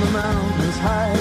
The 0.00 0.10
mountains 0.12 0.78
high. 0.78 1.19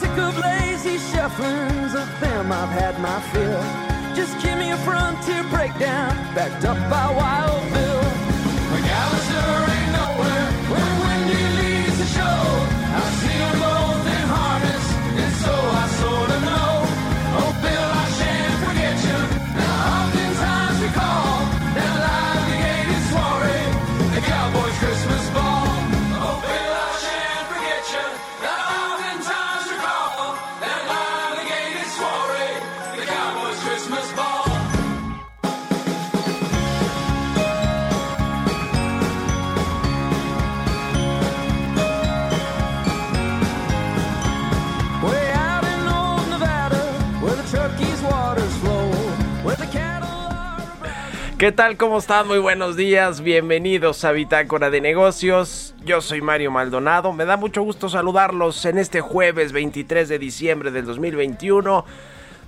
Sick 0.00 0.16
of 0.18 0.36
lazy 0.38 0.98
shufflings, 1.10 1.94
of 1.94 2.08
them 2.20 2.52
I've 2.52 2.68
had 2.70 3.00
my 3.00 3.20
fill. 3.32 3.62
Just 4.14 4.40
give 4.42 4.58
me 4.58 4.70
a 4.72 4.76
frontier 4.78 5.44
breakdown, 5.44 6.12
backed 6.34 6.64
up 6.64 6.78
by 6.90 7.06
Wild 7.12 7.72
Bill. 7.72 7.97
¿Qué 51.38 51.52
tal? 51.52 51.76
¿Cómo 51.76 51.98
están? 51.98 52.26
Muy 52.26 52.40
buenos 52.40 52.74
días. 52.74 53.20
Bienvenidos 53.20 54.04
a 54.04 54.10
Bitácora 54.10 54.70
de 54.70 54.80
Negocios. 54.80 55.72
Yo 55.84 56.00
soy 56.00 56.20
Mario 56.20 56.50
Maldonado. 56.50 57.12
Me 57.12 57.26
da 57.26 57.36
mucho 57.36 57.62
gusto 57.62 57.88
saludarlos 57.88 58.64
en 58.64 58.76
este 58.76 59.00
jueves 59.00 59.52
23 59.52 60.08
de 60.08 60.18
diciembre 60.18 60.72
del 60.72 60.84
2021. 60.84 61.84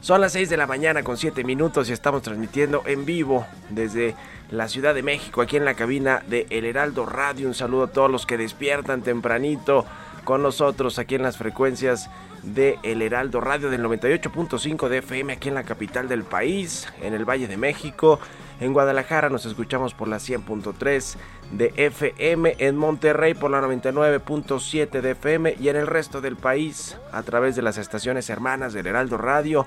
Son 0.01 0.21
las 0.21 0.33
6 0.33 0.51
de 0.51 0.57
la 0.57 0.67
mañana 0.67 1.05
con 1.05 1.17
7 1.17 1.45
minutos 1.45 1.89
y 1.89 1.93
estamos 1.93 2.23
transmitiendo 2.23 2.83
en 2.85 3.05
vivo 3.05 3.47
desde 3.69 4.17
la 4.51 4.67
Ciudad 4.67 4.93
de 4.93 5.05
México, 5.05 5.41
aquí 5.41 5.57
en 5.57 5.65
la 5.65 5.75
cabina 5.75 6.25
de 6.27 6.49
El 6.51 6.65
Heraldo 6.65 7.07
Radio. 7.07 7.47
Un 7.47 7.55
saludo 7.55 7.85
a 7.85 7.93
todos 7.93 8.11
los 8.11 8.27
que 8.27 8.39
despiertan 8.39 9.03
tempranito 9.03 9.87
con 10.25 10.43
nosotros 10.43 10.99
aquí 10.99 11.15
en 11.15 11.23
las 11.23 11.37
frecuencias 11.37 12.11
de 12.43 12.79
El 12.83 13.03
Heraldo 13.03 13.41
Radio 13.41 13.71
del 13.71 13.85
98.5 13.85 14.89
de 14.89 14.99
FM 14.99 15.33
aquí 15.33 15.49
en 15.49 15.55
la 15.55 15.63
capital 15.65 16.09
del 16.09 16.25
país, 16.25 16.89
en 17.03 17.15
el 17.15 17.25
Valle 17.25 17.49
de 17.49 17.57
México, 17.57 18.21
En 18.61 18.75
Guadalajara 18.75 19.31
nos 19.31 19.47
escuchamos 19.47 19.95
por 19.95 20.09
la 20.09 20.19
100.3 20.19 21.17
de 21.53 21.73
FM, 21.77 22.57
en 22.59 22.77
Monterrey 22.77 23.33
por 23.35 23.51
la 23.51 23.63
99.7 23.63 25.01
de 25.01 25.13
FM 25.13 25.55
y 25.59 25.69
en 25.69 25.77
el 25.77 25.87
resto 25.87 26.21
del 26.21 26.37
país 26.37 26.99
a 27.13 27.23
través 27.23 27.57
de 27.57 27.63
las 27.63 27.79
estaciones 27.79 28.29
hermanas 28.29 28.75
del 28.75 28.87
Heraldo 28.87 29.17
Radio. 29.17 29.67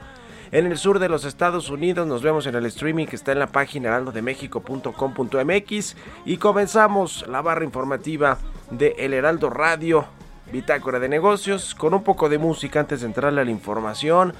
En 0.52 0.68
el 0.68 0.78
sur 0.78 1.00
de 1.00 1.10
los 1.10 1.25
Estados 1.25 1.72
Unidos 1.72 2.06
nos 2.06 2.22
vemos 2.22 2.46
en 2.46 2.54
el 2.54 2.68
streaming 2.68 3.08
que 3.08 3.16
está 3.16 3.31
en 3.31 3.40
la 3.40 3.48
página 3.48 3.90
heraldodemexico.com.mx 3.90 5.96
y 6.25 6.38
comenzamos 6.38 7.25
la 7.28 7.42
barra 7.42 7.66
informativa 7.66 8.38
de 8.70 8.94
El 9.00 9.16
Heraldo 9.16 9.50
Radio, 9.50 10.06
Bitácora 10.51 11.00
de 11.00 11.10
Negocios, 11.10 11.74
con 11.74 11.94
un 11.94 12.04
poco 12.04 12.30
de 12.30 12.38
música 12.38 12.80
antes 12.80 13.01
de 13.01 13.07
entrarle 13.07 13.42
a 13.42 13.45
la 13.45 13.51
información. 13.51 14.34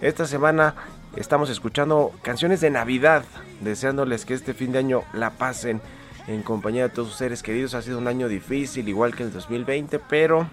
Esta 0.00 0.26
semana 0.26 0.74
estamos 1.16 1.50
escuchando 1.50 2.12
canciones 2.22 2.60
de 2.60 2.70
Navidad, 2.70 3.24
deseándoles 3.60 4.24
que 4.24 4.34
este 4.34 4.54
fin 4.54 4.72
de 4.72 4.78
año 4.78 5.02
la 5.12 5.30
pasen 5.30 5.80
en 6.26 6.42
compañía 6.42 6.84
de 6.84 6.88
todos 6.88 7.08
sus 7.08 7.18
seres 7.18 7.42
queridos. 7.42 7.74
Ha 7.74 7.82
sido 7.82 7.98
un 7.98 8.08
año 8.08 8.28
difícil, 8.28 8.88
igual 8.88 9.14
que 9.14 9.22
el 9.22 9.32
2020, 9.32 9.98
pero 10.08 10.48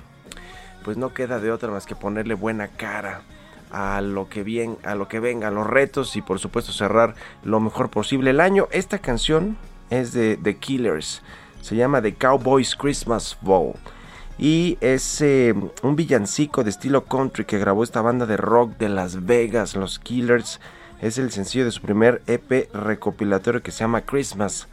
pues 0.83 0.97
no 0.97 1.13
queda 1.13 1.39
de 1.39 1.51
otra 1.51 1.71
más 1.71 1.85
que 1.85 1.95
ponerle 1.95 2.33
buena 2.33 2.67
cara 2.67 3.21
a 3.71 4.01
lo 4.01 4.29
que 4.29 4.43
bien, 4.43 4.77
a 4.83 4.95
lo 4.95 5.07
que 5.07 5.19
venga, 5.19 5.51
los 5.51 5.67
retos 5.67 6.15
y 6.15 6.21
por 6.21 6.39
supuesto 6.39 6.71
cerrar 6.71 7.15
lo 7.43 7.59
mejor 7.59 7.89
posible 7.89 8.29
el 8.31 8.39
año. 8.39 8.67
Esta 8.71 8.99
canción 8.99 9.57
es 9.89 10.13
de 10.13 10.37
The 10.37 10.57
Killers, 10.57 11.21
se 11.61 11.75
llama 11.75 12.01
The 12.01 12.15
Cowboys 12.15 12.75
Christmas 12.75 13.37
Ball 13.41 13.73
y 14.37 14.77
es 14.81 15.21
eh, 15.21 15.55
un 15.81 15.95
villancico 15.95 16.63
de 16.63 16.69
estilo 16.69 17.05
country 17.05 17.45
que 17.45 17.57
grabó 17.57 17.83
esta 17.83 18.01
banda 18.01 18.25
de 18.25 18.37
rock 18.37 18.77
de 18.77 18.89
Las 18.89 19.25
Vegas, 19.25 19.75
los 19.75 19.99
Killers. 19.99 20.59
Es 21.01 21.17
el 21.17 21.31
sencillo 21.31 21.65
de 21.65 21.71
su 21.71 21.81
primer 21.81 22.21
EP 22.27 22.73
recopilatorio 22.73 23.63
que 23.63 23.71
se 23.71 23.79
llama 23.79 24.01
Christmas. 24.01 24.67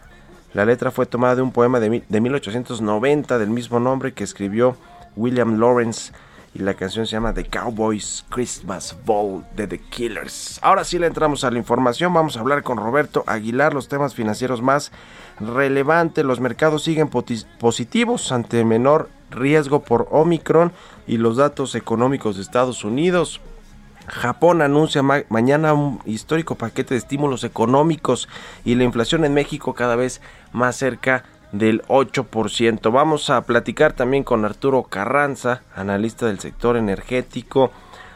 La 0.53 0.65
letra 0.65 0.91
fue 0.91 1.07
tomada 1.07 1.37
de 1.37 1.43
un 1.43 1.53
poema 1.53 1.81
de, 1.81 2.03
de 2.09 2.21
1890 2.21 3.39
del 3.39 3.51
mismo 3.51 3.81
nombre 3.81 4.13
que 4.13 4.25
escribió 4.25 4.77
William 5.17 5.59
Lawrence 5.59 6.13
y 6.55 6.61
la 6.61 6.75
canción 6.75 7.07
se 7.07 7.13
llama 7.13 7.35
The 7.35 7.47
Cowboys 7.47 8.25
Christmas 8.29 8.97
Ball 9.05 9.45
de 9.57 9.67
The 9.67 9.79
Killers. 9.79 10.61
Ahora 10.63 10.85
sí 10.85 10.99
le 10.99 11.09
entramos 11.09 11.43
a 11.43 11.51
la 11.51 11.59
información, 11.59 12.15
vamos 12.15 12.37
a 12.37 12.41
hablar 12.41 12.63
con 12.63 12.79
Roberto 12.79 13.25
Aguilar, 13.27 13.75
los 13.75 13.89
temas 13.89 14.15
financieros 14.15 14.63
más 14.63 14.93
relevantes, 15.41 16.25
los 16.25 16.39
mercados 16.39 16.85
siguen 16.85 17.09
positivos 17.09 18.31
ante 18.31 18.65
menor 18.65 19.09
riesgo 19.35 19.81
por 19.81 20.09
Omicron 20.11 20.73
y 21.07 21.19
los 21.19 21.37
datos 21.37 21.75
económicos 21.75 22.37
de 22.37 22.43
Estados 22.43 22.85
Unidos. 22.85 23.41
Japón 24.07 24.61
anuncia 24.63 25.03
mañana 25.03 25.73
un 25.73 26.01
histórico 26.05 26.57
paquete 26.57 26.95
de 26.95 26.99
estímulos 26.99 27.43
económicos 27.45 28.29
y 28.65 28.75
la 28.75 28.85
inflación 28.85 29.25
en 29.25 29.35
México 29.35 29.75
cada 29.75 29.97
vez 29.97 30.21
más 30.53 30.77
cerca 30.77 31.25
del 31.53 31.83
8%. 31.85 32.93
Vamos 32.93 33.31
a 33.31 33.43
platicar 33.43 33.93
también 33.93 34.25
con 34.25 34.45
Arturo 34.45 34.83
Carranza, 34.83 35.63
analista 35.75 36.27
del 36.27 36.41
sector 36.41 36.77
energético, 36.77 37.71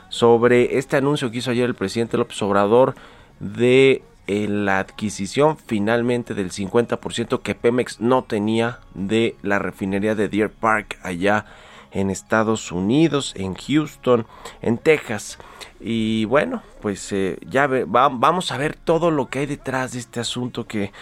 sobre 0.08 0.78
este 0.78 0.96
anuncio 0.96 1.30
que 1.30 1.38
hizo 1.38 1.50
ayer 1.50 1.66
el 1.66 1.74
presidente 1.74 2.16
López 2.16 2.40
Obrador 2.42 2.94
de 3.40 4.02
la 4.28 4.78
adquisición 4.78 5.56
finalmente 5.56 6.34
del 6.34 6.50
50% 6.50 7.40
que 7.40 7.54
Pemex 7.54 8.00
no 8.00 8.24
tenía 8.24 8.80
de 8.94 9.36
la 9.42 9.58
refinería 9.58 10.14
de 10.14 10.28
Deer 10.28 10.50
Park 10.50 10.98
allá 11.02 11.46
en 11.90 12.10
Estados 12.10 12.70
Unidos, 12.70 13.32
en 13.36 13.54
Houston, 13.54 14.26
en 14.60 14.76
Texas. 14.76 15.38
Y 15.80 16.26
bueno, 16.26 16.62
pues 16.82 17.10
eh, 17.12 17.38
ya 17.46 17.66
vamos 17.66 18.52
a 18.52 18.58
ver 18.58 18.76
todo 18.76 19.10
lo 19.10 19.28
que 19.28 19.40
hay 19.40 19.46
detrás 19.46 19.92
de 19.92 20.00
este 20.00 20.20
asunto 20.20 20.66
que 20.66 20.92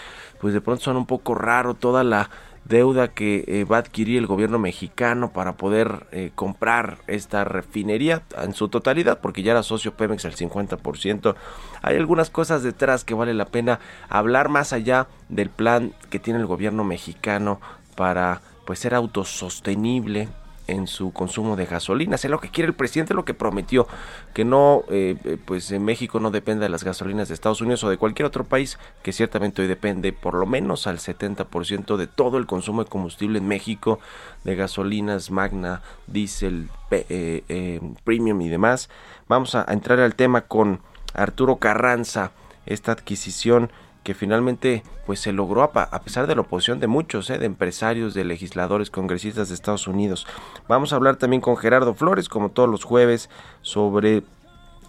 pues 0.41 0.55
de 0.55 0.61
pronto 0.61 0.85
suena 0.85 1.01
un 1.01 1.07
poco 1.07 1.35
raro 1.35 1.75
toda 1.75 2.05
la 2.05 2.31
deuda 2.69 3.09
que 3.09 3.45
eh, 3.47 3.65
va 3.65 3.77
a 3.77 3.81
adquirir 3.81 4.19
el 4.19 4.27
gobierno 4.27 4.59
mexicano 4.59 5.33
para 5.33 5.57
poder 5.57 6.07
eh, 6.11 6.33
comprar 6.35 6.99
esta 7.07 7.45
refinería 7.45 8.23
en 8.41 8.55
su 8.55 8.69
totalidad, 8.69 9.21
porque 9.21 9.43
ya 9.43 9.53
era 9.53 9.63
socio 9.63 9.95
Pemex 9.95 10.25
al 10.25 10.35
50%. 10.35 11.35
Hay 11.83 11.97
algunas 11.97 12.31
cosas 12.31 12.63
detrás 12.63 13.05
que 13.05 13.15
vale 13.15 13.35
la 13.35 13.47
pena 13.47 13.79
hablar 14.09 14.49
más 14.49 14.73
allá 14.73 15.07
del 15.29 15.51
plan 15.51 15.93
que 16.11 16.19
tiene 16.19 16.41
el 16.41 16.47
gobierno 16.47 16.85
mexicano 16.85 17.61
para 17.95 18.41
pues 18.65 18.81
ser 18.81 18.95
autosostenible 18.95 20.29
en 20.67 20.87
su 20.87 21.13
consumo 21.13 21.57
de 21.57 21.67
gasolina. 21.67 22.17
Es 22.17 22.25
lo 22.27 22.41
que 22.41 22.51
quiere 22.51 22.69
el 22.69 22.75
presidente, 22.75 23.15
lo 23.15 23.25
que 23.25 23.35
prometió, 23.35 23.87
que 24.35 24.45
no, 24.45 24.85
eh, 24.91 25.17
eh, 25.25 25.39
pues 25.45 25.71
en 25.73 25.85
México 25.85 26.21
no 26.21 26.31
dependa 26.31 26.65
de 26.65 26.69
las 26.69 26.85
gasolinas 26.85 27.29
de 27.29 27.35
Estados 27.35 27.61
Unidos 27.61 27.85
o 27.85 27.91
de 27.91 27.99
cualquier 27.99 28.27
otro 28.27 28.45
país, 28.45 28.79
que 29.03 29.13
ciertamente 29.13 29.63
hoy 29.63 29.69
depende 29.69 30.13
por 30.13 30.35
lo 30.35 30.47
menos 30.47 30.87
al 30.87 30.99
70% 30.99 31.97
de 31.97 32.07
todo 32.07 32.39
el 32.39 32.47
consumo 32.47 32.85
de 32.85 32.91
combustible 32.91 33.39
en 33.39 33.49
México, 33.49 33.99
de 34.45 34.57
gasolinas, 34.57 35.31
magna, 35.31 35.83
diésel, 36.07 36.69
eh, 36.91 37.81
premium 38.05 38.41
y 38.41 38.49
demás. 38.49 38.89
Vamos 39.29 39.55
a 39.55 39.65
entrar 39.69 40.01
al 40.01 40.15
tema 40.15 40.43
con 40.43 40.81
Arturo 41.15 41.57
Carranza, 41.57 42.33
esta 42.67 42.93
adquisición 42.93 43.71
que 44.07 44.15
finalmente 44.15 44.85
pues 45.05 45.19
se 45.19 45.33
logró 45.33 45.65
a, 45.65 46.01
pesar 46.01 46.29
de 46.29 46.37
la 46.37 46.43
oposición 46.43 46.79
de 46.79 46.87
muchos, 46.87 47.29
¿eh? 47.29 47.39
de 47.39 47.47
empresarios, 47.47 48.15
de 48.15 48.25
legisladores, 48.25 48.89
congresistas 48.89 49.49
de 49.49 49.55
Estados 49.57 49.89
Unidos. 49.89 50.29
Vamos 50.69 50.93
a 50.93 50.97
hablar 50.97 51.17
también 51.17 51.41
con 51.41 51.57
Gerardo 51.57 51.93
Flores, 51.93 52.29
como 52.29 52.51
todos 52.51 52.69
los 52.69 52.85
jueves, 52.85 53.29
sobre 53.63 54.23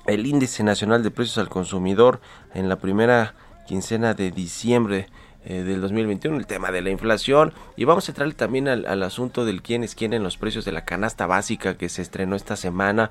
el 0.06 0.28
índice 0.28 0.64
nacional 0.64 1.02
de 1.02 1.10
precios 1.10 1.40
al 1.40 1.50
consumidor 1.50 2.22
en 2.54 2.70
la 2.70 2.76
primera 2.76 3.34
quincena 3.66 4.14
de 4.14 4.30
diciembre 4.30 5.08
eh, 5.46 5.64
del 5.64 5.82
2021, 5.82 6.38
el 6.38 6.46
tema 6.46 6.70
de 6.72 6.84
la 6.84 6.92
inflación 6.92 7.54
y 7.76 7.86
vamos 7.86 8.08
a 8.08 8.12
entrarle 8.12 8.36
también 8.36 8.68
al, 8.68 8.86
al, 8.86 9.02
asunto 9.02 9.46
del 9.46 9.64
quién 9.64 9.84
es 9.84 9.96
quién 9.96 10.14
en 10.14 10.22
los 10.22 10.38
precios 10.38 10.64
de 10.64 10.74
la 10.74 10.86
canasta 10.86 11.26
básica 11.26 11.76
que 11.76 11.90
se 11.90 12.04
estrenó 12.04 12.36
esta 12.36 12.56
semana 12.56 13.10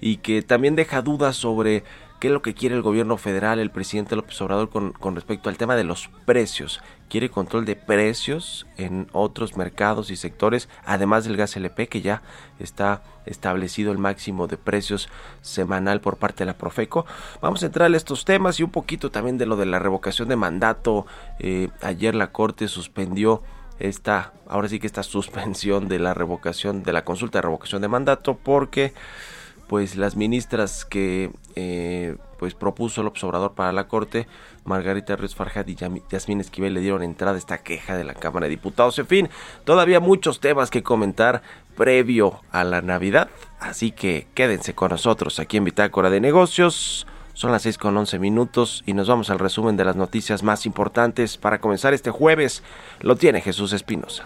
y 0.00 0.18
que 0.18 0.42
también 0.42 0.76
deja 0.76 1.02
dudas 1.02 1.34
sobre 1.34 1.82
qué 2.18 2.28
es 2.28 2.32
lo 2.32 2.42
que 2.42 2.54
quiere 2.54 2.74
el 2.74 2.82
gobierno 2.82 3.16
federal, 3.16 3.58
el 3.58 3.70
presidente 3.70 4.16
López 4.16 4.40
Obrador 4.40 4.70
con, 4.70 5.14
respecto 5.14 5.48
al 5.48 5.56
tema 5.56 5.76
de 5.76 5.84
los 5.84 6.10
precios. 6.24 6.80
Quiere 7.08 7.30
control 7.30 7.64
de 7.64 7.76
precios 7.76 8.66
en 8.76 9.08
otros 9.12 9.56
mercados 9.56 10.10
y 10.10 10.16
sectores, 10.16 10.68
además 10.84 11.24
del 11.24 11.36
gas 11.36 11.56
LP 11.56 11.88
que 11.88 12.02
ya 12.02 12.22
está 12.58 13.02
establecido 13.24 13.92
el 13.92 13.98
máximo 13.98 14.46
de 14.46 14.56
precios 14.56 15.08
semanal 15.42 16.00
por 16.00 16.16
parte 16.16 16.44
de 16.44 16.46
la 16.46 16.58
Profeco. 16.58 17.06
Vamos 17.40 17.62
a 17.62 17.66
entrar 17.66 17.92
a 17.92 17.96
estos 17.96 18.24
temas 18.24 18.58
y 18.58 18.62
un 18.62 18.70
poquito 18.70 19.10
también 19.10 19.38
de 19.38 19.46
lo 19.46 19.56
de 19.56 19.66
la 19.66 19.78
revocación 19.78 20.28
de 20.28 20.36
mandato. 20.36 21.06
Eh, 21.38 21.68
ayer 21.82 22.14
la 22.14 22.32
Corte 22.32 22.68
suspendió 22.68 23.42
esta, 23.78 24.32
ahora 24.48 24.68
sí 24.68 24.80
que 24.80 24.86
esta 24.86 25.02
suspensión 25.04 25.88
de 25.88 25.98
la 25.98 26.14
revocación, 26.14 26.82
de 26.82 26.92
la 26.92 27.04
consulta 27.04 27.38
de 27.38 27.42
revocación 27.42 27.82
de 27.82 27.88
mandato 27.88 28.36
porque 28.36 28.92
pues 29.68 29.96
las 29.96 30.16
ministras 30.16 30.84
que 30.84 31.30
eh, 31.54 32.16
pues 32.38 32.54
propuso 32.54 33.02
el 33.02 33.06
observador 33.06 33.52
para 33.54 33.72
la 33.72 33.86
corte, 33.86 34.26
Margarita 34.64 35.16
Ríos 35.16 35.34
Farjad 35.34 35.66
y 35.66 35.76
Yasmín 35.76 36.40
Esquivel 36.40 36.74
le 36.74 36.80
dieron 36.80 37.02
entrada 37.02 37.34
a 37.34 37.38
esta 37.38 37.58
queja 37.58 37.96
de 37.96 38.04
la 38.04 38.14
Cámara 38.14 38.44
de 38.44 38.50
Diputados. 38.50 38.98
En 38.98 39.06
fin, 39.06 39.28
todavía 39.64 40.00
muchos 40.00 40.40
temas 40.40 40.70
que 40.70 40.82
comentar 40.82 41.42
previo 41.76 42.40
a 42.50 42.64
la 42.64 42.80
Navidad, 42.80 43.28
así 43.60 43.90
que 43.90 44.26
quédense 44.34 44.74
con 44.74 44.90
nosotros 44.90 45.38
aquí 45.38 45.58
en 45.58 45.64
Bitácora 45.64 46.10
de 46.10 46.20
Negocios. 46.20 47.06
Son 47.34 47.52
las 47.52 47.62
6 47.62 47.78
con 47.78 47.96
11 47.96 48.18
minutos 48.18 48.82
y 48.84 48.94
nos 48.94 49.06
vamos 49.06 49.30
al 49.30 49.38
resumen 49.38 49.76
de 49.76 49.84
las 49.84 49.94
noticias 49.94 50.42
más 50.42 50.66
importantes 50.66 51.36
para 51.36 51.60
comenzar 51.60 51.94
este 51.94 52.10
jueves. 52.10 52.64
Lo 53.00 53.14
tiene 53.14 53.40
Jesús 53.40 53.72
Espinosa. 53.72 54.24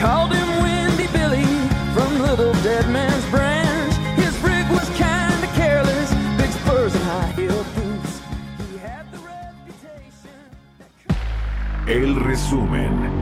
Called 0.00 0.32
him 0.32 0.62
Windy 0.62 1.08
Billy 1.12 1.44
from 1.92 2.22
Little 2.22 2.54
Dead 2.62 2.88
Man's 2.88 3.26
Branch. 3.28 3.92
His 4.16 4.34
rig 4.38 4.66
was 4.70 4.88
kinda 4.96 5.46
careless, 5.54 6.10
big 6.38 6.50
spurs 6.52 6.94
and 6.94 7.04
high 7.04 7.32
heel 7.32 7.62
boots. 7.74 8.22
He 8.70 8.78
had 8.78 9.04
the 9.12 9.18
reputation. 9.18 10.40
That... 10.78 11.86
El 11.86 12.14
resumen. 12.24 13.19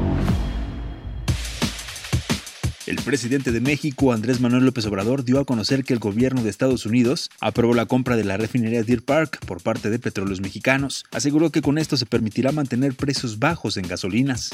Presidente 3.08 3.52
de 3.52 3.62
México, 3.62 4.12
Andrés 4.12 4.38
Manuel 4.38 4.66
López 4.66 4.84
Obrador, 4.84 5.24
dio 5.24 5.40
a 5.40 5.46
conocer 5.46 5.82
que 5.82 5.94
el 5.94 5.98
gobierno 5.98 6.42
de 6.42 6.50
Estados 6.50 6.84
Unidos 6.84 7.30
aprobó 7.40 7.72
la 7.72 7.86
compra 7.86 8.16
de 8.16 8.24
la 8.24 8.36
refinería 8.36 8.82
Deer 8.82 9.02
Park 9.02 9.38
por 9.46 9.62
parte 9.62 9.88
de 9.88 9.98
Petróleos 9.98 10.42
Mexicanos. 10.42 11.06
Aseguró 11.10 11.48
que 11.48 11.62
con 11.62 11.78
esto 11.78 11.96
se 11.96 12.04
permitirá 12.04 12.52
mantener 12.52 12.94
precios 12.94 13.38
bajos 13.38 13.78
en 13.78 13.88
gasolinas. 13.88 14.50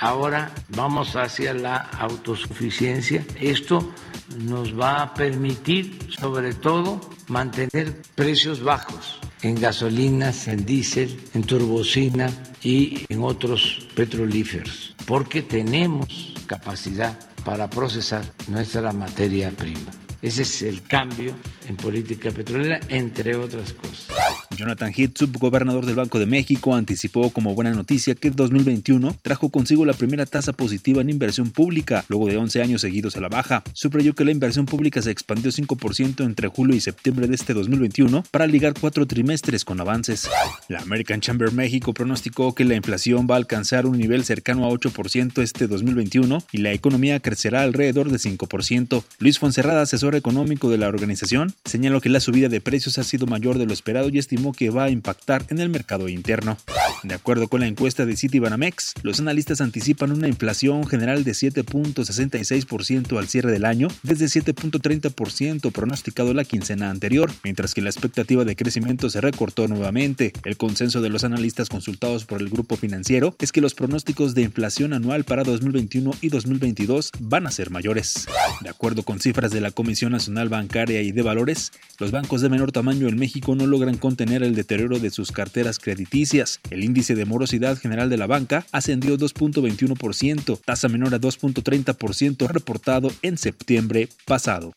Ahora 0.00 0.52
vamos 0.70 1.14
hacia 1.14 1.54
la 1.54 1.76
autosuficiencia. 1.76 3.24
Esto 3.40 3.94
nos 4.40 4.76
va 4.76 5.00
a 5.00 5.14
permitir, 5.14 5.96
sobre 6.20 6.52
todo, 6.52 7.00
mantener 7.28 8.02
precios 8.16 8.60
bajos 8.60 9.20
en 9.42 9.54
gasolinas, 9.54 10.48
en 10.48 10.66
diésel, 10.66 11.20
en 11.32 11.44
turbocina 11.44 12.28
y 12.60 13.06
en 13.08 13.22
otros 13.22 13.86
petrolíferos, 13.94 14.96
porque 15.06 15.42
tenemos 15.42 16.34
capacidad 16.48 17.33
para 17.44 17.68
procesar 17.68 18.24
nuestra 18.48 18.92
materia 18.92 19.50
prima. 19.50 20.03
Ese 20.24 20.40
es 20.40 20.62
el 20.62 20.80
cambio 20.80 21.34
en 21.68 21.76
política 21.76 22.30
petrolera, 22.30 22.80
entre 22.88 23.36
otras 23.36 23.74
cosas. 23.74 24.08
Jonathan 24.56 24.90
Heath, 24.96 25.18
subgobernador 25.18 25.84
del 25.84 25.96
Banco 25.96 26.18
de 26.18 26.24
México, 26.24 26.74
anticipó 26.74 27.28
como 27.28 27.54
buena 27.54 27.72
noticia 27.72 28.14
que 28.14 28.30
2021 28.30 29.16
trajo 29.20 29.50
consigo 29.50 29.84
la 29.84 29.92
primera 29.92 30.24
tasa 30.24 30.54
positiva 30.54 31.02
en 31.02 31.10
inversión 31.10 31.50
pública, 31.50 32.06
luego 32.08 32.28
de 32.28 32.38
11 32.38 32.62
años 32.62 32.80
seguidos 32.80 33.16
a 33.16 33.20
la 33.20 33.28
baja. 33.28 33.62
Subrayó 33.74 34.14
que 34.14 34.24
la 34.24 34.30
inversión 34.30 34.64
pública 34.64 35.02
se 35.02 35.10
expandió 35.10 35.50
5% 35.50 36.24
entre 36.24 36.48
julio 36.48 36.74
y 36.74 36.80
septiembre 36.80 37.26
de 37.26 37.34
este 37.34 37.52
2021 37.52 38.24
para 38.30 38.46
ligar 38.46 38.72
cuatro 38.80 39.06
trimestres 39.06 39.66
con 39.66 39.78
avances. 39.78 40.30
La 40.68 40.78
American 40.78 41.20
Chamber 41.20 41.52
México 41.52 41.92
pronosticó 41.92 42.54
que 42.54 42.64
la 42.64 42.76
inflación 42.76 43.26
va 43.30 43.34
a 43.34 43.38
alcanzar 43.38 43.84
un 43.84 43.98
nivel 43.98 44.24
cercano 44.24 44.64
a 44.64 44.70
8% 44.70 45.42
este 45.42 45.66
2021 45.66 46.38
y 46.50 46.58
la 46.58 46.72
economía 46.72 47.20
crecerá 47.20 47.62
alrededor 47.62 48.10
de 48.10 48.16
5%. 48.16 49.04
Luis 49.18 49.38
Fonserrada, 49.38 49.82
asesor 49.82 50.13
económico 50.16 50.70
de 50.70 50.78
la 50.78 50.88
organización, 50.88 51.54
señaló 51.64 52.00
que 52.00 52.08
la 52.08 52.20
subida 52.20 52.48
de 52.48 52.60
precios 52.60 52.98
ha 52.98 53.04
sido 53.04 53.26
mayor 53.26 53.58
de 53.58 53.66
lo 53.66 53.72
esperado 53.72 54.08
y 54.08 54.18
estimó 54.18 54.52
que 54.52 54.70
va 54.70 54.84
a 54.84 54.90
impactar 54.90 55.44
en 55.48 55.58
el 55.58 55.68
mercado 55.68 56.08
interno. 56.08 56.56
De 57.02 57.14
acuerdo 57.14 57.48
con 57.48 57.60
la 57.60 57.66
encuesta 57.66 58.06
de 58.06 58.16
Citibanamex, 58.16 58.94
los 59.02 59.20
analistas 59.20 59.60
anticipan 59.60 60.12
una 60.12 60.28
inflación 60.28 60.86
general 60.86 61.24
de 61.24 61.32
7.66% 61.32 63.18
al 63.18 63.28
cierre 63.28 63.52
del 63.52 63.64
año, 63.64 63.88
desde 64.02 64.26
7.30% 64.26 65.72
pronosticado 65.72 66.34
la 66.34 66.44
quincena 66.44 66.90
anterior, 66.90 67.30
mientras 67.42 67.74
que 67.74 67.82
la 67.82 67.90
expectativa 67.90 68.44
de 68.44 68.56
crecimiento 68.56 69.10
se 69.10 69.20
recortó 69.20 69.68
nuevamente. 69.68 70.32
El 70.44 70.56
consenso 70.56 71.00
de 71.00 71.10
los 71.10 71.24
analistas 71.24 71.68
consultados 71.68 72.24
por 72.24 72.40
el 72.40 72.50
grupo 72.50 72.76
financiero 72.76 73.36
es 73.38 73.52
que 73.52 73.60
los 73.60 73.74
pronósticos 73.74 74.34
de 74.34 74.42
inflación 74.42 74.92
anual 74.92 75.24
para 75.24 75.44
2021 75.44 76.12
y 76.20 76.28
2022 76.28 77.10
van 77.20 77.46
a 77.46 77.50
ser 77.50 77.70
mayores. 77.70 78.26
De 78.60 78.68
acuerdo 78.68 79.02
con 79.02 79.20
cifras 79.20 79.50
de 79.50 79.60
la 79.60 79.70
Comisión 79.70 80.03
Nacional 80.10 80.48
Bancaria 80.48 81.02
y 81.02 81.12
de 81.12 81.22
Valores, 81.22 81.72
los 81.98 82.10
bancos 82.10 82.40
de 82.40 82.48
menor 82.48 82.72
tamaño 82.72 83.08
en 83.08 83.18
México 83.18 83.54
no 83.54 83.66
logran 83.66 83.96
contener 83.96 84.42
el 84.42 84.54
deterioro 84.54 84.98
de 84.98 85.10
sus 85.10 85.32
carteras 85.32 85.78
crediticias. 85.78 86.60
El 86.70 86.84
índice 86.84 87.14
de 87.14 87.24
morosidad 87.24 87.78
general 87.78 88.10
de 88.10 88.16
la 88.16 88.26
banca 88.26 88.66
ascendió 88.72 89.16
2.21%, 89.16 90.60
tasa 90.64 90.88
menor 90.88 91.14
a 91.14 91.20
2.30% 91.20 92.48
reportado 92.48 93.10
en 93.22 93.38
septiembre 93.38 94.08
pasado. 94.26 94.72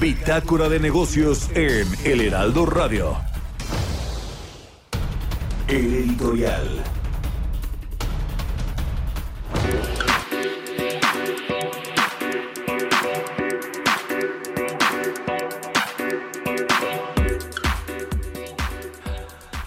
Bitácora 0.00 0.68
de 0.68 0.78
negocios 0.78 1.48
en 1.54 1.86
El 2.04 2.20
Heraldo 2.20 2.66
Radio. 2.66 3.16
El 5.66 5.92
editorial. 5.94 6.84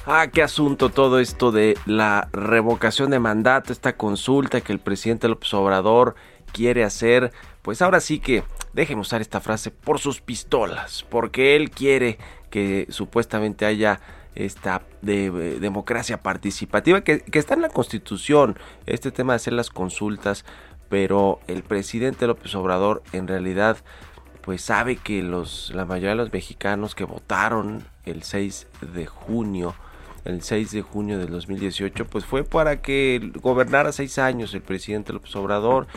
Ah, 0.08 0.27
qué 0.34 0.41
asunto 0.41 0.89
todo 0.89 1.20
esto 1.20 1.51
de 1.51 1.77
la 1.86 2.27
revocación 2.34 3.12
de 3.12 3.20
mandato, 3.20 3.72
esta 3.72 3.96
consulta 3.98 4.60
que 4.62 4.74
el 4.74 4.79
presidente 4.79 5.27
López 5.27 5.53
Obrador 5.53 6.15
quiere 6.51 6.84
hacer. 6.84 7.31
Pues 7.62 7.84
ahora 7.84 8.00
sí 8.00 8.20
que 8.20 8.43
déjenme 8.74 9.01
usar 9.01 9.22
esta 9.22 9.41
frase 9.41 9.70
por 9.70 10.00
sus 10.00 10.20
pistolas, 10.20 11.05
porque 11.08 11.55
él 11.55 11.70
quiere 11.70 12.17
que 12.50 12.88
supuestamente 12.89 13.67
haya 13.67 14.01
esta 14.34 14.81
de, 15.03 15.29
democracia 15.60 16.24
participativa 16.24 17.01
que, 17.01 17.20
que 17.20 17.38
está 17.38 17.53
en 17.53 17.62
la 17.62 17.70
constitución, 17.70 18.58
este 18.88 19.12
tema 19.12 19.34
de 19.34 19.38
hacer 19.38 19.53
las 19.53 19.70
consultas, 19.70 20.46
pero 20.89 21.41
el 21.46 21.62
presidente 21.62 22.25
López 22.25 22.55
Obrador 22.55 23.03
en 23.12 23.27
realidad 23.27 23.77
pues 24.41 24.63
sabe 24.63 24.96
que 24.96 25.22
los, 25.22 25.72
la 25.75 25.86
mayoría 25.86 26.10
de 26.10 26.15
los 26.15 26.34
mexicanos 26.34 26.96
que 26.96 27.03
votaron 27.03 27.84
el 28.05 28.24
6 28.24 28.67
de 28.93 29.05
junio 29.05 29.75
el 30.25 30.41
6 30.41 30.71
de 30.71 30.81
junio 30.81 31.17
del 31.19 31.29
2018, 31.29 32.05
pues 32.05 32.25
fue 32.25 32.43
para 32.43 32.81
que 32.81 33.31
gobernara 33.41 33.91
seis 33.91 34.17
años 34.19 34.53
el 34.53 34.61
presidente 34.61 35.13
López 35.13 35.35
Obrador 35.35 35.87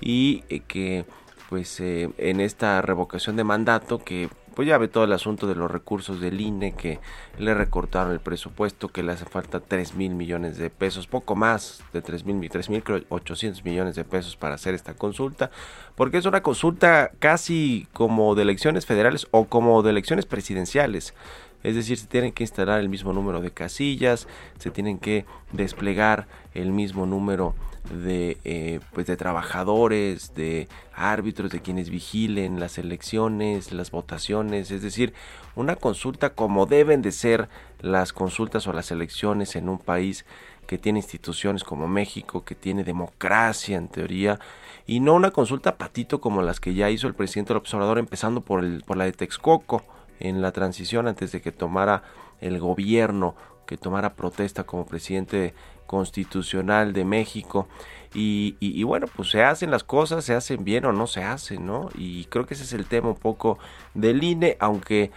y 0.00 0.44
eh, 0.48 0.60
que 0.60 1.04
pues 1.48 1.80
eh, 1.80 2.10
en 2.18 2.40
esta 2.40 2.82
revocación 2.82 3.36
de 3.36 3.44
mandato 3.44 3.98
que 3.98 4.28
pues 4.54 4.66
ya 4.66 4.76
ve 4.76 4.88
todo 4.88 5.04
el 5.04 5.12
asunto 5.12 5.46
de 5.46 5.54
los 5.54 5.70
recursos 5.70 6.20
del 6.20 6.40
INE 6.40 6.72
que 6.72 6.98
le 7.38 7.54
recortaron 7.54 8.12
el 8.12 8.18
presupuesto 8.18 8.88
que 8.88 9.04
le 9.04 9.12
hace 9.12 9.24
falta 9.24 9.60
3 9.60 9.94
mil 9.94 10.16
millones 10.16 10.58
de 10.58 10.68
pesos 10.68 11.06
poco 11.06 11.36
más 11.36 11.80
de 11.92 12.02
3 12.02 12.24
mil 12.24 12.50
3 12.50 12.68
mil 12.68 12.82
800 13.08 13.64
millones 13.64 13.94
de 13.94 14.02
pesos 14.02 14.34
para 14.36 14.56
hacer 14.56 14.74
esta 14.74 14.94
consulta 14.94 15.52
porque 15.94 16.18
es 16.18 16.26
una 16.26 16.42
consulta 16.42 17.12
casi 17.20 17.86
como 17.92 18.34
de 18.34 18.42
elecciones 18.42 18.84
federales 18.84 19.28
o 19.30 19.44
como 19.44 19.82
de 19.84 19.90
elecciones 19.90 20.26
presidenciales 20.26 21.14
es 21.62 21.74
decir, 21.74 21.98
se 21.98 22.06
tienen 22.06 22.32
que 22.32 22.44
instalar 22.44 22.80
el 22.80 22.88
mismo 22.88 23.12
número 23.12 23.40
de 23.40 23.50
casillas, 23.50 24.28
se 24.58 24.70
tienen 24.70 24.98
que 24.98 25.24
desplegar 25.52 26.26
el 26.54 26.70
mismo 26.70 27.06
número 27.06 27.54
de, 27.90 28.38
eh, 28.44 28.80
pues 28.92 29.06
de 29.06 29.16
trabajadores, 29.16 30.34
de 30.34 30.68
árbitros, 30.94 31.50
de 31.50 31.60
quienes 31.60 31.90
vigilen 31.90 32.60
las 32.60 32.78
elecciones, 32.78 33.72
las 33.72 33.90
votaciones, 33.90 34.70
es 34.70 34.82
decir, 34.82 35.14
una 35.56 35.76
consulta 35.76 36.30
como 36.30 36.66
deben 36.66 37.02
de 37.02 37.12
ser 37.12 37.48
las 37.80 38.12
consultas 38.12 38.66
o 38.66 38.72
las 38.72 38.90
elecciones 38.90 39.56
en 39.56 39.68
un 39.68 39.78
país 39.78 40.24
que 40.66 40.78
tiene 40.78 40.98
instituciones 40.98 41.64
como 41.64 41.88
México, 41.88 42.44
que 42.44 42.54
tiene 42.54 42.84
democracia 42.84 43.78
en 43.78 43.88
teoría, 43.88 44.38
y 44.86 45.00
no 45.00 45.14
una 45.14 45.30
consulta 45.30 45.76
patito 45.78 46.20
como 46.20 46.42
las 46.42 46.60
que 46.60 46.74
ya 46.74 46.90
hizo 46.90 47.08
el 47.08 47.14
presidente 47.14 47.54
López 47.54 47.72
Obrador, 47.74 47.98
empezando 47.98 48.42
por, 48.42 48.62
el, 48.62 48.82
por 48.84 48.98
la 48.98 49.04
de 49.04 49.12
Texcoco, 49.12 49.82
en 50.20 50.42
la 50.42 50.52
transición 50.52 51.08
antes 51.08 51.32
de 51.32 51.40
que 51.40 51.52
tomara 51.52 52.02
el 52.40 52.58
gobierno, 52.58 53.34
que 53.66 53.76
tomara 53.76 54.14
protesta 54.14 54.64
como 54.64 54.86
presidente 54.86 55.54
constitucional 55.86 56.92
de 56.92 57.04
México. 57.04 57.68
Y, 58.14 58.82
bueno, 58.84 59.06
pues 59.14 59.30
se 59.30 59.42
hacen 59.42 59.70
las 59.70 59.84
cosas, 59.84 60.24
se 60.24 60.34
hacen 60.34 60.64
bien 60.64 60.86
o 60.86 60.92
no 60.92 61.06
se 61.06 61.22
hacen, 61.22 61.66
¿no? 61.66 61.90
Y 61.94 62.24
creo 62.26 62.46
que 62.46 62.54
ese 62.54 62.64
es 62.64 62.72
el 62.72 62.86
tema 62.86 63.08
un 63.08 63.16
poco 63.16 63.58
del 63.94 64.22
INE, 64.22 64.56
aunque 64.60 65.10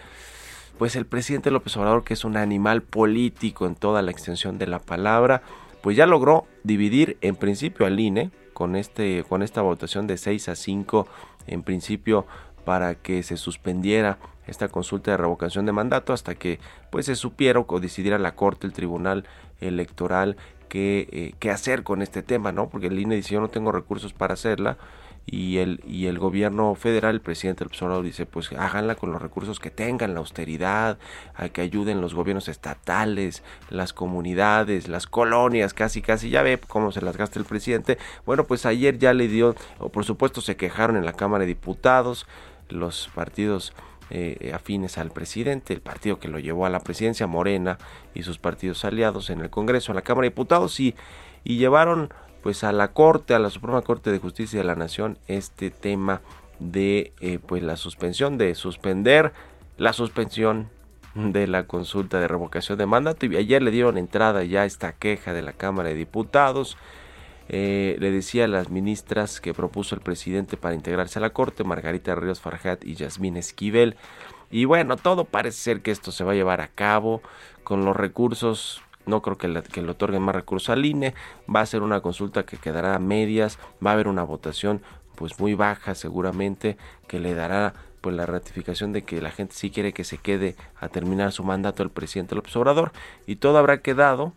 pues 0.78 0.96
el 0.96 1.06
presidente 1.06 1.50
López 1.50 1.76
Obrador, 1.76 2.04
que 2.04 2.14
es 2.14 2.24
un 2.24 2.36
animal 2.36 2.82
político 2.82 3.66
en 3.66 3.76
toda 3.76 4.02
la 4.02 4.10
extensión 4.10 4.58
de 4.58 4.66
la 4.66 4.80
palabra, 4.80 5.42
pues 5.80 5.96
ya 5.96 6.06
logró 6.06 6.46
dividir 6.64 7.18
en 7.20 7.36
principio 7.36 7.86
al 7.86 7.98
INE 8.00 8.30
con, 8.52 8.76
este, 8.76 9.24
con 9.28 9.42
esta 9.42 9.62
votación 9.62 10.06
de 10.06 10.16
6 10.16 10.48
a 10.48 10.56
5, 10.56 11.06
en 11.46 11.62
principio 11.62 12.26
para 12.64 12.94
que 12.94 13.22
se 13.22 13.36
suspendiera 13.36 14.18
esta 14.46 14.68
consulta 14.68 15.12
de 15.12 15.16
revocación 15.16 15.66
de 15.66 15.72
mandato 15.72 16.12
hasta 16.12 16.34
que 16.34 16.58
pues 16.90 17.06
se 17.06 17.16
supiera 17.16 17.60
o 17.60 17.80
decidiera 17.80 18.18
la 18.18 18.34
Corte, 18.34 18.66
el 18.66 18.72
Tribunal 18.72 19.24
Electoral 19.60 20.36
qué, 20.68 21.08
eh, 21.12 21.34
qué 21.38 21.50
hacer 21.50 21.82
con 21.82 22.02
este 22.02 22.22
tema, 22.22 22.50
¿no? 22.50 22.68
Porque 22.68 22.86
el 22.86 22.98
INE 22.98 23.16
dice 23.16 23.34
yo 23.34 23.40
no 23.40 23.48
tengo 23.48 23.72
recursos 23.72 24.12
para 24.12 24.34
hacerla 24.34 24.78
y 25.24 25.58
el, 25.58 25.80
y 25.86 26.06
el 26.06 26.18
gobierno 26.18 26.74
federal, 26.74 27.14
el 27.14 27.20
presidente 27.20 27.64
del 27.64 27.72
Obrador 27.82 28.04
dice 28.04 28.26
pues 28.26 28.50
háganla 28.52 28.94
con 28.96 29.12
los 29.12 29.22
recursos 29.22 29.60
que 29.60 29.70
tengan, 29.70 30.14
la 30.14 30.20
austeridad, 30.20 30.98
a 31.34 31.48
que 31.48 31.60
ayuden 31.60 32.00
los 32.00 32.14
gobiernos 32.14 32.48
estatales, 32.48 33.42
las 33.70 33.92
comunidades, 33.92 34.88
las 34.88 35.06
colonias, 35.06 35.74
casi 35.74 36.02
casi 36.02 36.30
ya 36.30 36.42
ve 36.42 36.58
cómo 36.58 36.90
se 36.90 37.02
las 37.02 37.16
gasta 37.16 37.38
el 37.38 37.44
presidente. 37.44 37.98
Bueno, 38.26 38.44
pues 38.44 38.66
ayer 38.66 38.98
ya 38.98 39.12
le 39.14 39.28
dio, 39.28 39.54
o 39.78 39.90
por 39.90 40.04
supuesto 40.04 40.40
se 40.40 40.56
quejaron 40.56 40.96
en 40.96 41.04
la 41.04 41.12
Cámara 41.12 41.42
de 41.42 41.48
Diputados, 41.48 42.26
los 42.68 43.10
partidos 43.14 43.72
eh, 44.10 44.52
afines 44.54 44.98
al 44.98 45.10
presidente, 45.10 45.72
el 45.72 45.80
partido 45.80 46.18
que 46.18 46.28
lo 46.28 46.38
llevó 46.38 46.66
a 46.66 46.70
la 46.70 46.80
presidencia, 46.80 47.26
Morena 47.26 47.78
y 48.14 48.22
sus 48.22 48.38
partidos 48.38 48.84
aliados 48.84 49.30
en 49.30 49.40
el 49.40 49.50
Congreso, 49.50 49.92
en 49.92 49.96
la 49.96 50.02
Cámara 50.02 50.24
de 50.24 50.30
Diputados 50.30 50.78
y, 50.80 50.94
llevaron 51.44 52.12
pues 52.42 52.64
a 52.64 52.72
la 52.72 52.92
Corte, 52.92 53.34
a 53.34 53.38
la 53.38 53.50
Suprema 53.50 53.82
Corte 53.82 54.10
de 54.10 54.18
Justicia 54.18 54.58
de 54.58 54.64
la 54.64 54.74
Nación 54.74 55.18
este 55.28 55.70
tema 55.70 56.20
de 56.58 57.12
eh, 57.20 57.38
pues 57.44 57.62
la 57.62 57.76
suspensión, 57.76 58.38
de 58.38 58.54
suspender 58.54 59.32
la 59.78 59.92
suspensión 59.92 60.68
de 61.14 61.46
la 61.46 61.66
consulta 61.66 62.20
de 62.20 62.28
revocación 62.28 62.78
de 62.78 62.86
mandato. 62.86 63.26
Y 63.26 63.36
ayer 63.36 63.62
le 63.62 63.70
dieron 63.70 63.98
entrada 63.98 64.44
ya 64.44 64.64
esta 64.64 64.92
queja 64.92 65.32
de 65.32 65.42
la 65.42 65.52
Cámara 65.52 65.90
de 65.90 65.94
Diputados 65.94 66.76
eh, 67.48 67.96
le 67.98 68.10
decía 68.10 68.44
a 68.44 68.48
las 68.48 68.70
ministras 68.70 69.40
que 69.40 69.54
propuso 69.54 69.94
el 69.94 70.00
presidente 70.00 70.56
para 70.56 70.74
integrarse 70.74 71.18
a 71.18 71.22
la 71.22 71.30
Corte, 71.30 71.64
Margarita 71.64 72.14
Ríos 72.14 72.40
Farjat 72.40 72.84
y 72.84 72.94
Yasmín 72.94 73.36
Esquivel. 73.36 73.96
Y 74.50 74.66
bueno, 74.66 74.96
todo 74.96 75.24
parece 75.24 75.58
ser 75.58 75.80
que 75.82 75.90
esto 75.90 76.12
se 76.12 76.24
va 76.24 76.32
a 76.32 76.34
llevar 76.36 76.60
a 76.60 76.68
cabo 76.68 77.22
con 77.64 77.84
los 77.84 77.96
recursos. 77.96 78.82
No 79.06 79.22
creo 79.22 79.38
que 79.38 79.48
le, 79.48 79.62
que 79.62 79.80
otorguen 79.80 80.22
más 80.22 80.34
recursos 80.34 80.70
al 80.70 80.84
INE. 80.84 81.14
Va 81.52 81.60
a 81.60 81.66
ser 81.66 81.82
una 81.82 82.00
consulta 82.00 82.44
que 82.44 82.58
quedará 82.58 82.94
a 82.94 82.98
medias. 82.98 83.58
Va 83.84 83.90
a 83.90 83.94
haber 83.94 84.08
una 84.08 84.22
votación 84.22 84.82
pues 85.16 85.38
muy 85.38 85.54
baja 85.54 85.94
seguramente 85.94 86.76
que 87.06 87.18
le 87.18 87.34
dará 87.34 87.74
pues 88.00 88.16
la 88.16 88.26
ratificación 88.26 88.92
de 88.92 89.02
que 89.02 89.22
la 89.22 89.30
gente 89.30 89.54
sí 89.54 89.70
quiere 89.70 89.92
que 89.92 90.04
se 90.04 90.18
quede 90.18 90.56
a 90.80 90.88
terminar 90.88 91.32
su 91.32 91.44
mandato 91.44 91.82
el 91.82 91.90
presidente 91.90 92.34
López 92.34 92.56
Obrador 92.56 92.92
y 93.26 93.36
todo 93.36 93.58
habrá 93.58 93.80
quedado 93.80 94.32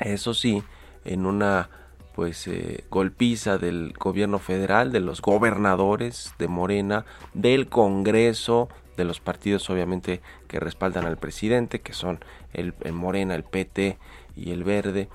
Eso 0.00 0.34
sí, 0.34 0.64
en 1.04 1.26
una 1.26 1.68
pues 2.14 2.46
eh, 2.46 2.84
golpiza 2.90 3.58
del 3.58 3.94
gobierno 3.98 4.38
federal, 4.38 4.92
de 4.92 5.00
los 5.00 5.22
gobernadores 5.22 6.34
de 6.38 6.48
Morena, 6.48 7.04
del 7.34 7.68
Congreso, 7.68 8.68
de 8.96 9.04
los 9.04 9.20
partidos 9.20 9.68
obviamente 9.70 10.20
que 10.48 10.60
respaldan 10.60 11.06
al 11.06 11.16
presidente, 11.16 11.80
que 11.80 11.92
son 11.92 12.20
el, 12.52 12.74
Morena, 12.92 13.34
el 13.34 13.44
PT 13.44 13.98
y 14.36 14.50
el 14.50 14.64
Verde. 14.64 15.08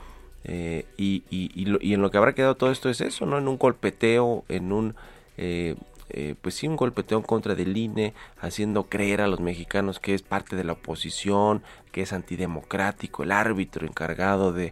Eh, 0.43 0.85
y, 0.97 1.23
y, 1.29 1.93
en 1.93 2.01
lo 2.01 2.09
que 2.09 2.17
habrá 2.17 2.33
quedado 2.33 2.55
todo 2.55 2.71
esto 2.71 2.89
es 2.89 3.01
eso, 3.01 3.25
¿no? 3.25 3.37
En 3.37 3.47
un 3.47 3.57
golpeteo, 3.57 4.43
en 4.49 4.71
un... 4.71 4.95
Eh, 5.37 5.75
eh, 6.09 6.35
pues 6.41 6.55
sí, 6.55 6.67
un 6.67 6.77
golpeteo 6.77 7.17
en 7.17 7.23
contra 7.25 7.53
del 7.53 7.75
INE, 7.75 8.13
haciendo 8.39 8.83
creer 8.83 9.19
a 9.19 9.27
los 9.27 9.41
mexicanos 9.41 9.99
que 9.99 10.13
es 10.13 10.21
parte 10.21 10.55
de 10.55 10.63
la 10.63 10.71
oposición, 10.71 11.63
que 11.91 12.03
es 12.03 12.13
antidemocrático, 12.13 13.23
el 13.23 13.33
árbitro 13.33 13.85
encargado 13.85 14.53
de, 14.53 14.71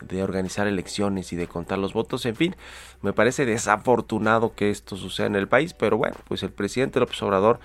de 0.00 0.22
organizar 0.22 0.66
elecciones 0.66 1.32
y 1.32 1.36
de 1.36 1.46
contar 1.46 1.78
los 1.78 1.92
votos. 1.92 2.26
En 2.26 2.36
fin, 2.36 2.56
me 3.02 3.12
parece 3.12 3.46
desafortunado 3.46 4.54
que 4.54 4.70
esto 4.70 4.96
suceda 4.96 5.26
en 5.26 5.36
el 5.36 5.48
país, 5.48 5.74
pero 5.74 5.96
bueno, 5.96 6.16
pues 6.28 6.42
el 6.42 6.50
presidente 6.50 7.00
López 7.00 7.22
Obrador 7.22 7.60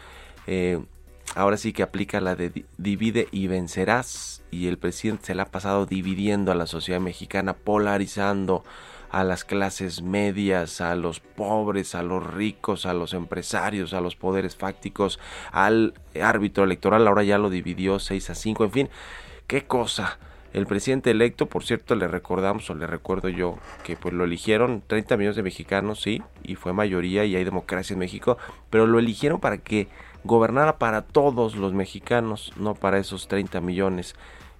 eh, 0.47 0.79
ahora 1.35 1.57
sí 1.57 1.73
que 1.73 1.83
aplica 1.83 2.21
la 2.21 2.35
de 2.35 2.65
divide 2.77 3.27
y 3.31 3.47
vencerás 3.47 4.43
y 4.51 4.67
el 4.67 4.77
presidente 4.77 5.27
se 5.27 5.35
la 5.35 5.43
ha 5.43 5.51
pasado 5.51 5.85
dividiendo 5.85 6.51
a 6.51 6.55
la 6.55 6.65
sociedad 6.65 6.99
mexicana, 6.99 7.53
polarizando 7.53 8.63
a 9.11 9.23
las 9.23 9.43
clases 9.43 10.01
medias, 10.01 10.81
a 10.81 10.95
los 10.95 11.19
pobres, 11.19 11.95
a 11.95 12.03
los 12.03 12.25
ricos, 12.25 12.85
a 12.85 12.93
los 12.93 13.13
empresarios, 13.13 13.93
a 13.93 14.01
los 14.01 14.15
poderes 14.15 14.55
fácticos, 14.55 15.19
al 15.51 15.95
árbitro 16.21 16.63
electoral, 16.63 17.07
ahora 17.07 17.23
ya 17.23 17.37
lo 17.37 17.49
dividió 17.49 17.99
6 17.99 18.29
a 18.29 18.35
5, 18.35 18.63
en 18.65 18.71
fin, 18.71 18.89
qué 19.47 19.65
cosa. 19.65 20.19
El 20.53 20.65
presidente 20.65 21.11
electo, 21.11 21.45
por 21.45 21.63
cierto, 21.63 21.95
le 21.95 22.07
recordamos 22.07 22.69
o 22.69 22.75
le 22.75 22.87
recuerdo 22.87 23.29
yo 23.29 23.57
que 23.83 23.95
pues 23.95 24.13
lo 24.13 24.23
eligieron 24.23 24.81
30 24.85 25.15
millones 25.17 25.35
de 25.35 25.43
mexicanos, 25.43 26.01
sí, 26.01 26.23
y 26.43 26.55
fue 26.55 26.73
mayoría 26.73 27.23
y 27.25 27.35
hay 27.35 27.43
democracia 27.43 27.93
en 27.93 27.99
México, 27.99 28.37
pero 28.69 28.87
lo 28.87 28.97
eligieron 28.97 29.39
para 29.39 29.59
que 29.59 29.87
gobernara 30.23 30.79
para 30.79 31.03
todos 31.03 31.55
los 31.55 31.73
mexicanos, 31.73 32.51
no 32.57 32.73
para 32.73 32.97
esos 32.97 33.27
30 33.27 33.61
millones 33.61 34.15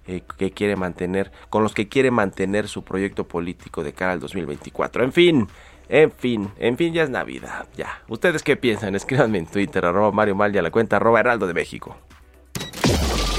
eh, 0.06 0.22
que 0.38 0.52
quiere 0.52 0.76
mantener, 0.76 1.32
con 1.50 1.64
los 1.64 1.74
que 1.74 1.88
quiere 1.88 2.10
mantener 2.10 2.68
su 2.68 2.84
proyecto 2.84 3.26
político 3.26 3.82
de 3.82 3.92
cara 3.92 4.12
al 4.12 4.20
2024. 4.20 5.02
En 5.02 5.12
fin, 5.12 5.48
en 5.88 6.12
fin, 6.12 6.50
en 6.58 6.76
fin, 6.76 6.94
ya 6.94 7.02
es 7.02 7.10
Navidad, 7.10 7.66
ya. 7.76 8.02
¿Ustedes 8.08 8.44
qué 8.44 8.56
piensan? 8.56 8.94
Escríbanme 8.94 9.38
en 9.38 9.46
Twitter, 9.46 9.84
arroba 9.84 10.12
Mario 10.12 10.36
Mal 10.36 10.56
a 10.56 10.62
la 10.62 10.70
cuenta 10.70 10.96
arroba 10.96 11.18
Heraldo 11.18 11.48
de 11.48 11.54
México. 11.54 11.96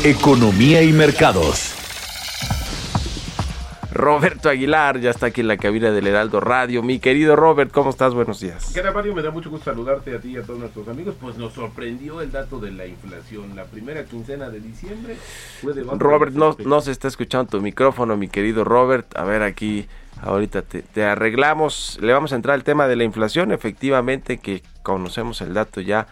Economía 0.04 0.84
y 0.84 0.92
mercados. 0.92 1.81
Roberto 3.92 4.48
Aguilar 4.50 5.02
ya 5.02 5.10
está 5.10 5.28
aquí 5.28 5.42
en 5.42 5.50
la 5.50 5.58
cabina 5.58 5.92
del 5.92 6.08
Heraldo 6.08 6.40
Radio. 6.40 6.82
Mi 6.82 7.00
querido 7.00 7.36
Robert, 7.36 7.72
¿cómo 7.72 7.90
estás? 7.90 8.14
Buenos 8.14 8.40
días. 8.40 8.72
¿Qué 8.74 8.82
tal, 8.82 8.94
Mario? 8.94 9.14
Me 9.14 9.22
da 9.22 9.32
mucho 9.32 9.50
gusto 9.50 9.66
saludarte 9.66 10.16
a 10.16 10.20
ti 10.20 10.30
y 10.30 10.38
a 10.38 10.44
todos 10.44 10.60
nuestros 10.60 10.88
amigos. 10.88 11.16
Pues 11.20 11.38
nos 11.38 11.54
sorprendió 11.54 12.22
el 12.22 12.32
dato 12.32 12.60
de 12.60 12.72
la 12.72 12.86
inflación. 12.86 13.54
La 13.54 13.66
primera 13.66 14.06
quincena 14.06 14.50
de 14.50 14.62
diciembre 14.62 15.18
fue 15.62 15.74
de... 15.74 15.84
Robert, 15.84 16.32
no, 16.34 16.56
no 16.64 16.80
se 16.80 16.92
está 16.92 17.10
escuchando 17.10 17.50
tu 17.50 17.62
micrófono, 17.62 18.16
mi 18.16 18.30
querido 18.30 18.64
Robert. 18.64 19.14
A 19.18 19.26
ver, 19.26 19.44
aquí 19.44 19.88
ahorita 20.22 20.62
te, 20.62 20.84
te, 20.84 21.04
arreglamos. 21.04 22.00
Le 22.02 22.14
vamos 22.14 22.32
a 22.32 22.38
entrar 22.38 22.54
al 22.54 22.64
tema 22.64 22.88
de 22.88 22.96
la 22.96 23.04
inflación. 23.04 23.52
Efectivamente 23.52 24.38
que 24.38 24.64
conocemos 24.84 25.42
el 25.42 25.54
dato 25.54 25.82
ya 25.82 26.08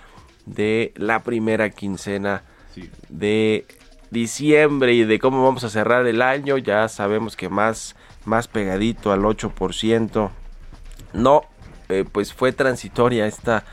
de 0.46 0.92
la 0.98 1.24
primera 1.24 1.70
quincena 1.70 2.44
sí. 2.76 2.90
de 3.08 3.66
diciembre 4.12 4.94
y 4.94 5.04
de 5.04 5.20
cómo 5.20 5.44
vamos 5.44 5.64
a 5.64 5.70
cerrar 5.70 6.06
el 6.08 6.22
año, 6.22 6.58
ya 6.58 6.88
sabemos 6.88 7.36
que 7.36 7.50
más, 7.50 7.96
más 8.26 8.48
pegadito 8.48 9.12
al 9.12 9.22
8%. 9.22 10.30
No, 11.14 11.44
eh, 11.90 12.06
pues 12.12 12.34
fue 12.34 12.52
transitoria 12.52 13.26
esta, 13.28 13.66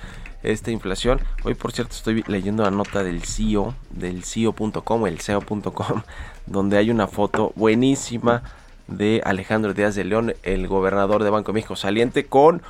esta 0.43 0.71
inflación. 0.71 1.21
Hoy, 1.45 1.55
por 1.55 1.73
cierto, 1.73 1.95
estoy 1.95 2.25
leyendo 2.27 2.63
la 2.63 2.71
nota 2.71 3.03
del 3.03 3.23
CEO, 3.23 3.75
del 3.91 4.25
CEO.com, 4.25 5.07
el 5.07 5.21
CEO.com, 5.21 6.03
donde 6.47 6.79
hay 6.79 6.91
una 6.91 7.07
foto 7.07 7.53
buenísima 7.57 8.43
de 8.87 9.21
Alejandro 9.25 9.75
Díaz 9.75 9.95
de 9.97 10.05
León, 10.05 10.35
el 10.43 10.69
gobernador 10.69 11.25
de 11.25 11.31
Banco 11.31 11.53
de 11.53 11.57
México 11.57 11.77
saliente, 11.77 12.27
con 12.27 12.63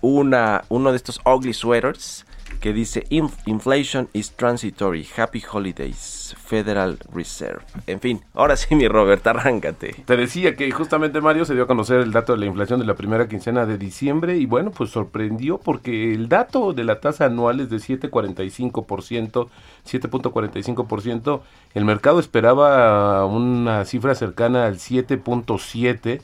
una, 0.00 0.64
uno 0.68 0.90
de 0.90 0.96
estos 0.96 1.20
ugly 1.24 1.52
sweaters 1.52 2.24
que 2.60 2.72
dice 2.72 3.04
Inflation 3.10 4.08
is 4.12 4.32
transitory, 4.32 5.06
Happy 5.16 5.42
Holidays, 5.50 6.34
Federal 6.38 6.98
Reserve. 7.12 7.62
En 7.86 8.00
fin, 8.00 8.22
ahora 8.34 8.56
sí 8.56 8.74
mi 8.74 8.88
Robert, 8.88 9.26
arráncate. 9.26 9.94
Te 10.04 10.16
decía 10.16 10.56
que 10.56 10.70
justamente 10.70 11.20
Mario 11.20 11.44
se 11.44 11.54
dio 11.54 11.64
a 11.64 11.66
conocer 11.66 12.00
el 12.00 12.12
dato 12.12 12.32
de 12.32 12.38
la 12.38 12.46
inflación 12.46 12.80
de 12.80 12.86
la 12.86 12.94
primera 12.94 13.28
quincena 13.28 13.66
de 13.66 13.78
diciembre 13.78 14.36
y 14.36 14.46
bueno, 14.46 14.70
pues 14.70 14.90
sorprendió 14.90 15.58
porque 15.58 16.12
el 16.14 16.28
dato 16.28 16.72
de 16.72 16.84
la 16.84 17.00
tasa 17.00 17.26
anual 17.26 17.60
es 17.60 17.70
de 17.70 17.76
7.45%, 17.76 19.48
7.45%, 19.86 21.40
el 21.74 21.84
mercado 21.84 22.20
esperaba 22.20 23.24
una 23.26 23.84
cifra 23.84 24.14
cercana 24.14 24.66
al 24.66 24.76
7.7%. 24.76 26.20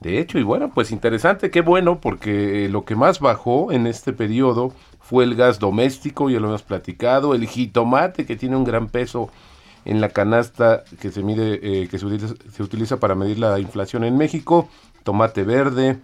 De 0.00 0.18
hecho, 0.18 0.38
y 0.38 0.42
bueno, 0.42 0.70
pues 0.74 0.90
interesante, 0.90 1.50
qué 1.50 1.62
bueno, 1.62 2.00
porque 2.00 2.68
lo 2.68 2.84
que 2.84 2.94
más 2.94 3.18
bajó 3.18 3.72
en 3.72 3.86
este 3.86 4.12
periodo 4.12 4.72
fue 5.08 5.22
el 5.22 5.36
gas 5.36 5.60
doméstico, 5.60 6.28
ya 6.30 6.40
lo 6.40 6.48
hemos 6.48 6.64
platicado, 6.64 7.34
el 7.34 7.46
jitomate 7.46 8.26
que 8.26 8.34
tiene 8.34 8.56
un 8.56 8.64
gran 8.64 8.88
peso 8.88 9.30
en 9.84 10.00
la 10.00 10.08
canasta 10.08 10.82
que 11.00 11.12
se 11.12 11.22
mide, 11.22 11.60
eh, 11.62 11.88
que 11.88 11.98
se 11.98 12.06
utiliza, 12.06 12.34
se 12.52 12.62
utiliza 12.62 12.98
para 12.98 13.14
medir 13.14 13.38
la 13.38 13.60
inflación 13.60 14.02
en 14.02 14.16
México, 14.16 14.68
tomate 15.04 15.44
verde 15.44 15.98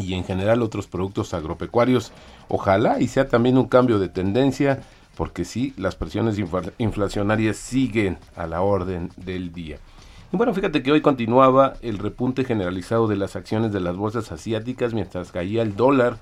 y 0.00 0.14
en 0.14 0.24
general 0.24 0.62
otros 0.62 0.86
productos 0.86 1.34
agropecuarios. 1.34 2.10
Ojalá 2.48 3.00
y 3.00 3.08
sea 3.08 3.28
también 3.28 3.58
un 3.58 3.68
cambio 3.68 3.98
de 3.98 4.08
tendencia, 4.08 4.80
porque 5.14 5.44
sí, 5.44 5.74
las 5.76 5.94
presiones 5.94 6.38
inflacionarias 6.78 7.58
siguen 7.58 8.16
a 8.34 8.46
la 8.46 8.62
orden 8.62 9.10
del 9.18 9.52
día. 9.52 9.76
Y 10.32 10.38
bueno, 10.38 10.54
fíjate 10.54 10.82
que 10.82 10.90
hoy 10.90 11.02
continuaba 11.02 11.74
el 11.82 11.98
repunte 11.98 12.44
generalizado 12.44 13.08
de 13.08 13.16
las 13.16 13.36
acciones 13.36 13.74
de 13.74 13.80
las 13.80 13.94
bolsas 13.94 14.32
asiáticas 14.32 14.94
mientras 14.94 15.32
caía 15.32 15.60
el 15.60 15.76
dólar 15.76 16.16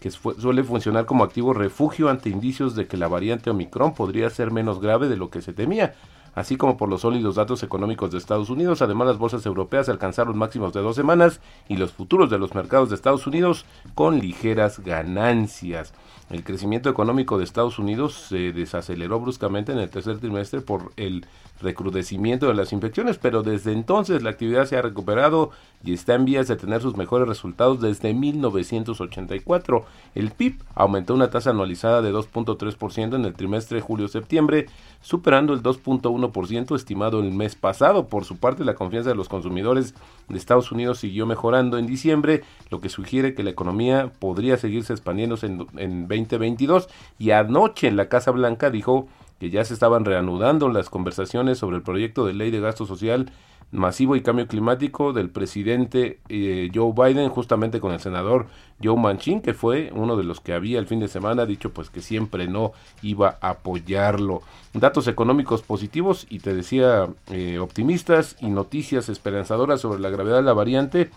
que 0.00 0.10
suele 0.10 0.64
funcionar 0.64 1.04
como 1.04 1.24
activo 1.24 1.52
refugio 1.52 2.08
ante 2.08 2.30
indicios 2.30 2.74
de 2.74 2.86
que 2.86 2.96
la 2.96 3.06
variante 3.06 3.50
Omicron 3.50 3.94
podría 3.94 4.30
ser 4.30 4.50
menos 4.50 4.80
grave 4.80 5.08
de 5.08 5.16
lo 5.16 5.30
que 5.30 5.42
se 5.42 5.52
temía, 5.52 5.94
así 6.40 6.56
como 6.56 6.76
por 6.76 6.88
los 6.88 7.02
sólidos 7.02 7.36
datos 7.36 7.62
económicos 7.62 8.10
de 8.10 8.18
Estados 8.18 8.50
Unidos. 8.50 8.82
Además, 8.82 9.08
las 9.08 9.18
bolsas 9.18 9.44
europeas 9.46 9.88
alcanzaron 9.88 10.36
máximos 10.36 10.72
de 10.72 10.80
dos 10.80 10.96
semanas 10.96 11.40
y 11.68 11.76
los 11.76 11.92
futuros 11.92 12.30
de 12.30 12.38
los 12.38 12.54
mercados 12.54 12.88
de 12.88 12.96
Estados 12.96 13.26
Unidos 13.26 13.66
con 13.94 14.18
ligeras 14.18 14.80
ganancias. 14.80 15.92
El 16.30 16.44
crecimiento 16.44 16.88
económico 16.88 17.38
de 17.38 17.44
Estados 17.44 17.78
Unidos 17.80 18.14
se 18.14 18.52
desaceleró 18.52 19.18
bruscamente 19.18 19.72
en 19.72 19.78
el 19.78 19.90
tercer 19.90 20.18
trimestre 20.18 20.60
por 20.60 20.92
el 20.96 21.26
recrudecimiento 21.60 22.46
de 22.46 22.54
las 22.54 22.72
infecciones, 22.72 23.18
pero 23.18 23.42
desde 23.42 23.72
entonces 23.72 24.22
la 24.22 24.30
actividad 24.30 24.66
se 24.66 24.76
ha 24.76 24.82
recuperado 24.82 25.50
y 25.84 25.92
está 25.92 26.14
en 26.14 26.24
vías 26.24 26.46
de 26.46 26.56
tener 26.56 26.80
sus 26.82 26.96
mejores 26.96 27.26
resultados 27.26 27.80
desde 27.80 28.14
1984. 28.14 29.84
El 30.14 30.30
PIB 30.30 30.62
aumentó 30.76 31.14
una 31.14 31.30
tasa 31.30 31.50
anualizada 31.50 32.00
de 32.00 32.12
2.3% 32.12 33.16
en 33.16 33.24
el 33.24 33.34
trimestre 33.34 33.80
julio-septiembre, 33.80 34.66
superando 35.00 35.54
el 35.54 35.62
2.1% 35.62 36.76
estimado 36.76 37.20
el 37.20 37.32
mes 37.32 37.54
pasado. 37.54 38.06
Por 38.06 38.24
su 38.24 38.36
parte, 38.36 38.64
la 38.64 38.74
confianza 38.74 39.10
de 39.10 39.16
los 39.16 39.28
consumidores 39.28 39.94
de 40.28 40.38
Estados 40.38 40.72
Unidos 40.72 40.98
siguió 40.98 41.26
mejorando 41.26 41.78
en 41.78 41.86
diciembre, 41.86 42.42
lo 42.70 42.80
que 42.80 42.88
sugiere 42.88 43.34
que 43.34 43.42
la 43.42 43.50
economía 43.50 44.12
podría 44.18 44.56
seguirse 44.56 44.92
expandiéndose 44.92 45.46
en, 45.46 45.66
en 45.76 46.08
2022. 46.08 46.88
Y 47.18 47.30
anoche 47.30 47.88
en 47.88 47.96
la 47.96 48.08
Casa 48.08 48.30
Blanca 48.30 48.70
dijo 48.70 49.08
que 49.38 49.50
ya 49.50 49.64
se 49.64 49.72
estaban 49.72 50.04
reanudando 50.04 50.68
las 50.68 50.90
conversaciones 50.90 51.58
sobre 51.58 51.76
el 51.76 51.82
proyecto 51.82 52.26
de 52.26 52.34
ley 52.34 52.50
de 52.50 52.60
gasto 52.60 52.84
social 52.84 53.32
masivo 53.72 54.16
y 54.16 54.22
cambio 54.22 54.48
climático 54.48 55.12
del 55.12 55.30
presidente 55.30 56.18
eh, 56.28 56.70
Joe 56.74 56.92
Biden 56.92 57.28
justamente 57.28 57.78
con 57.80 57.92
el 57.92 58.00
senador 58.00 58.46
Joe 58.82 58.96
Manchin 58.96 59.40
que 59.40 59.54
fue 59.54 59.92
uno 59.94 60.16
de 60.16 60.24
los 60.24 60.40
que 60.40 60.54
había 60.54 60.80
el 60.80 60.88
fin 60.88 60.98
de 60.98 61.08
semana 61.08 61.46
dicho 61.46 61.70
pues 61.70 61.88
que 61.88 62.00
siempre 62.00 62.48
no 62.48 62.72
iba 63.02 63.38
a 63.40 63.50
apoyarlo 63.50 64.42
datos 64.72 65.06
económicos 65.06 65.62
positivos 65.62 66.26
y 66.30 66.40
te 66.40 66.52
decía 66.52 67.08
eh, 67.30 67.58
optimistas 67.58 68.36
y 68.40 68.48
noticias 68.48 69.08
esperanzadoras 69.08 69.80
sobre 69.80 70.00
la 70.00 70.10
gravedad 70.10 70.38
de 70.38 70.42
la 70.42 70.52
variante 70.52 71.10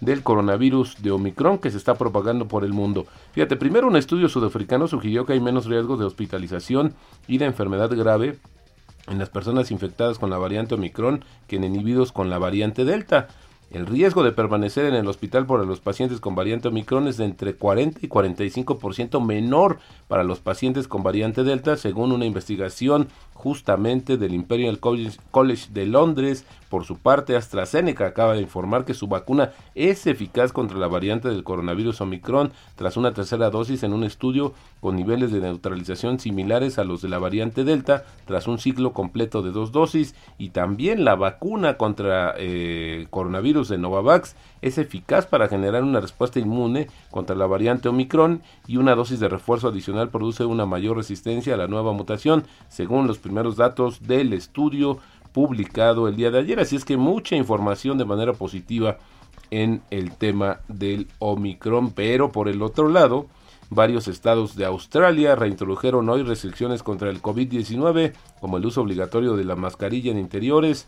del 0.00 0.22
coronavirus 0.22 1.02
de 1.02 1.10
Omicron 1.10 1.58
que 1.58 1.70
se 1.70 1.76
está 1.76 1.94
propagando 1.94 2.48
por 2.48 2.64
el 2.64 2.72
mundo. 2.72 3.06
Fíjate, 3.32 3.56
primero 3.56 3.86
un 3.86 3.96
estudio 3.96 4.28
sudafricano 4.28 4.88
sugirió 4.88 5.26
que 5.26 5.34
hay 5.34 5.40
menos 5.40 5.66
riesgo 5.66 5.96
de 5.96 6.06
hospitalización 6.06 6.94
y 7.28 7.38
de 7.38 7.44
enfermedad 7.44 7.90
grave 7.94 8.38
en 9.10 9.18
las 9.18 9.28
personas 9.28 9.70
infectadas 9.70 10.18
con 10.18 10.30
la 10.30 10.38
variante 10.38 10.74
Omicron 10.74 11.24
que 11.48 11.56
en 11.56 11.64
individuos 11.64 12.12
con 12.12 12.30
la 12.30 12.38
variante 12.38 12.84
Delta. 12.84 13.28
El 13.70 13.86
riesgo 13.86 14.24
de 14.24 14.32
permanecer 14.32 14.84
en 14.86 14.94
el 14.96 15.06
hospital 15.06 15.46
por 15.46 15.64
los 15.64 15.78
pacientes 15.78 16.18
con 16.18 16.34
variante 16.34 16.66
Omicron 16.66 17.06
es 17.06 17.18
de 17.18 17.24
entre 17.24 17.54
40 17.54 18.00
y 18.02 18.08
45% 18.08 19.24
menor 19.24 19.78
para 20.08 20.24
los 20.24 20.40
pacientes 20.40 20.88
con 20.88 21.04
variante 21.04 21.44
Delta, 21.44 21.76
según 21.76 22.10
una 22.10 22.24
investigación 22.24 23.06
justamente 23.32 24.16
del 24.16 24.34
Imperial 24.34 24.80
College 24.80 25.68
de 25.72 25.86
Londres. 25.86 26.44
Por 26.68 26.84
su 26.84 26.98
parte, 26.98 27.36
AstraZeneca 27.36 28.06
acaba 28.06 28.34
de 28.34 28.42
informar 28.42 28.84
que 28.84 28.94
su 28.94 29.06
vacuna 29.06 29.52
es 29.74 30.06
eficaz 30.06 30.52
contra 30.52 30.76
la 30.76 30.88
variante 30.88 31.28
del 31.28 31.44
coronavirus 31.44 32.00
Omicron 32.00 32.52
tras 32.74 32.96
una 32.96 33.14
tercera 33.14 33.50
dosis 33.50 33.82
en 33.82 33.92
un 33.92 34.04
estudio 34.04 34.52
con 34.80 34.96
niveles 34.96 35.32
de 35.32 35.40
neutralización 35.40 36.18
similares 36.18 36.78
a 36.78 36.84
los 36.84 37.02
de 37.02 37.08
la 37.08 37.18
variante 37.18 37.64
Delta 37.64 38.04
tras 38.24 38.46
un 38.46 38.58
ciclo 38.58 38.92
completo 38.92 39.42
de 39.42 39.52
dos 39.52 39.72
dosis 39.72 40.14
y 40.38 40.50
también 40.50 41.04
la 41.04 41.14
vacuna 41.14 41.76
contra 41.76 42.34
eh, 42.36 43.06
coronavirus 43.10 43.59
de 43.68 43.78
Novavax 43.78 44.36
es 44.62 44.78
eficaz 44.78 45.26
para 45.26 45.48
generar 45.48 45.82
una 45.82 46.00
respuesta 46.00 46.38
inmune 46.38 46.88
contra 47.10 47.36
la 47.36 47.46
variante 47.46 47.88
Omicron 47.88 48.42
y 48.66 48.76
una 48.76 48.94
dosis 48.94 49.20
de 49.20 49.28
refuerzo 49.28 49.68
adicional 49.68 50.08
produce 50.08 50.44
una 50.44 50.66
mayor 50.66 50.96
resistencia 50.96 51.54
a 51.54 51.56
la 51.56 51.66
nueva 51.66 51.92
mutación 51.92 52.44
según 52.68 53.06
los 53.06 53.18
primeros 53.18 53.56
datos 53.56 54.06
del 54.06 54.32
estudio 54.32 54.98
publicado 55.32 56.08
el 56.08 56.16
día 56.16 56.30
de 56.30 56.38
ayer. 56.38 56.60
Así 56.60 56.76
es 56.76 56.84
que 56.84 56.96
mucha 56.96 57.36
información 57.36 57.98
de 57.98 58.04
manera 58.04 58.32
positiva 58.32 58.98
en 59.50 59.82
el 59.90 60.12
tema 60.12 60.60
del 60.68 61.08
Omicron. 61.18 61.92
Pero 61.92 62.32
por 62.32 62.48
el 62.48 62.62
otro 62.62 62.88
lado, 62.88 63.26
varios 63.68 64.08
estados 64.08 64.56
de 64.56 64.64
Australia 64.64 65.34
reintrodujeron 65.36 66.08
hoy 66.08 66.22
restricciones 66.22 66.82
contra 66.82 67.10
el 67.10 67.22
COVID-19, 67.22 68.12
como 68.40 68.56
el 68.56 68.66
uso 68.66 68.82
obligatorio 68.82 69.36
de 69.36 69.44
la 69.44 69.56
mascarilla 69.56 70.10
en 70.10 70.18
interiores, 70.18 70.86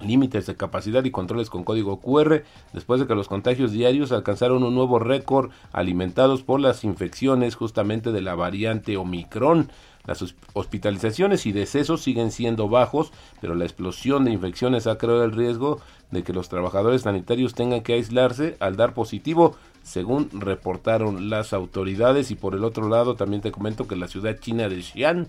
límites 0.00 0.46
de 0.46 0.56
capacidad 0.56 1.04
y 1.04 1.10
controles 1.10 1.50
con 1.50 1.64
código 1.64 2.00
QR, 2.00 2.42
después 2.72 3.00
de 3.00 3.06
que 3.06 3.14
los 3.14 3.28
contagios 3.28 3.72
diarios 3.72 4.12
alcanzaron 4.12 4.62
un 4.62 4.74
nuevo 4.74 4.98
récord 4.98 5.50
alimentados 5.72 6.42
por 6.42 6.60
las 6.60 6.84
infecciones 6.84 7.54
justamente 7.54 8.12
de 8.12 8.20
la 8.20 8.34
variante 8.34 8.96
Omicron. 8.96 9.70
Las 10.06 10.24
hospitalizaciones 10.52 11.46
y 11.46 11.52
decesos 11.52 12.00
siguen 12.00 12.30
siendo 12.30 12.68
bajos, 12.68 13.12
pero 13.40 13.56
la 13.56 13.64
explosión 13.64 14.24
de 14.24 14.30
infecciones 14.30 14.86
ha 14.86 14.98
creado 14.98 15.24
el 15.24 15.32
riesgo 15.32 15.80
de 16.12 16.22
que 16.22 16.32
los 16.32 16.48
trabajadores 16.48 17.02
sanitarios 17.02 17.54
tengan 17.54 17.82
que 17.82 17.94
aislarse 17.94 18.56
al 18.60 18.76
dar 18.76 18.94
positivo, 18.94 19.56
según 19.82 20.30
reportaron 20.32 21.28
las 21.28 21.52
autoridades. 21.52 22.30
Y 22.30 22.36
por 22.36 22.54
el 22.54 22.62
otro 22.62 22.88
lado, 22.88 23.16
también 23.16 23.42
te 23.42 23.50
comento 23.50 23.88
que 23.88 23.96
la 23.96 24.06
ciudad 24.06 24.38
china 24.38 24.68
de 24.68 24.80
Xi'an 24.80 25.28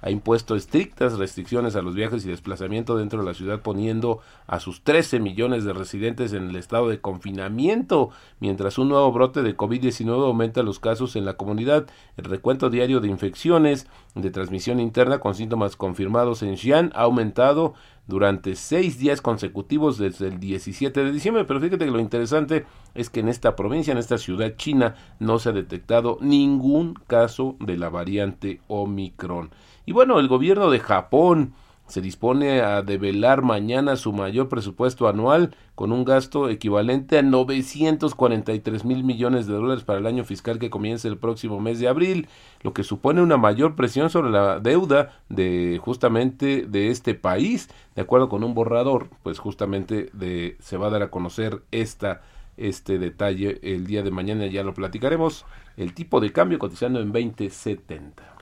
ha 0.00 0.10
impuesto 0.10 0.54
estrictas 0.54 1.18
restricciones 1.18 1.76
a 1.76 1.82
los 1.82 1.94
viajes 1.94 2.24
y 2.24 2.28
desplazamiento 2.28 2.96
dentro 2.96 3.20
de 3.20 3.26
la 3.26 3.34
ciudad, 3.34 3.60
poniendo 3.60 4.20
a 4.46 4.60
sus 4.60 4.82
13 4.82 5.20
millones 5.20 5.64
de 5.64 5.72
residentes 5.72 6.32
en 6.32 6.48
el 6.48 6.56
estado 6.56 6.88
de 6.88 7.00
confinamiento, 7.00 8.10
mientras 8.40 8.78
un 8.78 8.88
nuevo 8.88 9.10
brote 9.12 9.42
de 9.42 9.56
COVID-19 9.56 10.24
aumenta 10.24 10.62
los 10.62 10.78
casos 10.78 11.16
en 11.16 11.24
la 11.24 11.34
comunidad. 11.34 11.86
El 12.16 12.24
recuento 12.24 12.70
diario 12.70 13.00
de 13.00 13.08
infecciones 13.08 13.86
de 14.14 14.30
transmisión 14.30 14.80
interna 14.80 15.18
con 15.18 15.34
síntomas 15.34 15.76
confirmados 15.76 16.42
en 16.42 16.56
Xi'an 16.56 16.92
ha 16.94 17.02
aumentado 17.02 17.74
durante 18.08 18.56
seis 18.56 18.98
días 18.98 19.20
consecutivos 19.20 19.98
desde 19.98 20.26
el 20.26 20.40
17 20.40 21.04
de 21.04 21.12
diciembre. 21.12 21.44
Pero 21.44 21.60
fíjate 21.60 21.84
que 21.84 21.90
lo 21.90 22.00
interesante 22.00 22.66
es 22.94 23.10
que 23.10 23.20
en 23.20 23.28
esta 23.28 23.54
provincia, 23.54 23.92
en 23.92 23.98
esta 23.98 24.18
ciudad 24.18 24.56
china, 24.56 24.96
no 25.20 25.38
se 25.38 25.50
ha 25.50 25.52
detectado 25.52 26.18
ningún 26.20 26.94
caso 27.06 27.54
de 27.60 27.76
la 27.76 27.90
variante 27.90 28.60
Omicron. 28.66 29.50
Y 29.86 29.92
bueno, 29.92 30.18
el 30.18 30.26
gobierno 30.26 30.70
de 30.70 30.80
Japón 30.80 31.52
se 31.88 32.00
dispone 32.00 32.60
a 32.60 32.82
develar 32.82 33.42
mañana 33.42 33.96
su 33.96 34.12
mayor 34.12 34.48
presupuesto 34.48 35.08
anual 35.08 35.54
con 35.74 35.90
un 35.90 36.04
gasto 36.04 36.48
equivalente 36.48 37.18
a 37.18 37.22
943 37.22 38.84
mil 38.84 39.04
millones 39.04 39.46
de 39.46 39.54
dólares 39.54 39.84
para 39.84 39.98
el 39.98 40.06
año 40.06 40.24
fiscal 40.24 40.58
que 40.58 40.70
comienza 40.70 41.08
el 41.08 41.16
próximo 41.16 41.60
mes 41.60 41.80
de 41.80 41.88
abril, 41.88 42.28
lo 42.62 42.72
que 42.72 42.84
supone 42.84 43.22
una 43.22 43.38
mayor 43.38 43.74
presión 43.74 44.10
sobre 44.10 44.30
la 44.30 44.60
deuda 44.60 45.20
de 45.28 45.80
justamente 45.82 46.66
de 46.68 46.90
este 46.90 47.14
país, 47.14 47.68
de 47.96 48.02
acuerdo 48.02 48.28
con 48.28 48.44
un 48.44 48.54
borrador, 48.54 49.08
pues 49.22 49.38
justamente 49.38 50.10
de 50.12 50.56
se 50.60 50.76
va 50.76 50.88
a 50.88 50.90
dar 50.90 51.02
a 51.02 51.10
conocer 51.10 51.62
esta 51.70 52.20
este 52.58 52.98
detalle 52.98 53.60
el 53.62 53.86
día 53.86 54.02
de 54.02 54.10
mañana. 54.10 54.46
Ya 54.46 54.62
lo 54.62 54.74
platicaremos, 54.74 55.46
el 55.76 55.94
tipo 55.94 56.20
de 56.20 56.32
cambio 56.32 56.58
cotizando 56.58 57.00
en 57.00 57.12
2070. 57.12 58.37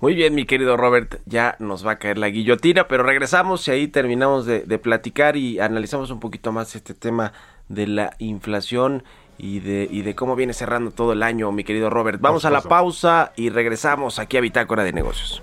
Muy 0.00 0.14
bien, 0.14 0.34
mi 0.34 0.44
querido 0.44 0.76
Robert, 0.76 1.20
ya 1.24 1.56
nos 1.58 1.86
va 1.86 1.92
a 1.92 1.98
caer 1.98 2.18
la 2.18 2.28
guillotina, 2.28 2.86
pero 2.86 3.02
regresamos 3.02 3.66
y 3.66 3.70
ahí 3.70 3.88
terminamos 3.88 4.44
de, 4.44 4.78
platicar 4.78 5.36
y 5.36 5.58
analizamos 5.58 6.10
un 6.10 6.20
poquito 6.20 6.52
más 6.52 6.76
este 6.76 6.92
tema 6.92 7.32
de 7.68 7.86
la 7.86 8.14
inflación 8.18 9.04
y 9.38 9.60
de, 9.60 9.88
y 9.90 10.02
de 10.02 10.14
cómo 10.14 10.36
viene 10.36 10.52
cerrando 10.52 10.90
todo 10.90 11.12
el 11.12 11.22
año, 11.22 11.50
mi 11.50 11.64
querido 11.64 11.88
Robert. 11.88 12.20
Vamos 12.20 12.44
a 12.44 12.50
la 12.50 12.60
pausa 12.60 13.32
y 13.36 13.48
regresamos 13.48 14.18
aquí 14.18 14.36
a 14.36 14.42
Bitácora 14.42 14.84
de 14.84 14.92
Negocios. 14.92 15.42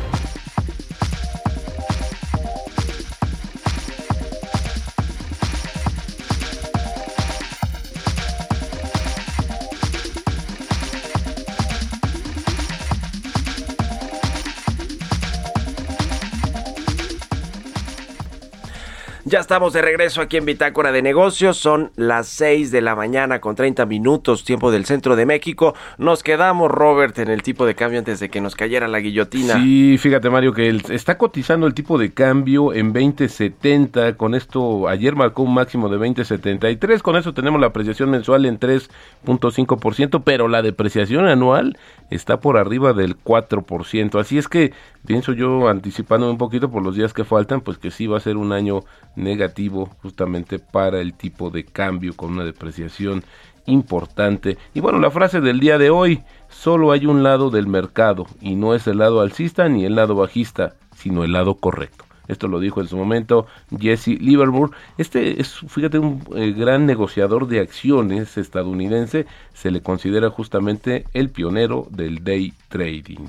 Ya 19.23 19.39
estamos 19.39 19.71
de 19.73 19.83
regreso 19.83 20.19
aquí 20.19 20.37
en 20.37 20.45
Bitácora 20.45 20.91
de 20.91 21.03
Negocios. 21.03 21.55
Son 21.55 21.91
las 21.95 22.27
6 22.27 22.71
de 22.71 22.81
la 22.81 22.95
mañana 22.95 23.39
con 23.39 23.55
30 23.55 23.85
minutos, 23.85 24.43
tiempo 24.43 24.71
del 24.71 24.85
centro 24.85 25.15
de 25.15 25.27
México. 25.27 25.75
Nos 25.99 26.23
quedamos, 26.23 26.71
Robert, 26.71 27.19
en 27.19 27.29
el 27.29 27.43
tipo 27.43 27.67
de 27.67 27.75
cambio 27.75 27.99
antes 27.99 28.19
de 28.19 28.29
que 28.29 28.41
nos 28.41 28.55
cayera 28.55 28.87
la 28.87 28.99
guillotina. 28.99 29.53
Sí, 29.53 29.99
fíjate, 29.99 30.31
Mario, 30.31 30.53
que 30.53 30.75
está 30.89 31.19
cotizando 31.19 31.67
el 31.67 31.75
tipo 31.75 31.99
de 31.99 32.11
cambio 32.11 32.73
en 32.73 32.93
2070. 32.93 34.17
Con 34.17 34.33
esto, 34.33 34.87
ayer 34.87 35.15
marcó 35.15 35.43
un 35.43 35.53
máximo 35.53 35.87
de 35.87 35.97
2073. 35.97 37.03
Con 37.03 37.15
eso 37.15 37.31
tenemos 37.35 37.61
la 37.61 37.67
apreciación 37.67 38.09
mensual 38.09 38.47
en 38.47 38.59
3.5%, 38.59 40.23
pero 40.25 40.47
la 40.47 40.63
depreciación 40.63 41.27
anual 41.27 41.77
está 42.09 42.39
por 42.39 42.57
arriba 42.57 42.93
del 42.93 43.15
4%. 43.17 44.19
Así 44.19 44.39
es 44.39 44.47
que 44.47 44.73
pienso 45.05 45.33
yo, 45.33 45.67
anticipando 45.67 46.29
un 46.29 46.39
poquito 46.39 46.71
por 46.71 46.83
los 46.83 46.95
días 46.95 47.13
que 47.13 47.23
faltan, 47.23 47.61
pues 47.61 47.77
que 47.77 47.91
sí 47.91 48.07
va 48.07 48.17
a 48.17 48.21
ser 48.21 48.37
un 48.37 48.51
año 48.51 48.83
negativo 49.15 49.89
justamente 50.01 50.59
para 50.59 50.99
el 50.99 51.13
tipo 51.13 51.49
de 51.49 51.65
cambio 51.65 52.15
con 52.15 52.31
una 52.31 52.43
depreciación 52.43 53.23
importante. 53.65 54.57
Y 54.73 54.79
bueno, 54.79 54.99
la 54.99 55.11
frase 55.11 55.41
del 55.41 55.59
día 55.59 55.77
de 55.77 55.89
hoy, 55.89 56.23
solo 56.49 56.91
hay 56.91 57.05
un 57.05 57.23
lado 57.23 57.49
del 57.49 57.67
mercado 57.67 58.25
y 58.39 58.55
no 58.55 58.73
es 58.73 58.87
el 58.87 58.97
lado 58.97 59.21
alcista 59.21 59.69
ni 59.69 59.85
el 59.85 59.95
lado 59.95 60.15
bajista, 60.15 60.75
sino 60.95 61.23
el 61.23 61.33
lado 61.33 61.55
correcto. 61.55 62.05
Esto 62.27 62.47
lo 62.47 62.59
dijo 62.59 62.79
en 62.79 62.87
su 62.87 62.95
momento 62.95 63.45
Jesse 63.77 64.19
Livermore. 64.19 64.71
Este 64.97 65.41
es, 65.41 65.53
fíjate, 65.67 65.99
un 65.99 66.23
eh, 66.35 66.53
gran 66.53 66.85
negociador 66.85 67.47
de 67.47 67.59
acciones 67.59 68.37
estadounidense. 68.37 69.25
Se 69.53 69.69
le 69.69 69.81
considera 69.81 70.29
justamente 70.29 71.05
el 71.13 71.29
pionero 71.29 71.87
del 71.89 72.23
day 72.23 72.53
trading. 72.69 73.27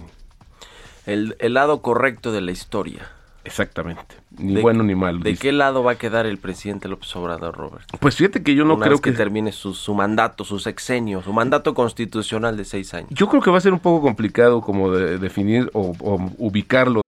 el 1.07 1.55
lado 1.55 1.83
correcto 1.83 2.31
de 2.31 2.43
la 2.43 2.53
historia. 2.53 3.11
Exactamente. 3.45 4.17
Ni 4.39 4.61
bueno 4.61 4.83
ni 4.83 4.95
malo. 4.95 5.21
¿De 5.21 5.37
qué 5.37 5.53
lado 5.53 5.83
va 5.83 5.93
a 5.93 5.95
quedar 5.97 6.27
el 6.27 6.39
presidente 6.39 6.89
López 6.89 7.15
Obrador, 7.17 7.57
Robert? 7.57 7.85
Pues 8.01 8.17
fíjate 8.17 8.43
que 8.43 8.55
yo 8.55 8.65
no 8.65 8.79
creo 8.79 9.01
que... 9.01 9.13
termine 9.13 9.53
su, 9.53 9.75
su, 9.75 9.95
mandato, 9.95 10.45
su 10.45 10.59
sexenio, 10.59 11.23
su 11.23 11.33
mandato 11.33 11.75
constitucional 11.75 12.57
de 12.57 12.65
seis 12.65 12.95
años. 12.95 13.11
Yo 13.11 13.29
creo 13.29 13.43
que 13.43 13.51
va 13.51 13.59
a 13.59 13.61
ser 13.61 13.73
un 13.73 13.81
poco 13.81 14.03
complicado 14.03 14.61
como 14.61 14.91
de 14.91 15.19
definir 15.19 15.71
o, 15.75 15.95
o 16.01 16.31
ubicarlo. 16.39 17.03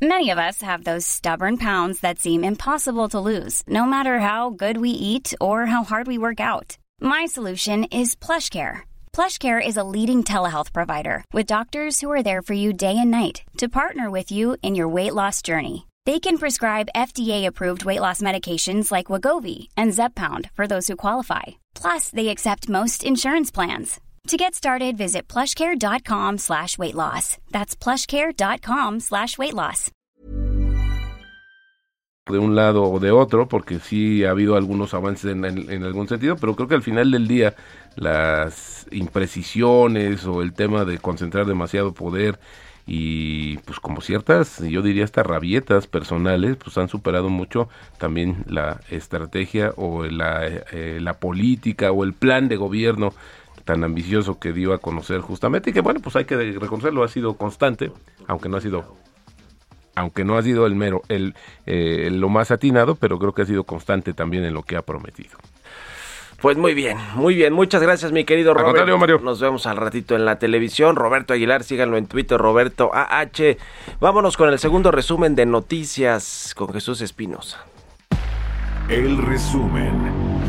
Many 0.00 0.30
of 0.30 0.38
us 0.38 0.60
have 0.60 0.84
those 0.84 1.06
stubborn 1.06 1.56
pounds 1.56 2.00
that 2.00 2.18
seem 2.18 2.44
impossible 2.44 3.08
to 3.08 3.20
lose, 3.20 3.62
no 3.66 3.86
matter 3.86 4.20
how 4.20 4.50
good 4.50 4.76
we 4.76 4.90
eat 4.90 5.32
or 5.40 5.66
how 5.66 5.82
hard 5.82 6.06
we 6.06 6.18
work 6.18 6.40
out. 6.40 6.76
My 7.00 7.26
solution 7.26 7.84
is 7.84 8.14
PlushCare. 8.14 8.82
PlushCare 9.14 9.64
is 9.64 9.76
a 9.76 9.84
leading 9.84 10.24
telehealth 10.24 10.72
provider 10.72 11.24
with 11.32 11.46
doctors 11.46 12.00
who 12.00 12.10
are 12.10 12.22
there 12.22 12.42
for 12.42 12.54
you 12.54 12.72
day 12.72 12.96
and 12.98 13.10
night 13.12 13.42
to 13.58 13.68
partner 13.68 14.10
with 14.10 14.32
you 14.32 14.56
in 14.60 14.74
your 14.74 14.88
weight 14.88 15.14
loss 15.14 15.40
journey. 15.40 15.86
They 16.04 16.18
can 16.18 16.36
prescribe 16.36 16.88
FDA-approved 16.96 17.84
weight 17.84 18.00
loss 18.00 18.20
medications 18.20 18.90
like 18.90 19.06
Wagovi 19.06 19.68
and 19.76 19.92
Zepbound 19.92 20.50
for 20.50 20.66
those 20.66 20.88
who 20.88 20.96
qualify. 20.96 21.42
Plus, 21.76 22.10
they 22.10 22.28
accept 22.28 22.68
most 22.68 23.04
insurance 23.04 23.52
plans. 23.52 24.00
To 24.28 24.36
get 24.36 24.54
started, 24.56 24.96
visit 24.96 25.28
plushcare.com 25.28 26.38
slash 26.38 26.76
weight 26.76 26.94
loss. 26.96 27.38
That's 27.52 27.76
plushcare.com 27.76 28.98
slash 29.00 29.38
weight 29.38 29.54
loss. 29.54 29.90
de 32.26 32.38
un 32.38 32.54
lado 32.54 32.84
o 32.90 32.98
de 32.98 33.10
otro, 33.10 33.46
porque 33.48 33.78
sí 33.78 34.24
ha 34.24 34.30
habido 34.30 34.56
algunos 34.56 34.94
avances 34.94 35.30
en, 35.30 35.44
en- 35.44 35.70
en 35.70 35.84
algún 35.84 36.08
sentido, 36.08 36.36
pero 36.36 36.56
creo 36.56 36.66
que 36.66 36.74
al 36.74 36.82
final 36.82 37.10
del 37.10 37.28
día 37.28 37.54
las 37.96 38.86
imprecisiones 38.90 40.24
o 40.26 40.42
el 40.42 40.52
tema 40.52 40.84
de 40.84 40.98
concentrar 40.98 41.46
demasiado 41.46 41.92
poder 41.92 42.38
y 42.86 43.56
pues 43.58 43.80
como 43.80 44.02
ciertas, 44.02 44.58
yo 44.60 44.82
diría 44.82 45.04
hasta 45.04 45.22
rabietas 45.22 45.86
personales, 45.86 46.56
pues 46.56 46.76
han 46.76 46.88
superado 46.88 47.30
mucho 47.30 47.68
también 47.98 48.44
la 48.46 48.80
estrategia 48.90 49.72
o 49.76 50.04
la, 50.04 50.46
eh, 50.46 50.98
la 51.00 51.14
política 51.14 51.92
o 51.92 52.04
el 52.04 52.12
plan 52.12 52.48
de 52.48 52.56
gobierno 52.56 53.14
tan 53.64 53.82
ambicioso 53.84 54.38
que 54.38 54.52
dio 54.52 54.74
a 54.74 54.78
conocer 54.78 55.20
justamente 55.20 55.70
y 55.70 55.72
que 55.72 55.80
bueno, 55.80 56.00
pues 56.00 56.16
hay 56.16 56.26
que 56.26 56.36
reconocerlo, 56.36 57.02
ha 57.02 57.08
sido 57.08 57.34
constante, 57.38 57.90
aunque 58.26 58.50
no 58.50 58.58
ha 58.58 58.60
sido 58.60 58.96
aunque 59.96 60.24
no 60.24 60.36
ha 60.36 60.42
sido 60.42 60.66
el 60.66 60.74
mero, 60.74 61.02
el, 61.08 61.34
eh, 61.66 62.08
lo 62.10 62.28
más 62.28 62.50
atinado, 62.50 62.96
pero 62.96 63.18
creo 63.18 63.32
que 63.32 63.42
ha 63.42 63.46
sido 63.46 63.64
constante 63.64 64.12
también 64.12 64.44
en 64.44 64.52
lo 64.52 64.64
que 64.64 64.76
ha 64.76 64.82
prometido. 64.82 65.38
Pues 66.40 66.56
muy 66.56 66.74
bien, 66.74 66.98
muy 67.14 67.34
bien. 67.34 67.52
Muchas 67.52 67.82
gracias, 67.82 68.12
mi 68.12 68.24
querido 68.24 68.52
Al 68.52 68.58
Roberto. 68.58 68.98
Mario. 68.98 69.20
Nos 69.22 69.40
vemos 69.40 69.66
al 69.66 69.76
ratito 69.76 70.14
en 70.14 70.24
la 70.24 70.38
televisión. 70.38 70.96
Roberto 70.96 71.32
Aguilar, 71.32 71.64
síganlo 71.64 71.96
en 71.96 72.06
Twitter, 72.06 72.38
Roberto 72.38 72.90
AH. 72.92 73.56
Vámonos 74.00 74.36
con 74.36 74.48
el 74.50 74.58
segundo 74.58 74.90
resumen 74.90 75.34
de 75.34 75.46
noticias 75.46 76.54
con 76.56 76.72
Jesús 76.72 77.00
Espinosa. 77.00 77.64
El 78.88 79.16
resumen. 79.18 80.43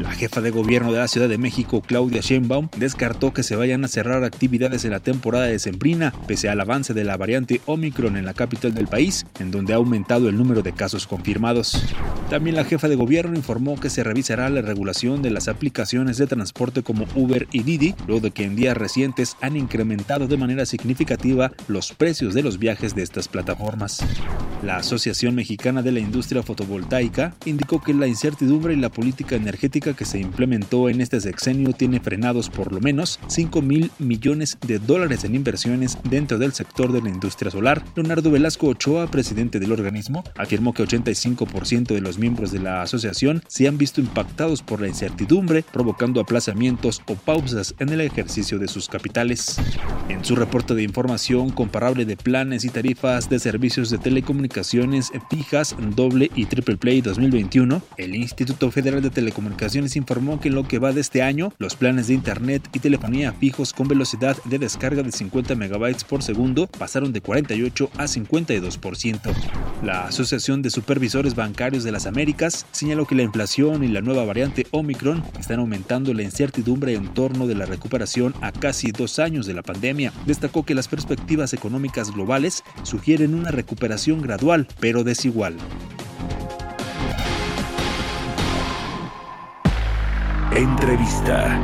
La 0.00 0.12
jefa 0.12 0.40
de 0.40 0.50
gobierno 0.50 0.92
de 0.92 0.98
la 0.98 1.08
Ciudad 1.08 1.28
de 1.28 1.36
México, 1.36 1.82
Claudia 1.82 2.22
Sheinbaum, 2.22 2.68
descartó 2.78 3.34
que 3.34 3.42
se 3.42 3.54
vayan 3.54 3.84
a 3.84 3.88
cerrar 3.88 4.24
actividades 4.24 4.86
en 4.86 4.92
la 4.92 5.00
temporada 5.00 5.44
de 5.44 5.58
Sembrina, 5.58 6.14
pese 6.26 6.48
al 6.48 6.58
avance 6.58 6.94
de 6.94 7.04
la 7.04 7.18
variante 7.18 7.60
Omicron 7.66 8.16
en 8.16 8.24
la 8.24 8.32
capital 8.32 8.72
del 8.72 8.88
país, 8.88 9.26
en 9.40 9.50
donde 9.50 9.74
ha 9.74 9.76
aumentado 9.76 10.30
el 10.30 10.38
número 10.38 10.62
de 10.62 10.72
casos 10.72 11.06
confirmados. 11.06 11.84
También 12.30 12.56
la 12.56 12.64
jefa 12.64 12.88
de 12.88 12.96
gobierno 12.96 13.36
informó 13.36 13.78
que 13.78 13.90
se 13.90 14.02
revisará 14.02 14.48
la 14.48 14.62
regulación 14.62 15.20
de 15.20 15.30
las 15.30 15.48
aplicaciones 15.48 16.16
de 16.16 16.26
transporte 16.26 16.82
como 16.82 17.06
Uber 17.14 17.46
y 17.52 17.62
Didi, 17.62 17.94
luego 18.06 18.22
de 18.22 18.30
que 18.30 18.44
en 18.44 18.56
días 18.56 18.78
recientes 18.78 19.36
han 19.42 19.56
incrementado 19.56 20.28
de 20.28 20.38
manera 20.38 20.64
significativa 20.64 21.52
los 21.68 21.92
precios 21.92 22.32
de 22.32 22.42
los 22.42 22.58
viajes 22.58 22.94
de 22.94 23.02
estas 23.02 23.28
plataformas. 23.28 24.02
La 24.62 24.76
Asociación 24.76 25.34
Mexicana 25.34 25.82
de 25.82 25.92
la 25.92 26.00
Industria 26.00 26.42
Fotovoltaica 26.42 27.34
indicó 27.44 27.82
que 27.82 27.94
la 27.94 28.06
incertidumbre 28.06 28.74
y 28.74 28.76
la 28.76 28.90
política 28.90 29.36
energética 29.36 29.89
que 29.94 30.04
se 30.04 30.18
implementó 30.18 30.88
en 30.88 31.00
este 31.00 31.20
sexenio 31.20 31.72
tiene 31.72 32.00
frenados 32.00 32.50
por 32.50 32.72
lo 32.72 32.80
menos 32.80 33.18
5 33.26 33.62
mil 33.62 33.90
millones 33.98 34.58
de 34.66 34.78
dólares 34.78 35.24
en 35.24 35.34
inversiones 35.34 35.98
dentro 36.04 36.38
del 36.38 36.52
sector 36.52 36.92
de 36.92 37.02
la 37.02 37.08
industria 37.08 37.50
solar. 37.50 37.82
Leonardo 37.94 38.30
Velasco 38.30 38.68
Ochoa, 38.68 39.10
presidente 39.10 39.58
del 39.58 39.72
organismo, 39.72 40.24
afirmó 40.36 40.74
que 40.74 40.84
85% 40.84 41.94
de 41.94 42.00
los 42.00 42.18
miembros 42.18 42.52
de 42.52 42.60
la 42.60 42.82
asociación 42.82 43.42
se 43.48 43.68
han 43.68 43.78
visto 43.78 44.00
impactados 44.00 44.62
por 44.62 44.80
la 44.80 44.88
incertidumbre, 44.88 45.64
provocando 45.72 46.20
aplazamientos 46.20 47.02
o 47.06 47.14
pausas 47.14 47.74
en 47.78 47.90
el 47.90 48.00
ejercicio 48.00 48.58
de 48.58 48.68
sus 48.68 48.88
capitales. 48.88 49.56
En 50.08 50.24
su 50.24 50.36
reporte 50.36 50.74
de 50.74 50.82
información 50.82 51.50
comparable 51.50 52.04
de 52.04 52.16
planes 52.16 52.64
y 52.64 52.68
tarifas 52.68 53.28
de 53.28 53.38
servicios 53.38 53.90
de 53.90 53.98
telecomunicaciones 53.98 55.10
fijas, 55.30 55.76
doble 55.94 56.30
y 56.34 56.46
triple 56.46 56.76
play 56.76 57.00
2021, 57.00 57.82
el 57.96 58.14
Instituto 58.14 58.70
Federal 58.70 59.02
de 59.02 59.10
Telecomunicaciones 59.10 59.70
informó 59.96 60.40
que 60.40 60.48
en 60.48 60.54
lo 60.54 60.66
que 60.66 60.78
va 60.78 60.92
de 60.92 61.00
este 61.00 61.22
año, 61.22 61.52
los 61.58 61.76
planes 61.76 62.06
de 62.06 62.14
internet 62.14 62.68
y 62.72 62.78
telefonía 62.78 63.32
fijos 63.32 63.72
con 63.72 63.88
velocidad 63.88 64.36
de 64.44 64.58
descarga 64.58 65.02
de 65.02 65.12
50 65.12 65.54
megabytes 65.54 66.04
por 66.04 66.22
segundo 66.22 66.66
pasaron 66.66 67.12
de 67.12 67.20
48 67.20 67.90
a 67.96 68.04
52%. 68.04 69.32
La 69.82 70.06
Asociación 70.06 70.62
de 70.62 70.70
Supervisores 70.70 71.34
Bancarios 71.34 71.84
de 71.84 71.92
las 71.92 72.06
Américas 72.06 72.66
señaló 72.72 73.06
que 73.06 73.14
la 73.14 73.22
inflación 73.22 73.82
y 73.84 73.88
la 73.88 74.00
nueva 74.00 74.24
variante 74.24 74.66
Omicron 74.70 75.22
están 75.38 75.60
aumentando 75.60 76.12
la 76.14 76.22
incertidumbre 76.22 76.94
en 76.94 77.12
torno 77.14 77.46
de 77.46 77.54
la 77.54 77.66
recuperación 77.66 78.34
a 78.40 78.52
casi 78.52 78.92
dos 78.92 79.18
años 79.18 79.46
de 79.46 79.54
la 79.54 79.62
pandemia. 79.62 80.12
Destacó 80.26 80.64
que 80.64 80.74
las 80.74 80.88
perspectivas 80.88 81.52
económicas 81.52 82.12
globales 82.12 82.62
sugieren 82.82 83.34
una 83.34 83.50
recuperación 83.50 84.20
gradual 84.20 84.66
pero 84.80 85.04
desigual. 85.04 85.56
Entrevista. 90.54 91.60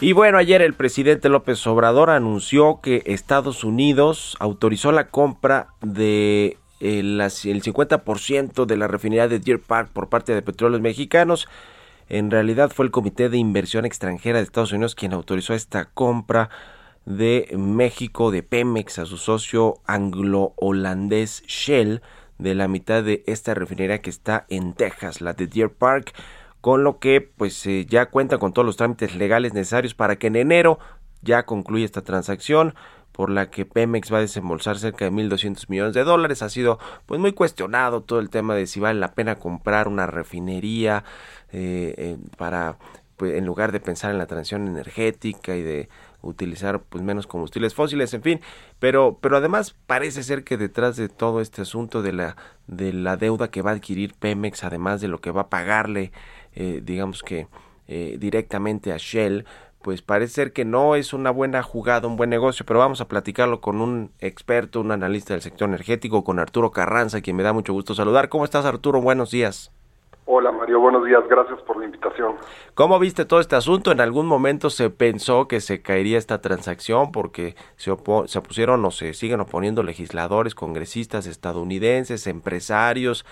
Y 0.00 0.12
bueno, 0.12 0.38
ayer 0.38 0.62
el 0.62 0.74
presidente 0.74 1.28
López 1.28 1.66
Obrador 1.66 2.10
anunció 2.10 2.80
que 2.82 3.02
Estados 3.06 3.62
Unidos 3.62 4.36
autorizó 4.40 4.90
la 4.90 5.08
compra 5.08 5.68
de 5.80 6.58
eh, 6.80 7.00
el 7.00 7.20
50% 7.20 8.66
de 8.66 8.76
la 8.76 8.88
refinería 8.88 9.28
de 9.28 9.38
Deer 9.38 9.60
Park 9.60 9.90
por 9.92 10.08
parte 10.08 10.34
de 10.34 10.42
Petróleos 10.42 10.82
Mexicanos. 10.82 11.46
En 12.08 12.30
realidad 12.30 12.70
fue 12.70 12.84
el 12.84 12.90
Comité 12.90 13.28
de 13.28 13.38
Inversión 13.38 13.84
Extranjera 13.84 14.38
de 14.38 14.44
Estados 14.44 14.72
Unidos 14.72 14.94
quien 14.94 15.12
autorizó 15.12 15.54
esta 15.54 15.86
compra 15.86 16.50
de 17.06 17.54
México 17.56 18.30
de 18.30 18.42
Pemex 18.42 18.98
a 18.98 19.06
su 19.06 19.16
socio 19.16 19.76
anglo-holandés 19.86 21.42
Shell 21.46 22.02
de 22.38 22.54
la 22.54 22.68
mitad 22.68 23.02
de 23.02 23.22
esta 23.26 23.54
refinería 23.54 24.00
que 24.00 24.10
está 24.10 24.46
en 24.48 24.74
Texas, 24.74 25.20
la 25.20 25.32
de 25.32 25.46
Deer 25.46 25.70
Park, 25.70 26.14
con 26.60 26.84
lo 26.84 26.98
que 26.98 27.20
pues 27.20 27.64
eh, 27.66 27.86
ya 27.88 28.06
cuenta 28.06 28.38
con 28.38 28.52
todos 28.52 28.66
los 28.66 28.76
trámites 28.76 29.14
legales 29.14 29.54
necesarios 29.54 29.94
para 29.94 30.16
que 30.16 30.28
en 30.28 30.36
enero 30.36 30.78
ya 31.22 31.44
concluya 31.44 31.84
esta 31.84 32.02
transacción 32.02 32.74
por 33.12 33.30
la 33.30 33.48
que 33.48 33.64
Pemex 33.64 34.12
va 34.12 34.18
a 34.18 34.22
desembolsar 34.22 34.76
cerca 34.76 35.04
de 35.04 35.12
1.200 35.12 35.66
millones 35.68 35.94
de 35.94 36.02
dólares. 36.02 36.42
Ha 36.42 36.48
sido 36.48 36.80
pues 37.06 37.20
muy 37.20 37.32
cuestionado 37.32 38.02
todo 38.02 38.18
el 38.18 38.28
tema 38.28 38.56
de 38.56 38.66
si 38.66 38.80
vale 38.80 38.98
la 38.98 39.14
pena 39.14 39.36
comprar 39.36 39.86
una 39.86 40.06
refinería 40.06 41.04
eh, 41.54 41.94
eh, 41.96 42.16
para 42.36 42.78
pues, 43.16 43.34
en 43.34 43.46
lugar 43.46 43.70
de 43.70 43.80
pensar 43.80 44.10
en 44.10 44.18
la 44.18 44.26
transición 44.26 44.66
energética 44.66 45.54
y 45.54 45.62
de 45.62 45.88
utilizar 46.20 46.80
pues 46.80 47.04
menos 47.04 47.26
combustibles 47.26 47.74
fósiles, 47.74 48.12
en 48.14 48.22
fin, 48.22 48.40
pero 48.78 49.18
pero 49.20 49.36
además 49.36 49.76
parece 49.86 50.22
ser 50.22 50.42
que 50.42 50.56
detrás 50.56 50.96
de 50.96 51.08
todo 51.08 51.40
este 51.40 51.62
asunto 51.62 52.02
de 52.02 52.12
la 52.12 52.36
de 52.66 52.92
la 52.92 53.16
deuda 53.16 53.50
que 53.50 53.62
va 53.62 53.70
a 53.70 53.74
adquirir 53.74 54.14
Pemex, 54.14 54.64
además 54.64 55.00
de 55.00 55.08
lo 55.08 55.20
que 55.20 55.30
va 55.30 55.42
a 55.42 55.48
pagarle, 55.48 56.12
eh, 56.54 56.80
digamos 56.82 57.22
que 57.22 57.46
eh, 57.86 58.16
directamente 58.18 58.92
a 58.92 58.96
Shell, 58.96 59.44
pues 59.82 60.02
parece 60.02 60.32
ser 60.32 60.52
que 60.52 60.64
no 60.64 60.96
es 60.96 61.12
una 61.12 61.30
buena 61.30 61.62
jugada, 61.62 62.08
un 62.08 62.16
buen 62.16 62.30
negocio, 62.30 62.64
pero 62.66 62.80
vamos 62.80 63.00
a 63.00 63.08
platicarlo 63.08 63.60
con 63.60 63.80
un 63.80 64.10
experto, 64.18 64.80
un 64.80 64.90
analista 64.90 65.34
del 65.34 65.42
sector 65.42 65.68
energético, 65.68 66.24
con 66.24 66.38
Arturo 66.38 66.70
Carranza, 66.72 67.20
quien 67.20 67.36
me 67.36 67.42
da 67.42 67.52
mucho 67.52 67.74
gusto 67.74 67.94
saludar. 67.94 68.28
¿Cómo 68.28 68.44
estás, 68.44 68.64
Arturo? 68.64 69.02
Buenos 69.02 69.30
días. 69.30 69.73
Hola 70.26 70.50
Mario, 70.52 70.80
buenos 70.80 71.04
días, 71.04 71.22
gracias 71.28 71.60
por 71.62 71.76
la 71.76 71.84
invitación. 71.84 72.36
¿Cómo 72.74 72.98
viste 72.98 73.26
todo 73.26 73.40
este 73.40 73.56
asunto? 73.56 73.92
¿En 73.92 74.00
algún 74.00 74.26
momento 74.26 74.70
se 74.70 74.88
pensó 74.88 75.48
que 75.48 75.60
se 75.60 75.82
caería 75.82 76.16
esta 76.16 76.40
transacción 76.40 77.12
porque 77.12 77.56
se, 77.76 77.92
opo- 77.92 78.26
se 78.26 78.38
opusieron 78.38 78.82
o 78.86 78.90
se 78.90 79.12
siguen 79.12 79.40
oponiendo 79.40 79.82
legisladores, 79.82 80.54
congresistas 80.54 81.26
estadounidenses, 81.26 82.26
empresarios 82.26 83.26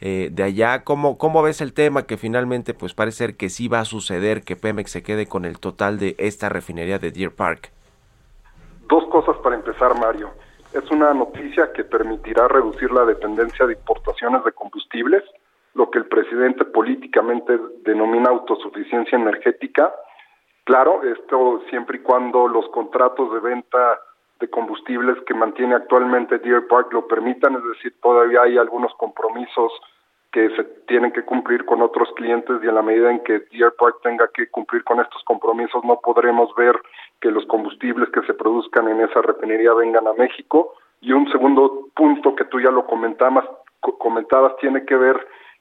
eh, 0.00 0.30
de 0.32 0.42
allá? 0.42 0.84
¿Cómo, 0.84 1.18
¿Cómo 1.18 1.42
ves 1.42 1.60
el 1.60 1.74
tema 1.74 2.04
que 2.04 2.16
finalmente 2.16 2.72
pues 2.72 2.94
parece 2.94 3.18
ser 3.18 3.36
que 3.36 3.50
sí 3.50 3.68
va 3.68 3.80
a 3.80 3.84
suceder 3.84 4.42
que 4.42 4.56
Pemex 4.56 4.90
se 4.90 5.02
quede 5.02 5.26
con 5.26 5.44
el 5.44 5.60
total 5.60 5.98
de 5.98 6.16
esta 6.18 6.48
refinería 6.48 6.98
de 6.98 7.10
Deer 7.10 7.34
Park? 7.34 7.72
Dos 8.88 9.04
cosas 9.10 9.36
para 9.44 9.54
empezar, 9.54 9.94
Mario. 9.98 10.30
Es 10.72 10.90
una 10.90 11.12
noticia 11.12 11.72
que 11.74 11.84
permitirá 11.84 12.48
reducir 12.48 12.90
la 12.90 13.04
dependencia 13.04 13.66
de 13.66 13.74
importaciones 13.74 14.42
de 14.44 14.52
combustibles, 14.52 15.22
lo 15.74 15.90
que 15.90 15.98
el 15.98 16.06
presidente 16.06 16.64
políticamente 16.64 17.58
denomina 17.82 18.30
autosuficiencia 18.30 19.16
energética. 19.18 19.92
Claro, 20.64 21.02
esto 21.02 21.62
siempre 21.70 21.98
y 21.98 22.00
cuando 22.00 22.48
los 22.48 22.68
contratos 22.70 23.32
de 23.32 23.40
venta 23.40 24.00
de 24.40 24.48
combustibles 24.50 25.16
que 25.26 25.34
mantiene 25.34 25.74
actualmente 25.74 26.38
Deer 26.38 26.66
Park 26.68 26.92
lo 26.92 27.06
permitan, 27.08 27.54
es 27.56 27.64
decir, 27.64 27.94
todavía 28.00 28.42
hay 28.42 28.56
algunos 28.58 28.94
compromisos 28.94 29.72
que 30.30 30.50
se 30.56 30.64
tienen 30.86 31.10
que 31.12 31.24
cumplir 31.24 31.64
con 31.64 31.80
otros 31.80 32.08
clientes 32.14 32.56
y 32.62 32.68
en 32.68 32.74
la 32.74 32.82
medida 32.82 33.10
en 33.10 33.20
que 33.24 33.40
Deer 33.50 33.72
Park 33.78 33.96
tenga 34.02 34.28
que 34.28 34.48
cumplir 34.50 34.84
con 34.84 35.00
estos 35.00 35.22
compromisos 35.24 35.82
no 35.84 35.98
podremos 36.00 36.54
ver 36.54 36.78
que 37.20 37.30
los 37.30 37.46
combustibles 37.46 38.10
que 38.10 38.20
se 38.22 38.34
produzcan 38.34 38.88
en 38.88 39.00
esa 39.00 39.22
refinería 39.22 39.72
vengan 39.72 40.06
a 40.06 40.12
México. 40.12 40.74
Y 41.00 41.12
un 41.12 41.30
segundo 41.32 41.88
punto 41.96 42.34
que 42.34 42.44
tú 42.44 42.60
ya 42.60 42.70
lo 42.70 42.86
comentabas, 42.86 43.44
co- 43.80 43.96
comentabas 43.98 44.54
tiene 44.58 44.84
que 44.84 44.96
ver 44.96 45.16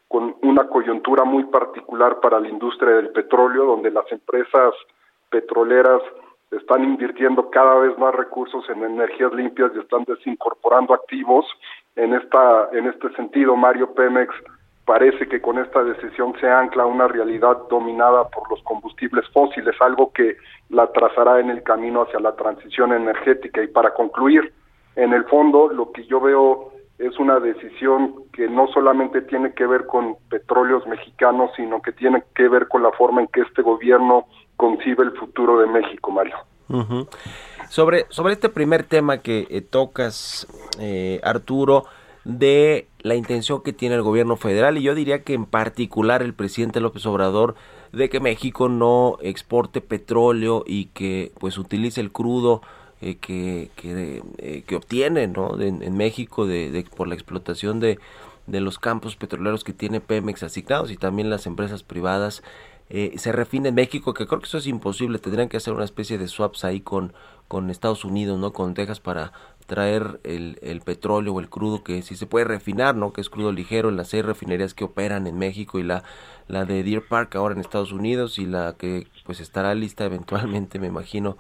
con 0.08 0.36
una 0.42 0.68
coyuntura 0.68 1.24
muy 1.26 1.44
particular 1.46 2.20
para 2.20 2.40
la 2.40 2.48
industria 2.48 2.96
del 2.96 3.10
petróleo, 3.10 3.66
donde 3.66 3.92
las 3.92 4.10
empresas 4.12 4.74
petroleras 5.30 6.02
están 6.52 6.84
invirtiendo 6.84 7.50
cada 7.50 7.76
vez 7.76 7.98
más 7.98 8.16
recursos 8.16 8.64
en 8.70 8.84
energías 8.84 9.34
limpias 9.34 9.72
y 9.76 9.80
están 9.80 10.06
desincorporando 10.06 10.94
activos. 10.94 11.46
En 11.96 12.14
esta 12.14 12.70
en 12.72 12.88
este 12.88 13.10
sentido, 13.16 13.56
Mario 13.56 13.94
Pemex 13.94 14.34
parece 14.86 15.28
que 15.28 15.42
con 15.42 15.60
esta 15.60 15.84
decisión 15.84 16.34
se 16.40 16.50
ancla 16.50 16.86
una 16.86 17.10
realidad 17.10 17.58
dominada 17.70 18.30
por 18.30 18.50
los 18.50 18.62
combustibles 18.64 19.28
fósiles, 19.34 19.76
algo 19.82 20.14
que 20.14 20.38
la 20.70 20.90
trazará 20.94 21.42
en 21.42 21.50
el 21.50 21.62
camino 21.64 22.04
hacia 22.04 22.22
la 22.22 22.34
transición 22.38 22.94
energética. 22.94 23.62
Y 23.62 23.68
para 23.68 23.94
concluir, 23.94 24.54
en 24.96 25.12
el 25.12 25.26
fondo 25.26 25.68
lo 25.68 25.92
que 25.92 26.06
yo 26.06 26.22
veo 26.22 26.72
es 27.00 27.18
una 27.20 27.40
decisión 27.40 28.24
que 28.34 28.48
no 28.50 28.68
solamente 28.74 29.22
tiene 29.22 29.54
que 29.54 29.68
ver 29.68 29.86
con 29.86 30.16
petróleos 30.30 30.86
mexicanos, 30.88 31.52
sino 31.56 31.82
que 31.82 31.92
tiene 31.92 32.24
que 32.36 32.48
ver 32.48 32.68
con 32.68 32.82
la 32.82 32.92
forma 32.92 33.22
en 33.22 33.28
que 33.28 33.42
este 33.42 33.62
gobierno 33.62 34.26
concibe 34.56 35.04
el 35.04 35.12
futuro 35.12 35.60
de 35.60 35.68
México, 35.68 36.12
Mario. 36.12 36.36
Sobre, 37.70 38.06
sobre 38.10 38.34
este 38.34 38.50
primer 38.50 38.84
tema 38.84 39.20
que 39.20 39.48
eh, 39.50 39.62
tocas, 39.62 40.48
eh, 40.80 41.22
Arturo, 41.24 41.86
de 42.24 42.88
la 43.00 43.16
intención 43.16 43.62
que 43.64 43.72
tiene 43.72 43.96
el 43.96 44.02
gobierno 44.02 44.36
federal 44.36 44.78
y 44.78 44.82
yo 44.82 44.96
diría 44.96 45.24
que 45.24 45.34
en 45.34 45.46
particular 45.46 46.22
el 46.22 46.34
presidente 46.34 46.82
López 46.82 47.06
Obrador 47.06 47.56
de 47.94 48.10
que 48.10 48.20
México 48.20 48.68
no 48.68 49.18
exporte 49.22 49.80
petróleo 49.80 50.64
y 50.68 50.88
que 50.88 51.32
pues 51.40 51.58
utilice 51.58 52.02
el 52.02 52.12
crudo 52.12 52.62
eh, 53.02 53.16
que, 53.16 53.70
que, 53.76 54.24
eh, 54.38 54.64
que, 54.66 54.76
obtiene 54.76 55.28
¿no? 55.28 55.60
en, 55.62 55.96
México 55.96 56.48
de, 56.48 56.86
por 56.96 57.08
la 57.08 57.14
explotación 57.16 57.80
de, 57.80 58.00
de 58.48 58.62
los 58.62 58.80
campos 58.80 59.16
petroleros 59.16 59.64
que 59.64 59.74
tiene 59.74 60.02
Pemex 60.02 60.44
asignados 60.44 60.92
y 60.92 60.98
también 60.98 61.30
las 61.30 61.46
empresas 61.46 61.84
privadas 61.84 62.44
eh, 62.90 63.14
se 63.18 63.34
refine 63.34 63.70
en 63.70 63.76
México, 63.76 64.14
que 64.14 64.26
creo 64.28 64.40
que 64.40 64.46
eso 64.46 64.58
es 64.58 64.68
imposible, 64.68 65.20
tendrían 65.20 65.50
que 65.50 65.58
hacer 65.58 65.74
una 65.74 65.84
especie 65.84 66.18
de 66.18 66.28
swaps 66.28 66.64
ahí 66.64 66.80
con, 66.80 67.14
con 67.50 67.70
Estados 67.70 68.06
Unidos, 68.06 68.40
¿no? 68.40 68.54
Con 68.54 68.74
Texas 68.74 69.02
para 69.02 69.34
traer 69.66 70.22
el, 70.24 70.58
el 70.62 70.80
petróleo 70.80 71.34
o 71.34 71.40
el 71.42 71.50
crudo 71.50 71.84
que 71.84 72.02
sí 72.02 72.16
se 72.16 72.26
puede 72.26 72.46
refinar, 72.46 72.96
¿no? 72.96 73.12
Que 73.12 73.20
es 73.20 73.30
crudo 73.30 73.52
ligero 73.52 73.90
en 73.90 73.98
las 73.98 74.08
seis 74.08 74.24
refinerías 74.24 74.74
que 74.74 74.86
operan 74.86 75.28
en 75.28 75.38
México 75.38 75.80
y 75.80 75.84
la, 75.84 76.04
la 76.48 76.64
de 76.64 76.84
Deer 76.84 77.06
Park 77.06 77.36
ahora 77.36 77.54
en 77.56 77.60
Estados 77.60 77.92
Unidos 77.92 78.40
y 78.40 78.46
la 78.46 78.76
que 78.78 79.08
pues 79.26 79.42
estará 79.42 79.76
lista 79.76 80.06
eventualmente, 80.06 80.80
me 80.80 80.88
imagino, 80.88 81.38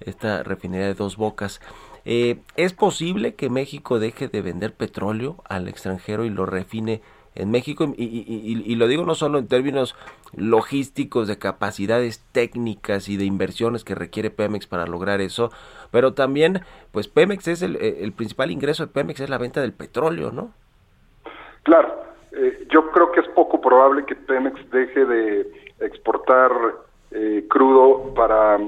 esta 0.00 0.42
refinería 0.42 0.86
de 0.86 0.94
dos 0.94 1.16
bocas. 1.16 1.60
Eh, 2.04 2.38
¿Es 2.56 2.72
posible 2.72 3.34
que 3.34 3.50
México 3.50 3.98
deje 3.98 4.28
de 4.28 4.42
vender 4.42 4.72
petróleo 4.72 5.36
al 5.48 5.68
extranjero 5.68 6.24
y 6.24 6.30
lo 6.30 6.46
refine 6.46 7.02
en 7.34 7.50
México 7.50 7.92
y, 7.96 8.74
lo 8.74 8.88
digo 8.88 9.04
no 9.04 9.14
solo 9.14 9.38
en 9.38 9.46
términos 9.46 9.94
logísticos 10.36 11.28
de 11.28 11.38
capacidades 11.38 12.24
técnicas 12.32 13.08
y 13.08 13.16
de 13.16 13.26
inversiones 13.26 13.84
que 13.84 13.94
requiere 13.94 14.30
Pemex 14.30 14.66
para 14.66 14.86
lograr 14.86 15.20
eso, 15.20 15.52
pero 15.92 16.14
también 16.14 16.62
pues 16.90 17.06
Pemex 17.06 17.46
es 17.46 17.62
el, 17.62 17.76
el 17.76 18.12
principal 18.12 18.50
ingreso 18.50 18.86
de 18.86 18.92
Pemex 18.92 19.20
es 19.20 19.30
la 19.30 19.38
venta 19.38 19.60
del 19.60 19.72
petróleo, 19.72 20.32
¿no? 20.32 20.52
Claro, 21.62 22.02
eh, 22.32 22.66
yo 22.70 22.90
creo 22.90 23.12
que 23.12 23.20
es 23.20 23.28
poco 23.28 23.60
probable 23.60 24.04
que 24.04 24.14
Pemex 24.14 24.70
deje 24.70 25.04
de 25.04 25.52
exportar 25.80 26.50
eh, 27.10 27.46
crudo 27.48 28.14
para, 28.14 28.58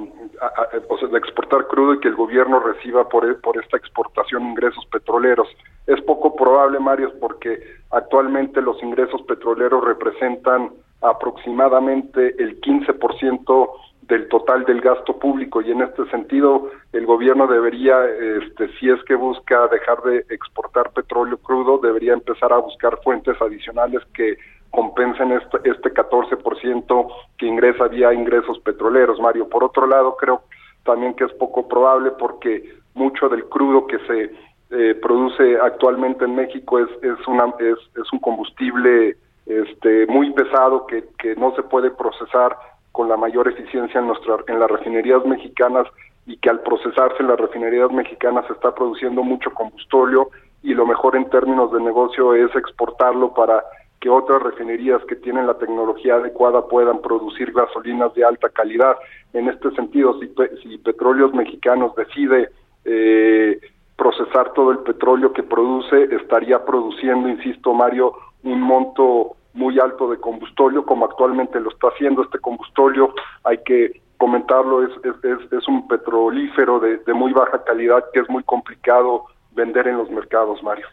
o 0.89 0.99
sea, 0.99 1.09
de 1.09 1.19
exportar 1.19 1.67
crudo 1.67 1.95
y 1.95 2.01
que 2.01 2.09
el 2.09 2.17
gobierno 2.17 2.61
reciba 2.61 3.09
por, 3.09 3.41
por 3.41 3.59
esta 3.63 3.77
exportación 3.77 4.43
ingresos 4.43 4.85
petroleros. 4.87 5.49
Es 5.87 6.01
poco 6.03 6.35
probable, 6.35 6.79
Mario, 6.79 7.13
porque 7.21 7.61
actualmente 7.91 8.61
los 8.63 8.83
ingresos 8.83 9.23
petroleros 9.23 9.85
representan 9.85 10.71
aproximadamente 11.03 12.35
el 12.43 12.61
15% 12.61 13.71
del 14.03 14.29
total 14.29 14.65
del 14.65 14.81
gasto 14.81 15.19
público 15.19 15.63
y 15.63 15.71
en 15.71 15.83
este 15.83 16.05
sentido 16.11 16.69
el 16.93 17.07
gobierno 17.07 17.47
debería, 17.47 18.05
este, 18.07 18.69
si 18.79 18.91
es 18.91 19.03
que 19.05 19.15
busca 19.15 19.69
dejar 19.69 20.03
de 20.03 20.25
exportar 20.31 20.91
petróleo 20.91 21.39
crudo, 21.39 21.79
debería 21.79 22.13
empezar 22.13 22.53
a 22.53 22.59
buscar 22.59 22.99
fuentes 23.05 23.41
adicionales 23.41 24.03
que 24.13 24.37
compensen 24.71 25.33
este, 25.33 25.59
este 25.65 25.93
14% 25.93 27.13
que 27.39 27.47
ingresa 27.47 27.89
vía 27.89 28.13
ingresos 28.13 28.59
petroleros, 28.61 29.21
Mario. 29.21 29.49
Por 29.49 29.65
otro 29.65 29.87
lado, 29.87 30.17
creo 30.17 30.43
también 30.85 31.15
que 31.15 31.25
es 31.25 31.33
poco 31.35 31.69
probable 31.69 32.13
porque 32.13 32.75
mucho 32.95 33.29
del 33.29 33.45
crudo 33.47 33.87
que 33.87 33.99
se 34.01 34.31
eh, 34.71 34.95
produce 34.95 35.59
actualmente 35.61 36.25
en 36.25 36.37
México 36.37 36.79
es, 36.79 36.89
es, 37.03 37.27
una, 37.27 37.53
es, 37.59 38.13
un 38.13 38.19
combustible 38.21 39.17
este, 39.47 40.07
muy 40.07 40.33
pesado 40.33 40.87
que, 40.87 41.05
que 41.19 41.35
no 41.37 41.55
se 41.57 41.63
puede 41.63 41.91
procesar 41.91 42.57
con 42.93 43.09
la 43.09 43.17
mayor 43.17 43.49
eficiencia 43.49 44.01
en, 44.01 44.07
nuestra, 44.07 44.37
en 44.47 44.61
las 44.61 44.71
refinerías 44.71 45.25
mexicanas 45.25 45.87
y 46.27 46.37
que 46.37 46.51
al 46.51 46.61
procesarse 46.61 47.17
en 47.21 47.29
las 47.29 47.41
refinerías 47.41 47.91
mexicanas 47.91 48.49
está 48.51 48.75
produciendo 48.75 49.23
mucho 49.23 49.51
combustóleo 49.53 50.31
y 50.63 50.75
lo 50.75 50.87
mejor 50.87 51.17
en 51.17 51.29
términos 51.31 51.73
de 51.73 51.81
negocio 51.81 52.35
es 52.35 52.55
exportarlo 52.55 53.33
para 53.33 53.65
que 54.01 54.09
otras 54.09 54.43
refinerías 54.43 55.05
que 55.05 55.17
tienen 55.17 55.47
la 55.47 55.59
tecnología 55.59 56.15
adecuada 56.15 56.67
puedan 56.67 57.03
producir 57.03 57.53
gasolinas 57.53 58.15
de 58.15 58.25
alta 58.25 58.49
calidad. 58.49 58.97
En 59.35 59.49
este 59.49 59.71
sentido, 59.73 60.19
si, 60.19 60.33
si 60.63 60.79
Petróleos 60.79 61.35
Mexicanos 61.35 61.95
decide 61.95 62.49
eh, 62.87 63.61
procesar 63.97 64.55
todo 64.55 64.71
el 64.71 64.79
petróleo 64.79 65.35
que 65.35 65.43
produce, 65.43 66.05
estaría 66.17 66.65
produciendo, 66.65 67.29
insisto, 67.29 67.75
Mario, 67.75 68.15
un 68.43 68.63
monto 68.63 69.37
muy 69.53 69.79
alto 69.79 70.11
de 70.11 70.17
combustóleo, 70.17 70.87
como 70.87 71.05
actualmente 71.05 71.61
lo 71.61 71.71
está 71.71 71.89
haciendo 71.89 72.23
este 72.23 72.39
combustóleo, 72.39 73.13
hay 73.45 73.59
que 73.59 74.01
comentarlo, 74.17 74.85
es, 74.85 74.93
es, 75.05 75.53
es 75.53 75.69
un 75.69 75.87
petrolífero 75.89 76.81
de, 76.81 76.99
de, 76.99 77.13
muy 77.13 77.33
baja 77.33 77.63
calidad 77.65 78.05
que 78.13 78.21
es 78.21 78.31
muy 78.31 78.43
complicado 78.45 79.25
vender 79.53 79.89
en 79.89 79.99
los 79.99 80.11
mercados, 80.11 80.63
Mario. 80.63 80.87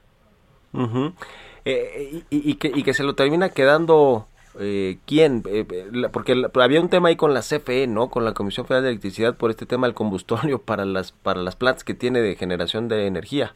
Eh, 1.69 2.23
y, 2.29 2.55
que, 2.55 2.71
y 2.73 2.83
que 2.83 2.93
se 2.93 3.03
lo 3.03 3.13
termina 3.13 3.49
quedando 3.49 4.25
eh, 4.59 4.97
quién, 5.05 5.43
eh, 5.47 5.65
porque 6.11 6.33
había 6.55 6.81
un 6.81 6.89
tema 6.89 7.09
ahí 7.09 7.15
con 7.15 7.33
la 7.33 7.41
CFE, 7.41 7.85
¿no? 7.87 8.09
Con 8.09 8.25
la 8.25 8.33
Comisión 8.33 8.65
Federal 8.65 8.85
de 8.85 8.89
Electricidad 8.91 9.37
por 9.37 9.51
este 9.51 9.65
tema 9.65 9.85
del 9.85 9.93
combustóleo 9.93 10.59
para 10.65 10.85
las 10.85 11.11
para 11.11 11.41
las 11.41 11.55
plantas 11.55 11.83
que 11.83 11.93
tiene 11.93 12.21
de 12.21 12.35
generación 12.35 12.87
de 12.87 13.05
energía. 13.05 13.53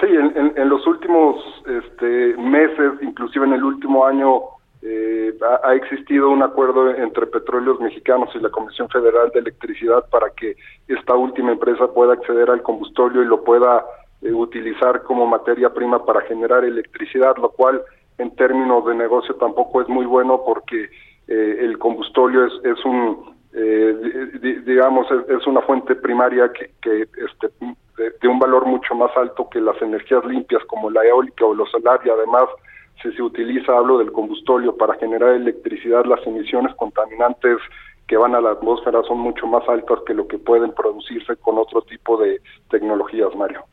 Sí, 0.00 0.08
en, 0.08 0.68
los 0.68 0.84
últimos 0.88 1.36
este, 1.66 2.34
meses, 2.36 2.94
inclusive 3.00 3.46
en 3.46 3.52
el 3.52 3.62
último 3.62 4.04
año, 4.04 4.40
eh, 4.82 5.32
ha, 5.62 5.74
existido 5.74 6.30
un 6.30 6.42
acuerdo 6.42 6.90
entre 6.90 7.26
Petróleos 7.26 7.78
Mexicanos 7.80 8.28
y 8.34 8.40
la 8.40 8.50
Comisión 8.50 8.88
Federal 8.88 9.30
de 9.32 9.40
Electricidad 9.40 10.04
para 10.10 10.30
que 10.30 10.56
esta 10.88 11.14
última 11.14 11.52
empresa 11.52 11.86
pueda 11.94 12.14
acceder 12.14 12.50
al 12.50 12.62
combustóleo 12.62 13.22
y 13.22 13.26
lo 13.26 13.44
pueda 13.44 13.84
utilizar 14.32 15.02
como 15.02 15.26
materia 15.26 15.72
prima 15.72 16.04
para 16.04 16.22
generar 16.22 16.64
electricidad, 16.64 17.36
lo 17.36 17.50
cual 17.50 17.82
en 18.18 18.34
términos 18.36 18.84
de 18.86 18.94
negocio 18.94 19.34
tampoco 19.36 19.82
es 19.82 19.88
muy 19.88 20.06
bueno 20.06 20.42
porque 20.44 20.88
eh, 21.28 21.56
el 21.60 21.78
combustóleo 21.78 22.46
es, 22.46 22.52
es 22.64 22.84
un 22.84 23.34
eh, 23.56 23.94
digamos 24.64 25.06
es, 25.28 25.46
una 25.46 25.60
fuente 25.62 25.94
primaria 25.94 26.52
que, 26.52 26.70
que 26.82 27.02
este 27.02 27.48
de, 28.20 28.28
un 28.28 28.38
valor 28.38 28.66
mucho 28.66 28.94
más 28.94 29.16
alto 29.16 29.48
que 29.48 29.60
las 29.60 29.80
energías 29.80 30.24
limpias 30.24 30.62
como 30.66 30.90
la 30.90 31.04
eólica 31.04 31.44
o 31.44 31.54
lo 31.54 31.64
solar 31.66 32.00
y 32.04 32.10
además 32.10 32.44
si 33.02 33.12
se 33.12 33.22
utiliza 33.22 33.76
hablo 33.76 33.98
del 33.98 34.12
combustóleo 34.12 34.76
para 34.76 34.94
generar 34.94 35.34
electricidad 35.34 36.04
las 36.04 36.24
emisiones 36.26 36.74
contaminantes 36.74 37.58
que 38.08 38.16
van 38.16 38.34
a 38.34 38.40
la 38.40 38.50
atmósfera 38.50 39.02
son 39.04 39.18
mucho 39.18 39.46
más 39.46 39.66
altas 39.68 40.00
que 40.06 40.14
lo 40.14 40.26
que 40.26 40.38
pueden 40.38 40.72
producirse 40.72 41.36
con 41.36 41.56
otro 41.58 41.82
tipo 41.82 42.16
de 42.16 42.40
tecnologías 42.70 43.34
Mario 43.36 43.64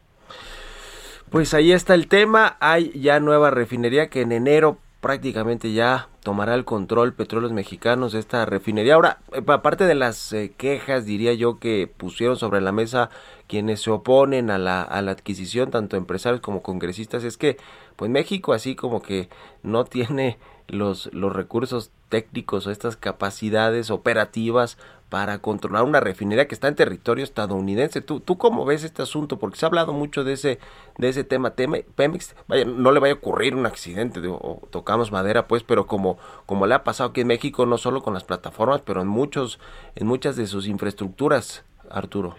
pues 1.31 1.53
ahí 1.53 1.71
está 1.71 1.95
el 1.95 2.07
tema. 2.07 2.57
Hay 2.59 2.91
ya 2.99 3.19
nueva 3.19 3.49
refinería 3.49 4.09
que 4.09 4.21
en 4.21 4.33
enero 4.33 4.77
prácticamente 4.99 5.71
ya 5.71 6.09
tomará 6.23 6.53
el 6.53 6.65
control 6.65 7.13
Petróleos 7.13 7.53
Mexicanos 7.53 8.11
de 8.11 8.19
esta 8.19 8.45
refinería. 8.45 8.95
Ahora, 8.95 9.19
eh, 9.31 9.41
aparte 9.47 9.85
de 9.85 9.95
las 9.95 10.33
eh, 10.33 10.53
quejas, 10.55 11.05
diría 11.05 11.33
yo, 11.33 11.57
que 11.57 11.91
pusieron 11.97 12.35
sobre 12.35 12.61
la 12.61 12.73
mesa 12.73 13.09
quienes 13.47 13.81
se 13.81 13.89
oponen 13.91 14.51
a 14.51 14.57
la, 14.57 14.83
a 14.83 15.01
la 15.01 15.11
adquisición, 15.11 15.71
tanto 15.71 15.95
empresarios 15.97 16.41
como 16.41 16.61
congresistas, 16.61 17.23
es 17.23 17.37
que 17.37 17.57
pues 17.95 18.11
México 18.11 18.53
así 18.53 18.75
como 18.75 19.01
que 19.01 19.29
no 19.63 19.85
tiene 19.85 20.37
los, 20.67 21.13
los 21.13 21.33
recursos 21.33 21.91
técnicos 22.09 22.67
o 22.67 22.71
estas 22.71 22.97
capacidades 22.97 23.89
operativas 23.91 24.77
para 25.11 25.39
controlar 25.39 25.83
una 25.83 25.99
refinería 25.99 26.47
que 26.47 26.55
está 26.55 26.69
en 26.69 26.75
territorio 26.75 27.25
estadounidense. 27.25 27.99
¿Tú, 27.99 28.21
¿Tú 28.21 28.37
cómo 28.37 28.65
ves 28.65 28.85
este 28.85 29.01
asunto? 29.01 29.39
Porque 29.39 29.57
se 29.57 29.65
ha 29.65 29.67
hablado 29.67 29.91
mucho 29.91 30.23
de 30.23 30.33
ese, 30.33 30.59
de 30.97 31.09
ese 31.09 31.25
tema. 31.25 31.51
Pemex, 31.51 32.33
vaya, 32.47 32.63
no 32.63 32.93
le 32.93 33.01
vaya 33.01 33.15
a 33.15 33.17
ocurrir 33.17 33.53
un 33.53 33.65
accidente, 33.65 34.21
o 34.25 34.61
tocamos 34.71 35.11
madera, 35.11 35.47
pues, 35.47 35.63
pero 35.63 35.85
como, 35.85 36.17
como 36.45 36.65
le 36.65 36.75
ha 36.75 36.85
pasado 36.85 37.09
aquí 37.09 37.21
en 37.21 37.27
México, 37.27 37.65
no 37.65 37.77
solo 37.77 38.01
con 38.01 38.13
las 38.13 38.23
plataformas, 38.23 38.81
pero 38.83 39.01
en, 39.01 39.09
muchos, 39.09 39.59
en 39.95 40.07
muchas 40.07 40.37
de 40.37 40.47
sus 40.47 40.65
infraestructuras, 40.65 41.65
Arturo. 41.89 42.35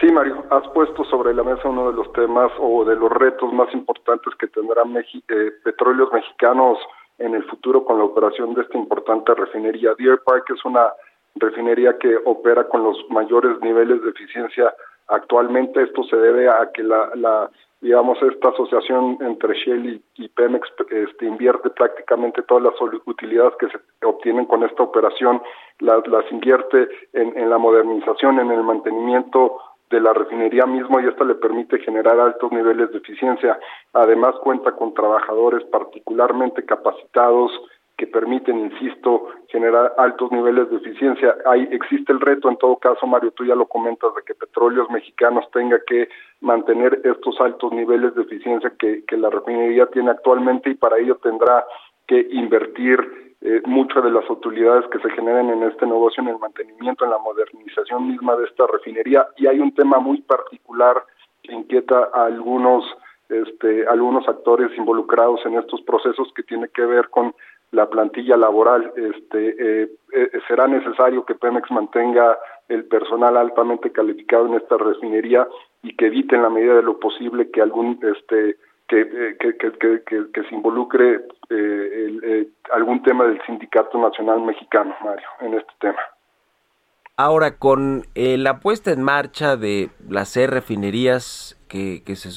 Sí, 0.00 0.06
Mario, 0.12 0.44
has 0.50 0.68
puesto 0.68 1.04
sobre 1.06 1.34
la 1.34 1.42
mesa 1.42 1.68
uno 1.68 1.90
de 1.90 1.96
los 1.96 2.12
temas 2.12 2.52
o 2.60 2.84
de 2.84 2.94
los 2.94 3.10
retos 3.10 3.52
más 3.52 3.74
importantes 3.74 4.32
que 4.38 4.46
tendrán 4.46 4.96
eh, 4.96 5.50
petróleos 5.64 6.12
mexicanos 6.12 6.78
en 7.18 7.34
el 7.34 7.44
futuro 7.44 7.84
con 7.84 7.98
la 7.98 8.04
operación 8.04 8.54
de 8.54 8.62
esta 8.62 8.78
importante 8.78 9.34
refinería. 9.34 9.94
Deer 9.98 10.20
Park 10.24 10.50
es 10.54 10.64
una 10.64 10.92
refinería 11.34 11.98
que 11.98 12.16
opera 12.24 12.64
con 12.68 12.84
los 12.84 12.96
mayores 13.10 13.60
niveles 13.60 14.02
de 14.02 14.10
eficiencia 14.10 14.74
actualmente. 15.08 15.82
Esto 15.82 16.02
se 16.04 16.16
debe 16.16 16.48
a 16.48 16.70
que 16.72 16.82
la, 16.82 17.10
la 17.14 17.50
digamos, 17.80 18.18
esta 18.22 18.48
asociación 18.48 19.18
entre 19.20 19.54
Shell 19.54 20.02
y, 20.16 20.28
Pemex 20.28 20.68
este, 20.90 21.26
invierte 21.26 21.70
prácticamente 21.70 22.42
todas 22.42 22.64
las 22.64 22.74
utilidades 23.06 23.54
que 23.58 23.68
se 23.68 23.78
obtienen 24.04 24.46
con 24.46 24.64
esta 24.64 24.82
operación, 24.82 25.40
las, 25.78 26.06
las 26.08 26.30
invierte 26.32 26.88
en, 27.12 27.36
en 27.38 27.50
la 27.50 27.58
modernización, 27.58 28.40
en 28.40 28.50
el 28.50 28.62
mantenimiento 28.62 29.58
de 29.90 30.00
la 30.00 30.12
refinería 30.12 30.66
mismo 30.66 31.00
y 31.00 31.06
esto 31.06 31.24
le 31.24 31.34
permite 31.34 31.78
generar 31.80 32.18
altos 32.20 32.52
niveles 32.52 32.90
de 32.92 32.98
eficiencia. 32.98 33.58
Además 33.92 34.34
cuenta 34.42 34.72
con 34.72 34.94
trabajadores 34.94 35.64
particularmente 35.64 36.64
capacitados 36.64 37.50
que 37.96 38.06
permiten, 38.06 38.58
insisto, 38.60 39.26
generar 39.48 39.92
altos 39.98 40.30
niveles 40.30 40.70
de 40.70 40.76
eficiencia. 40.76 41.34
Ahí 41.46 41.68
existe 41.72 42.12
el 42.12 42.20
reto, 42.20 42.48
en 42.48 42.56
todo 42.56 42.76
caso, 42.76 43.06
Mario, 43.08 43.32
tú 43.32 43.44
ya 43.44 43.56
lo 43.56 43.66
comentas, 43.66 44.14
de 44.14 44.22
que 44.22 44.36
Petróleos 44.36 44.88
Mexicanos 44.88 45.44
tenga 45.52 45.80
que 45.84 46.08
mantener 46.40 47.00
estos 47.02 47.40
altos 47.40 47.72
niveles 47.72 48.14
de 48.14 48.22
eficiencia 48.22 48.72
que, 48.78 49.04
que 49.04 49.16
la 49.16 49.30
refinería 49.30 49.86
tiene 49.86 50.12
actualmente 50.12 50.70
y 50.70 50.74
para 50.74 50.98
ello 50.98 51.16
tendrá 51.16 51.64
que 52.06 52.24
invertir 52.30 53.27
eh, 53.40 53.62
muchas 53.66 54.02
de 54.02 54.10
las 54.10 54.28
utilidades 54.28 54.86
que 54.90 54.98
se 54.98 55.10
generan 55.10 55.48
en 55.50 55.62
este 55.62 55.86
negocio, 55.86 56.22
en 56.22 56.30
el 56.30 56.38
mantenimiento, 56.38 57.04
en 57.04 57.10
la 57.10 57.18
modernización 57.18 58.08
misma 58.08 58.36
de 58.36 58.44
esta 58.46 58.66
refinería. 58.66 59.28
Y 59.36 59.46
hay 59.46 59.60
un 59.60 59.72
tema 59.74 60.00
muy 60.00 60.20
particular 60.22 61.04
que 61.42 61.52
inquieta 61.52 62.10
a 62.12 62.26
algunos, 62.26 62.84
este, 63.28 63.86
algunos 63.86 64.28
actores 64.28 64.76
involucrados 64.76 65.40
en 65.46 65.56
estos 65.56 65.80
procesos 65.82 66.32
que 66.34 66.42
tiene 66.42 66.68
que 66.68 66.84
ver 66.84 67.10
con 67.10 67.32
la 67.70 67.88
plantilla 67.88 68.36
laboral. 68.36 68.92
Este, 68.96 69.82
eh, 69.82 69.90
eh, 70.12 70.30
será 70.48 70.66
necesario 70.66 71.24
que 71.24 71.36
Pemex 71.36 71.70
mantenga 71.70 72.36
el 72.68 72.86
personal 72.86 73.36
altamente 73.36 73.92
calificado 73.92 74.46
en 74.46 74.54
esta 74.54 74.76
refinería 74.78 75.46
y 75.82 75.94
que 75.94 76.06
evite 76.06 76.34
en 76.34 76.42
la 76.42 76.50
medida 76.50 76.74
de 76.74 76.82
lo 76.82 76.98
posible 76.98 77.50
que 77.50 77.62
algún 77.62 78.00
este 78.02 78.56
que, 78.88 79.36
que, 79.38 79.56
que, 79.56 80.30
que 80.32 80.42
se 80.44 80.54
involucre 80.54 81.20
eh, 81.50 82.48
algún 82.72 83.02
tema 83.02 83.24
del 83.24 83.40
Sindicato 83.46 83.98
Nacional 83.98 84.40
Mexicano, 84.40 84.94
Mario, 85.04 85.28
en 85.40 85.54
este 85.54 85.72
tema. 85.80 86.00
Ahora, 87.16 87.58
con 87.58 88.04
la 88.14 88.60
puesta 88.60 88.92
en 88.92 89.02
marcha 89.02 89.56
de 89.56 89.90
las 90.08 90.36
refinerías 90.36 91.60
que, 91.68 92.02
que 92.04 92.16
se 92.16 92.30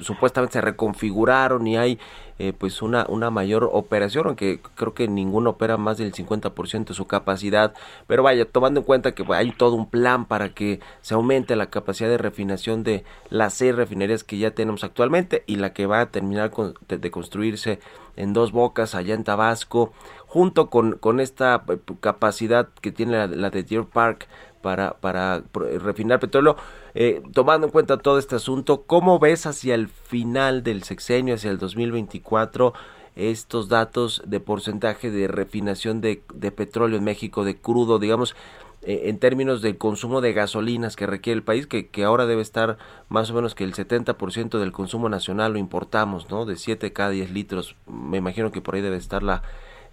supuestamente 0.00 0.54
se 0.54 0.60
reconfiguraron 0.60 1.66
y 1.66 1.76
hay 1.76 1.98
eh, 2.38 2.52
pues 2.52 2.82
una, 2.82 3.06
una 3.08 3.30
mayor 3.30 3.68
operación, 3.72 4.26
aunque 4.26 4.60
creo 4.74 4.92
que 4.92 5.08
ninguno 5.08 5.50
opera 5.50 5.78
más 5.78 5.96
del 5.96 6.12
50% 6.12 6.88
de 6.88 6.94
su 6.94 7.06
capacidad, 7.06 7.72
pero 8.06 8.22
vaya, 8.22 8.44
tomando 8.44 8.80
en 8.80 8.86
cuenta 8.86 9.12
que 9.12 9.24
hay 9.32 9.52
todo 9.52 9.74
un 9.74 9.88
plan 9.88 10.26
para 10.26 10.50
que 10.50 10.80
se 11.00 11.14
aumente 11.14 11.56
la 11.56 11.70
capacidad 11.70 12.10
de 12.10 12.18
refinación 12.18 12.82
de 12.82 13.04
las 13.30 13.54
seis 13.54 13.74
refinerías 13.74 14.22
que 14.22 14.36
ya 14.36 14.50
tenemos 14.50 14.84
actualmente 14.84 15.44
y 15.46 15.56
la 15.56 15.72
que 15.72 15.86
va 15.86 16.00
a 16.00 16.10
terminar 16.10 16.50
de, 16.88 17.10
construirse 17.10 17.78
en 18.16 18.34
dos 18.34 18.52
bocas 18.52 18.94
allá 18.94 19.14
en 19.14 19.24
Tabasco, 19.24 19.92
junto 20.26 20.68
con, 20.68 20.98
con 20.98 21.20
esta 21.20 21.64
eh, 21.68 21.78
capacidad 22.00 22.68
que 22.82 22.92
tiene 22.92 23.12
la, 23.12 23.26
la 23.28 23.50
de 23.50 23.62
Deer 23.62 23.84
Park 23.84 24.28
para, 24.62 24.94
para 24.94 25.42
refinar 25.78 26.20
petróleo. 26.20 26.56
Eh, 26.94 27.22
tomando 27.32 27.66
en 27.66 27.72
cuenta 27.72 27.98
todo 27.98 28.18
este 28.18 28.36
asunto, 28.36 28.82
¿cómo 28.86 29.18
ves 29.18 29.46
hacia 29.46 29.74
el 29.74 29.88
final 29.88 30.62
del 30.62 30.82
sexenio, 30.82 31.34
hacia 31.34 31.50
el 31.50 31.58
2024, 31.58 32.72
estos 33.16 33.68
datos 33.68 34.22
de 34.26 34.40
porcentaje 34.40 35.10
de 35.10 35.26
refinación 35.26 36.00
de, 36.00 36.16
petróleo 36.54 36.98
en 36.98 37.04
México, 37.04 37.44
de 37.44 37.56
crudo, 37.56 37.98
digamos, 37.98 38.36
eh, 38.82 39.02
en 39.04 39.18
términos 39.18 39.62
del 39.62 39.78
consumo 39.78 40.20
de 40.20 40.34
gasolinas 40.34 40.96
que 40.96 41.06
requiere 41.06 41.38
el 41.38 41.42
país, 41.42 41.66
que, 41.66 41.88
que 41.88 42.04
ahora 42.04 42.26
debe 42.26 42.42
estar 42.42 42.76
más 43.08 43.30
o 43.30 43.34
menos 43.34 43.54
que 43.54 43.64
el 43.64 43.74
70% 43.74 44.58
del 44.58 44.72
consumo 44.72 45.08
nacional 45.08 45.54
lo 45.54 45.58
importamos, 45.58 46.30
¿no? 46.30 46.44
De 46.44 46.56
7 46.56 46.92
cada 46.92 47.10
10 47.10 47.30
litros, 47.30 47.74
me 47.86 48.18
imagino 48.18 48.52
que 48.52 48.60
por 48.60 48.74
ahí 48.74 48.82
debe 48.82 48.96
estar 48.96 49.22
la, 49.22 49.42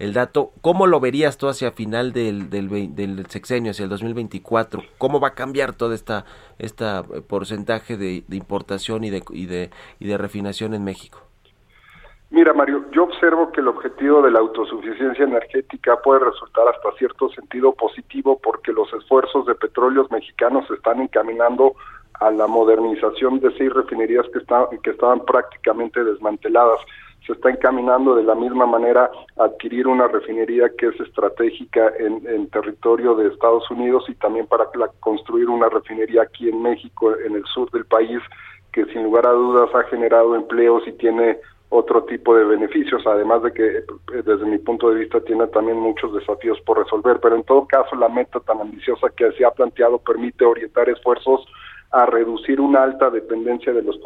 el 0.03 0.13
dato. 0.13 0.51
¿Cómo 0.61 0.85
lo 0.85 0.99
verías 0.99 1.37
tú 1.37 1.47
hacia 1.47 1.71
final 1.71 2.11
del, 2.11 2.49
del, 2.49 3.25
sexenio, 3.27 3.71
hacia 3.71 3.83
el 3.83 3.89
2024? 3.89 4.81
¿Cómo 4.97 5.19
va 5.19 5.29
a 5.29 5.33
cambiar 5.33 5.73
todo 5.73 5.93
esta, 5.93 6.25
esta 6.59 6.99
eh, 6.99 7.21
porcentaje 7.21 7.97
de, 7.97 8.23
importación 8.31 9.03
y 9.03 9.09
de, 9.09 9.23
y, 9.31 9.45
de, 9.45 9.69
y 9.99 10.07
de 10.07 10.17
refinación 10.17 10.73
en 10.73 10.83
México? 10.83 11.19
Mira, 12.29 12.51
Mario, 12.53 12.85
yo 12.91 13.03
observo 13.03 13.51
que 13.51 13.61
el 13.61 13.67
objetivo 13.67 14.21
de 14.23 14.31
la 14.31 14.39
autosuficiencia 14.39 15.23
energética 15.23 16.01
puede 16.03 16.25
resultar 16.25 16.67
hasta 16.67 16.91
cierto 16.97 17.29
sentido 17.29 17.73
positivo 17.73 18.39
porque 18.41 18.73
los 18.73 18.91
esfuerzos 18.93 19.45
de 19.45 19.55
petróleos 19.55 20.09
mexicanos 20.11 20.67
se 20.67 20.73
están 20.73 20.99
encaminando 20.99 21.75
a 22.19 22.31
la 22.31 22.47
modernización 22.47 23.39
de 23.39 23.55
seis 23.57 23.71
refinerías 23.71 24.25
que, 24.33 24.39
están, 24.39 24.65
que 24.83 24.89
estaban 24.89 25.23
prácticamente 25.25 26.03
desmanteladas 26.03 26.79
se 27.25 27.33
está 27.33 27.49
encaminando 27.49 28.15
de 28.15 28.23
la 28.23 28.35
misma 28.35 28.65
manera 28.65 29.09
a 29.37 29.45
adquirir 29.45 29.87
una 29.87 30.07
refinería 30.07 30.69
que 30.77 30.87
es 30.87 30.99
estratégica 30.99 31.91
en, 31.97 32.47
territorio 32.49 33.15
de 33.15 33.29
Estados 33.29 33.69
Unidos 33.71 34.05
y 34.09 34.15
también 34.15 34.45
para 34.47 34.65
construir 34.99 35.49
una 35.49 35.69
refinería 35.69 36.23
aquí 36.23 36.49
en 36.49 36.61
México, 36.61 37.15
en 37.17 37.35
el 37.35 37.45
sur 37.45 37.71
del 37.71 37.85
país, 37.85 38.19
que 38.71 38.85
sin 38.85 39.03
lugar 39.03 39.25
a 39.25 39.31
dudas 39.31 39.73
ha 39.73 39.83
generado 39.83 40.35
empleos 40.35 40.83
y 40.87 40.91
tiene 40.93 41.39
otro 41.69 42.03
tipo 42.03 42.35
de 42.35 42.43
beneficios, 42.43 43.01
además 43.07 43.41
de 43.41 43.51
que 43.51 43.65
eh, 43.77 43.83
desde 44.23 44.45
mi 44.45 44.59
punto 44.59 44.91
de 44.91 44.99
vista 44.99 45.19
tiene 45.21 45.47
también 45.47 45.79
muchos 45.79 46.13
desafíos 46.13 46.59
por 46.61 46.77
resolver, 46.77 47.19
pero 47.19 47.35
en 47.35 47.43
todo 47.43 47.65
caso 47.65 47.95
la 47.95 48.09
meta 48.09 48.39
tan 48.41 48.61
ambiciosa 48.61 49.07
que 49.15 49.31
se 49.31 49.45
ha 49.45 49.51
planteado 49.51 49.97
permite 49.97 50.45
orientar 50.45 50.87
esfuerzos 50.89 51.47
a 51.93 52.07
reducir 52.07 52.59
una 52.59 52.83
alta 52.83 53.11
dependencia 53.11 53.71
de 53.71 53.83
los 53.83 53.99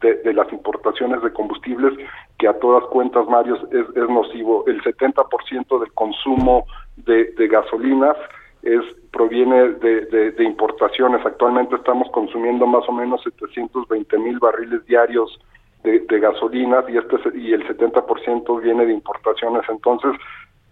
de, 0.00 0.32
las 0.32 0.50
importaciones 0.52 1.22
de 1.22 1.32
combustibles 1.32 1.92
que 2.38 2.48
a 2.48 2.58
todas 2.58 2.84
cuentas 2.84 3.28
Mario 3.28 3.56
es, 3.70 3.86
es 3.94 4.08
nocivo. 4.08 4.64
El 4.66 4.82
70% 4.82 5.80
del 5.80 5.92
consumo 5.92 6.64
de, 6.96 7.30
gasolinas 7.48 8.16
es 8.62 8.80
proviene 9.12 9.74
de, 9.74 10.32
de, 10.32 10.44
importaciones. 10.44 11.24
Actualmente 11.26 11.76
estamos 11.76 12.10
consumiendo 12.10 12.66
más 12.66 12.88
o 12.88 12.92
menos 12.92 13.22
720 13.22 14.18
mil 14.18 14.38
barriles 14.38 14.84
diarios 14.86 15.38
de, 15.84 16.18
gasolinas 16.18 16.84
y 16.88 16.96
este 16.96 17.16
y 17.38 17.52
el 17.52 17.66
70% 17.68 18.62
viene 18.62 18.86
de 18.86 18.92
importaciones. 18.94 19.62
Entonces 19.68 20.12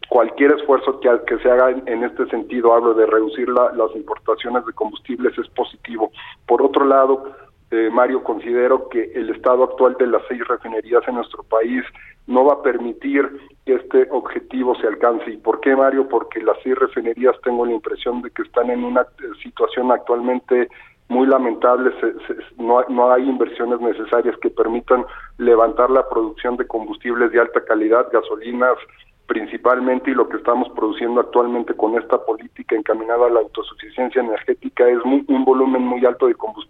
cualquier 0.09 0.53
esfuerzo 0.53 1.01
que, 1.01 1.39
se 1.39 1.51
haga 1.51 1.71
en, 1.71 2.05
este 2.05 2.27
sentido, 2.27 2.75
hablo 2.75 2.95
de 2.95 3.07
reducir 3.07 3.49
las 3.49 3.95
importaciones 3.95 4.65
de 4.67 4.73
combustibles, 4.73 5.37
es 5.39 5.49
positivo. 5.49 6.11
Por 6.47 6.63
otro 6.63 6.85
lado, 6.85 7.33
eh, 7.71 7.91
Mario, 7.91 8.23
considero 8.23 8.89
que 8.89 9.13
el 9.15 9.31
estado 9.31 9.65
actual 9.65 9.97
de 9.99 10.07
las 10.07 10.23
seis 10.29 10.47
refinerías 10.47 11.03
en 11.09 11.17
nuestro 11.17 11.43
país 11.43 11.83
no 12.27 12.45
va 12.45 12.55
a 12.55 12.63
permitir 12.63 13.29
que 13.67 13.75
este 13.75 14.09
objetivo 14.11 14.75
se 14.77 14.87
alcance. 14.87 15.31
¿Y 15.31 15.37
por 15.37 15.61
qué, 15.61 15.75
Mario? 15.75 16.09
Porque 16.09 16.41
las 16.43 16.57
seis 16.63 16.77
refinerías 16.77 17.35
tengo 17.43 17.67
la 17.67 17.73
impresión 17.73 18.23
de 18.23 18.31
que 18.31 18.43
están 18.43 18.71
en 18.71 18.85
una 18.85 19.07
situación 19.43 19.91
actualmente 19.91 20.69
muy 21.09 21.27
lamentable, 21.27 21.93
no, 22.57 22.83
no 22.89 23.13
hay 23.13 23.29
inversiones 23.29 23.79
necesarias 23.81 24.37
que 24.39 24.49
permitan 24.49 25.05
levantar 25.37 25.91
la 25.91 26.09
producción 26.09 26.57
de 26.57 26.67
combustibles 26.67 27.31
de 27.31 27.41
alta 27.41 27.63
calidad, 27.65 28.09
gasolinas, 28.11 28.79
principalmente 29.27 30.11
y 30.11 30.14
lo 30.14 30.29
que 30.29 30.37
estamos 30.37 30.68
produciendo 30.70 31.20
actualmente 31.20 31.75
con 31.75 31.97
esta 31.99 32.18
política 32.25 32.77
encaminada 32.77 33.27
a 33.27 33.31
la 33.31 33.41
autosuficiencia 33.41 34.20
energética 34.20 34.89
es 34.89 34.99
un 35.05 35.45
volumen 35.45 35.83
muy 35.83 36.05
alto 36.05 36.27
de 36.27 36.35
combustible, 36.35 36.64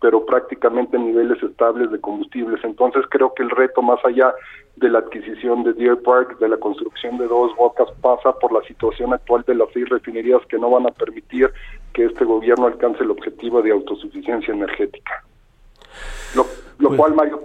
pero 0.00 0.24
prácticamente 0.24 0.98
niveles 0.98 1.42
estables 1.42 1.90
de 1.90 2.00
combustibles. 2.00 2.62
Entonces 2.64 3.04
creo 3.10 3.32
que 3.34 3.42
el 3.42 3.50
reto 3.50 3.82
más 3.82 4.02
allá 4.04 4.34
de 4.76 4.88
la 4.88 4.98
adquisición 4.98 5.62
de 5.62 5.72
Deer 5.72 6.00
Park, 6.02 6.38
de 6.38 6.48
la 6.48 6.56
construcción 6.56 7.18
de 7.18 7.26
dos 7.26 7.54
bocas, 7.56 7.88
pasa 8.00 8.32
por 8.38 8.52
la 8.52 8.62
situación 8.66 9.12
actual 9.12 9.44
de 9.46 9.54
las 9.54 9.68
seis 9.72 9.88
refinerías 9.88 10.44
que 10.46 10.58
no 10.58 10.70
van 10.70 10.86
a 10.86 10.90
permitir 10.90 11.50
que 11.92 12.04
este 12.04 12.24
gobierno 12.24 12.66
alcance 12.66 13.02
el 13.02 13.10
objetivo 13.10 13.62
de 13.62 13.72
autosuficiencia 13.72 14.52
energética. 14.52 15.24
Lo, 16.34 16.46
pues 16.78 16.98
cual, 16.98 17.14
Mario, 17.14 17.40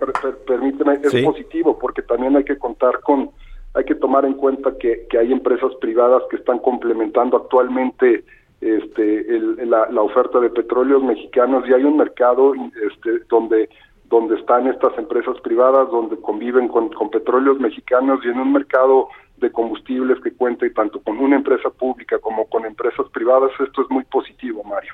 permíteme, 0.45 0.99
es 1.01 1.23
positivo 1.23 1.79
porque 1.79 2.01
también 2.01 2.35
hay 2.35 2.43
que 2.43 2.57
contar 2.57 2.99
con 2.99 3.31
hay 3.73 3.85
que 3.85 3.95
tomar 3.95 4.25
en 4.25 4.33
cuenta 4.33 4.77
que, 4.77 5.07
hay 5.17 5.31
empresas 5.31 5.71
privadas 5.79 6.23
que 6.29 6.37
están 6.37 6.59
complementando 6.59 7.37
actualmente 7.37 8.23
este, 8.59 9.39
la, 9.65 9.89
la, 9.89 10.01
oferta 10.01 10.39
de 10.39 10.49
petróleos 10.49 11.03
mexicanos 11.03 11.67
y 11.67 11.73
hay 11.73 11.83
un 11.83 11.97
mercado 11.97 12.53
este, 12.55 13.25
donde 13.29 13.69
donde 14.11 14.35
están 14.35 14.67
estas 14.67 14.95
empresas 14.97 15.39
privadas, 15.41 15.89
donde 15.89 16.19
conviven 16.19 16.67
con, 16.67 16.89
con 16.89 17.09
petróleos 17.09 17.59
mexicanos 17.59 18.19
y 18.23 18.27
en 18.27 18.39
un 18.39 18.51
mercado 18.51 19.07
de 19.37 19.49
combustibles 19.51 20.21
que 20.21 20.33
cuenta 20.33 20.65
tanto 20.75 21.01
con 21.01 21.17
una 21.17 21.37
empresa 21.37 21.69
pública 21.69 22.19
como 22.19 22.45
con 22.47 22.65
empresas 22.65 23.07
privadas, 23.11 23.51
esto 23.65 23.81
es 23.81 23.89
muy 23.89 24.03
positivo, 24.03 24.63
Mario. 24.65 24.93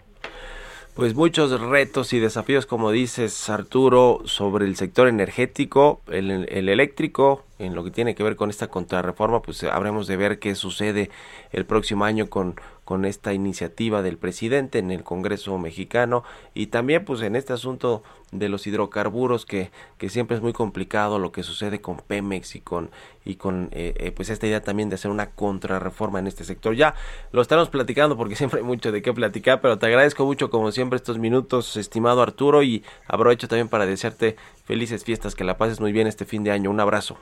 Pues 0.94 1.16
muchos 1.16 1.60
retos 1.60 2.14
y 2.14 2.20
desafíos, 2.20 2.66
como 2.68 2.92
dices 2.92 3.50
Arturo, 3.50 4.22
sobre 4.26 4.66
el 4.66 4.76
sector 4.76 5.08
energético, 5.08 6.02
el, 6.08 6.48
el 6.50 6.70
eléctrico, 6.70 7.44
en 7.60 7.76
lo 7.76 7.84
que 7.84 7.92
tiene 7.92 8.16
que 8.16 8.24
ver 8.24 8.36
con 8.36 8.50
esta 8.50 8.68
contrarreforma, 8.68 9.42
pues 9.42 9.64
habremos 9.64 10.08
de 10.08 10.18
ver 10.18 10.40
qué 10.40 10.56
sucede 10.56 11.10
el 11.52 11.66
próximo 11.66 12.06
año 12.06 12.30
con, 12.30 12.56
con 12.88 13.04
esta 13.04 13.34
iniciativa 13.34 14.02
del 14.02 14.18
presidente 14.18 14.80
en 14.80 14.92
el 14.92 15.04
Congreso 15.04 15.58
mexicano 15.58 16.24
y 16.54 16.68
también 16.68 17.04
pues 17.04 17.22
en 17.22 17.36
este 17.36 17.52
asunto 17.52 18.02
de 18.32 18.48
los 18.48 18.66
hidrocarburos 18.66 19.46
que, 19.46 19.72
que 19.98 20.10
siempre 20.10 20.38
es 20.38 20.42
muy 20.42 20.54
complicado 20.54 21.20
lo 21.20 21.34
que 21.34 21.44
sucede 21.44 21.82
con 21.82 21.98
Pemex 21.98 22.56
y 22.56 22.62
con 22.62 22.90
y 23.26 23.36
con 23.36 23.70
eh, 23.74 23.94
eh, 23.98 24.12
pues 24.12 24.30
esta 24.30 24.48
idea 24.48 24.62
también 24.62 24.88
de 24.88 24.96
hacer 24.96 25.12
una 25.12 25.32
contrarreforma 25.32 26.20
en 26.20 26.28
este 26.28 26.46
sector. 26.46 26.76
Ya 26.76 26.96
lo 27.34 27.42
estamos 27.42 27.70
platicando 27.70 28.16
porque 28.16 28.36
siempre 28.38 28.60
hay 28.60 28.66
mucho 28.66 28.92
de 28.92 29.02
qué 29.02 29.12
platicar 29.14 29.60
pero 29.60 29.78
te 29.78 29.86
agradezco 29.86 30.26
mucho 30.26 30.50
como 30.50 30.72
siempre 30.72 30.96
estos 30.96 31.18
minutos 31.18 31.76
estimado 31.76 32.22
Arturo 32.22 32.64
y 32.64 32.86
aprovecho 33.08 33.48
también 33.48 33.68
para 33.68 33.86
desearte 33.86 34.38
felices 34.64 35.04
fiestas 35.04 35.36
que 35.36 35.44
la 35.44 35.58
pases 35.58 35.80
muy 35.80 35.92
bien 35.92 36.08
este 36.08 36.24
fin 36.24 36.46
de 36.46 36.52
año. 36.52 36.70
Un 36.70 36.80
abrazo 36.80 37.18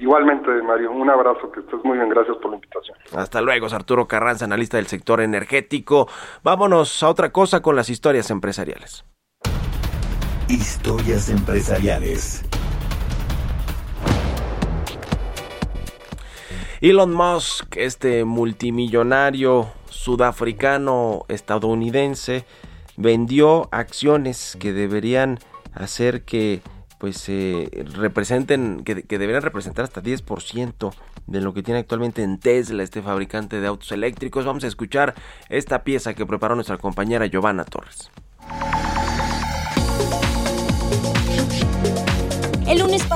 Igualmente, 0.00 0.48
Mario, 0.62 0.92
un 0.92 1.10
abrazo, 1.10 1.50
que 1.50 1.58
estés 1.58 1.84
muy 1.84 1.98
bien, 1.98 2.08
gracias 2.08 2.36
por 2.36 2.50
la 2.50 2.56
invitación. 2.56 2.96
Hasta 3.16 3.40
luego, 3.40 3.66
Arturo 3.66 4.06
Carranza, 4.06 4.44
analista 4.44 4.76
del 4.76 4.86
sector 4.86 5.20
energético. 5.20 6.08
Vámonos 6.44 7.02
a 7.02 7.08
otra 7.08 7.32
cosa 7.32 7.60
con 7.62 7.74
las 7.74 7.90
historias 7.90 8.30
empresariales. 8.30 9.04
Historias 10.48 11.28
empresariales. 11.28 12.44
Elon 16.80 17.12
Musk, 17.12 17.76
este 17.76 18.24
multimillonario 18.24 19.66
sudafricano 19.90 21.24
estadounidense, 21.26 22.44
vendió 22.96 23.68
acciones 23.72 24.56
que 24.60 24.72
deberían 24.72 25.40
hacer 25.74 26.22
que 26.22 26.62
pues 26.98 27.28
eh, 27.28 27.68
representen, 27.94 28.82
que, 28.84 29.02
que, 29.02 29.18
deberían 29.18 29.42
representar 29.42 29.84
hasta 29.84 30.02
10% 30.02 30.92
de 31.26 31.40
lo 31.40 31.54
que 31.54 31.62
tiene 31.62 31.80
actualmente 31.80 32.22
en 32.22 32.38
Tesla, 32.38 32.82
este 32.82 33.02
fabricante 33.02 33.60
de 33.60 33.66
autos 33.66 33.92
eléctricos. 33.92 34.44
Vamos 34.44 34.64
a 34.64 34.66
escuchar 34.66 35.14
esta 35.48 35.84
pieza 35.84 36.14
que 36.14 36.26
preparó 36.26 36.54
nuestra 36.54 36.78
compañera 36.78 37.26
Giovanna 37.26 37.64
Torres. 37.64 38.10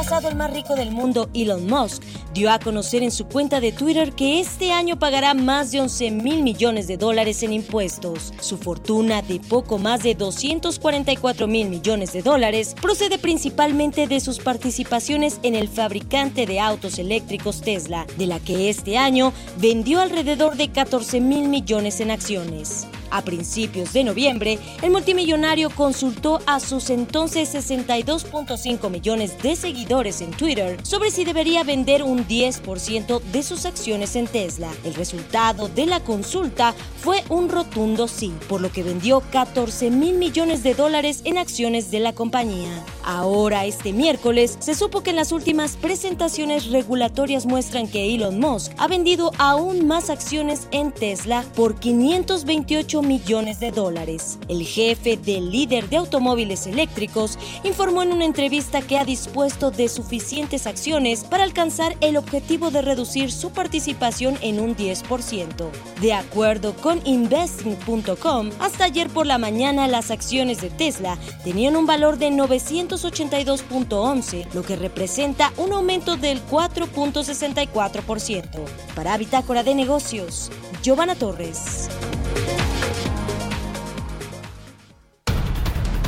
El 0.02 0.36
más 0.36 0.52
rico 0.52 0.74
del 0.74 0.90
mundo, 0.90 1.30
Elon 1.32 1.66
Musk, 1.66 2.02
dio 2.34 2.50
a 2.50 2.58
conocer 2.58 3.04
en 3.04 3.12
su 3.12 3.26
cuenta 3.26 3.60
de 3.60 3.70
Twitter 3.70 4.12
que 4.12 4.40
este 4.40 4.72
año 4.72 4.98
pagará 4.98 5.32
más 5.32 5.70
de 5.70 5.80
11 5.80 6.10
mil 6.10 6.42
millones 6.42 6.88
de 6.88 6.96
dólares 6.96 7.42
en 7.44 7.52
impuestos. 7.52 8.34
Su 8.40 8.58
fortuna 8.58 9.22
de 9.22 9.38
poco 9.38 9.78
más 9.78 10.02
de 10.02 10.14
244 10.16 11.46
mil 11.46 11.68
millones 11.68 12.12
de 12.12 12.22
dólares 12.22 12.74
procede 12.82 13.18
principalmente 13.18 14.08
de 14.08 14.20
sus 14.20 14.40
participaciones 14.40 15.38
en 15.44 15.54
el 15.54 15.68
fabricante 15.68 16.46
de 16.46 16.58
autos 16.58 16.98
eléctricos 16.98 17.62
Tesla, 17.62 18.04
de 18.18 18.26
la 18.26 18.40
que 18.40 18.68
este 18.68 18.98
año 18.98 19.32
vendió 19.58 20.00
alrededor 20.00 20.56
de 20.56 20.70
14 20.72 21.20
mil 21.20 21.48
millones 21.48 22.00
en 22.00 22.10
acciones. 22.10 22.86
A 23.12 23.20
principios 23.20 23.92
de 23.92 24.04
noviembre, 24.04 24.58
el 24.80 24.90
multimillonario 24.90 25.68
consultó 25.68 26.40
a 26.46 26.60
sus 26.60 26.88
entonces 26.88 27.54
62.5 27.54 28.88
millones 28.88 29.36
de 29.42 29.54
seguidores 29.54 30.22
en 30.22 30.30
Twitter 30.30 30.78
sobre 30.82 31.10
si 31.10 31.26
debería 31.26 31.62
vender 31.62 32.02
un 32.02 32.26
10% 32.26 33.20
de 33.20 33.42
sus 33.42 33.66
acciones 33.66 34.16
en 34.16 34.26
Tesla. 34.26 34.70
El 34.82 34.94
resultado 34.94 35.68
de 35.68 35.84
la 35.84 36.00
consulta 36.00 36.74
fue 37.02 37.22
un 37.28 37.50
rotundo 37.50 38.08
sí, 38.08 38.32
por 38.48 38.62
lo 38.62 38.72
que 38.72 38.82
vendió 38.82 39.22
14 39.30 39.90
mil 39.90 40.16
millones 40.16 40.62
de 40.62 40.74
dólares 40.74 41.20
en 41.24 41.36
acciones 41.36 41.90
de 41.90 42.00
la 42.00 42.14
compañía. 42.14 42.82
Ahora, 43.04 43.66
este 43.66 43.92
miércoles, 43.92 44.56
se 44.60 44.74
supo 44.74 45.02
que 45.02 45.10
en 45.10 45.16
las 45.16 45.32
últimas 45.32 45.76
presentaciones 45.76 46.70
regulatorias 46.70 47.44
muestran 47.44 47.88
que 47.88 48.14
Elon 48.14 48.40
Musk 48.40 48.72
ha 48.78 48.88
vendido 48.88 49.32
aún 49.36 49.86
más 49.86 50.08
acciones 50.08 50.66
en 50.70 50.92
Tesla 50.92 51.44
por 51.54 51.74
528 51.74 53.01
millones 53.02 53.60
de 53.60 53.70
dólares. 53.70 54.38
El 54.48 54.64
jefe 54.64 55.16
del 55.16 55.50
líder 55.50 55.88
de 55.88 55.98
automóviles 55.98 56.66
eléctricos 56.66 57.38
informó 57.64 58.02
en 58.02 58.12
una 58.12 58.24
entrevista 58.24 58.82
que 58.82 58.98
ha 58.98 59.04
dispuesto 59.04 59.70
de 59.70 59.88
suficientes 59.88 60.66
acciones 60.66 61.24
para 61.24 61.44
alcanzar 61.44 61.96
el 62.00 62.16
objetivo 62.16 62.70
de 62.70 62.82
reducir 62.82 63.30
su 63.30 63.50
participación 63.50 64.36
en 64.42 64.60
un 64.60 64.76
10%. 64.76 65.70
De 66.00 66.12
acuerdo 66.12 66.74
con 66.74 67.00
investing.com, 67.04 68.50
hasta 68.58 68.84
ayer 68.84 69.08
por 69.10 69.26
la 69.26 69.38
mañana 69.38 69.88
las 69.88 70.10
acciones 70.10 70.60
de 70.60 70.70
Tesla 70.70 71.18
tenían 71.44 71.76
un 71.76 71.86
valor 71.86 72.18
de 72.18 72.30
982.11, 72.30 74.52
lo 74.52 74.62
que 74.62 74.76
representa 74.76 75.52
un 75.56 75.72
aumento 75.72 76.16
del 76.16 76.44
4.64%. 76.46 78.64
Para 78.94 79.16
Bitácora 79.16 79.62
de 79.62 79.74
Negocios, 79.74 80.50
Giovanna 80.82 81.14
Torres. 81.14 81.88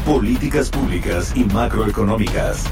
Políticas 0.04 0.68
públicas 0.68 1.34
y 1.34 1.44
macroeconómicas. 1.44 2.66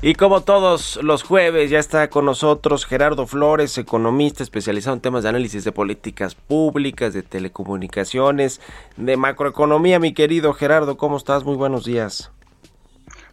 Y 0.00 0.14
como 0.14 0.42
todos 0.42 1.00
los 1.02 1.24
jueves, 1.24 1.68
ya 1.68 1.80
está 1.80 2.08
con 2.08 2.26
nosotros 2.26 2.86
Gerardo 2.86 3.26
Flores, 3.26 3.76
economista 3.76 4.44
especializado 4.44 4.94
en 4.94 5.02
temas 5.02 5.24
de 5.24 5.30
análisis 5.30 5.64
de 5.64 5.72
políticas 5.72 6.36
públicas, 6.36 7.12
de 7.12 7.24
telecomunicaciones, 7.24 8.60
de 8.96 9.16
macroeconomía. 9.16 9.98
Mi 9.98 10.14
querido 10.14 10.52
Gerardo, 10.54 10.96
¿cómo 10.96 11.16
estás? 11.16 11.42
Muy 11.42 11.56
buenos 11.56 11.84
días. 11.84 12.30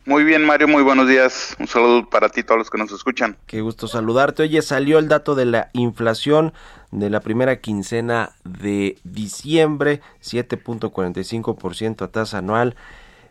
Muy 0.05 0.23
bien, 0.23 0.45
Mario, 0.45 0.67
muy 0.67 0.83
buenos 0.83 1.07
días. 1.07 1.55
Un 1.59 1.67
saludo 1.67 2.07
para 2.07 2.29
ti, 2.29 2.43
todos 2.43 2.59
los 2.59 2.69
que 2.69 2.77
nos 2.77 2.91
escuchan. 2.91 3.37
Qué 3.47 3.61
gusto 3.61 3.87
saludarte. 3.87 4.43
Oye, 4.43 4.61
salió 4.61 4.99
el 4.99 5.07
dato 5.07 5.33
de 5.33 5.45
la 5.45 5.69
inflación 5.73 6.53
de 6.91 7.09
la 7.09 7.21
primera 7.21 7.59
quincena 7.59 8.33
de 8.43 8.99
diciembre, 9.03 10.01
7.45% 10.21 12.03
a 12.03 12.07
tasa 12.09 12.37
anual 12.37 12.75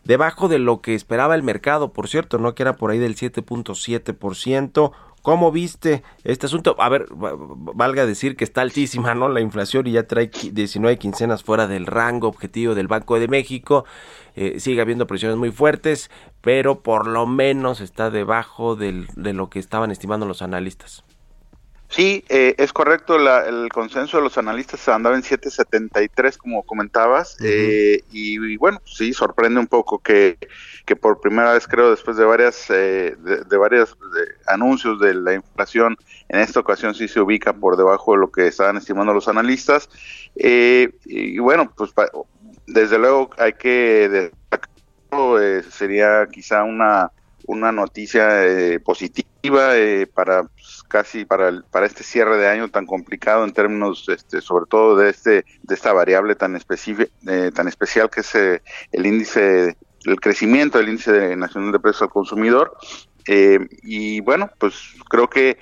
debajo 0.05 0.47
de 0.47 0.59
lo 0.59 0.81
que 0.81 0.95
esperaba 0.95 1.35
el 1.35 1.43
mercado, 1.43 1.91
por 1.91 2.07
cierto, 2.07 2.37
¿no? 2.37 2.55
Que 2.55 2.63
era 2.63 2.77
por 2.77 2.91
ahí 2.91 2.99
del 2.99 3.15
7.7%. 3.15 4.91
¿Cómo 5.25 5.51
viste 5.51 6.03
este 6.23 6.45
asunto? 6.45 6.75
A 6.77 6.87
ver, 6.87 7.07
valga 7.09 8.05
decir 8.05 8.35
que 8.35 8.43
está 8.43 8.61
altísima, 8.61 9.15
¿no? 9.15 9.27
La 9.27 9.41
inflación 9.41 9.87
y 9.87 9.93
ya 9.93 10.05
trae 10.05 10.29
19 10.29 10.99
quincenas 10.99 11.41
fuera 11.41 11.65
del 11.65 11.87
rango 11.87 12.27
objetivo 12.27 12.75
del 12.75 12.87
Banco 12.87 13.19
de 13.19 13.27
México. 13.27 13.85
Eh, 14.35 14.59
sigue 14.59 14.81
habiendo 14.81 15.07
presiones 15.07 15.35
muy 15.35 15.49
fuertes, 15.49 16.11
pero 16.41 16.83
por 16.83 17.07
lo 17.07 17.25
menos 17.25 17.81
está 17.81 18.11
debajo 18.11 18.75
de 18.75 19.33
lo 19.33 19.49
que 19.49 19.57
estaban 19.57 19.89
estimando 19.89 20.27
los 20.27 20.43
analistas. 20.43 21.03
Sí, 21.95 22.25
eh, 22.27 22.55
es 22.57 22.73
correcto, 22.73 23.17
la, 23.17 23.45
el 23.45 23.69
consenso 23.69 24.17
de 24.17 24.23
los 24.23 24.37
analistas 24.37 24.85
andaba 24.89 25.15
en 25.15 25.23
7.73, 25.23 26.35
como 26.35 26.61
comentabas, 26.63 27.37
eh, 27.41 28.03
y, 28.11 28.57
bueno, 28.57 28.81
sí, 28.83 29.13
sorprende 29.13 29.61
un 29.61 29.67
poco 29.67 29.99
que, 29.99 30.37
que 30.85 30.97
por 30.97 31.21
primera 31.21 31.53
vez, 31.53 31.65
creo, 31.67 31.91
después 31.91 32.17
de 32.17 32.25
varias 32.25 32.69
eh, 32.69 33.15
de, 33.17 33.57
varios 33.57 33.97
anuncios 34.45 34.99
de 34.99 35.13
la 35.13 35.35
inflación, 35.35 35.95
en 36.27 36.41
esta 36.41 36.59
ocasión 36.59 36.95
sí 36.95 37.07
se 37.07 37.21
ubica 37.21 37.53
por 37.53 37.77
debajo 37.77 38.11
de 38.11 38.17
lo 38.17 38.29
que 38.29 38.47
estaban 38.47 38.75
estimando 38.75 39.13
los 39.13 39.29
analistas. 39.29 39.87
y 40.35 41.39
bueno, 41.39 41.71
pues 41.77 41.93
desde 42.67 42.99
luego 42.99 43.29
hay 43.37 43.53
que 43.53 44.31
sería 45.71 46.27
quizá 46.29 46.65
una, 46.65 47.09
una 47.47 47.71
noticia 47.71 48.41
positiva 48.83 49.71
para 50.13 50.43
pues, 50.43 50.74
casi 50.87 51.25
para, 51.25 51.61
para 51.71 51.85
este 51.85 52.03
cierre 52.03 52.37
de 52.37 52.47
año 52.47 52.69
tan 52.69 52.85
complicado 52.85 53.43
en 53.43 53.53
términos, 53.53 54.07
este, 54.09 54.41
sobre 54.41 54.65
todo 54.67 54.95
de 54.97 55.09
este 55.09 55.45
de 55.63 55.75
esta 55.75 55.93
variable 55.93 56.35
tan 56.35 56.55
específica, 56.55 57.11
eh, 57.27 57.51
tan 57.53 57.67
especial 57.67 58.09
que 58.09 58.21
es 58.21 58.35
eh, 58.35 58.61
el 58.91 59.05
índice, 59.05 59.77
el 60.05 60.19
crecimiento 60.19 60.77
del 60.77 60.89
índice 60.89 61.35
nacional 61.35 61.71
de 61.71 61.79
precios 61.79 62.03
al 62.03 62.09
consumidor. 62.09 62.75
Eh, 63.27 63.59
y 63.81 64.21
bueno, 64.21 64.51
pues 64.59 64.75
creo 65.09 65.29
que 65.29 65.57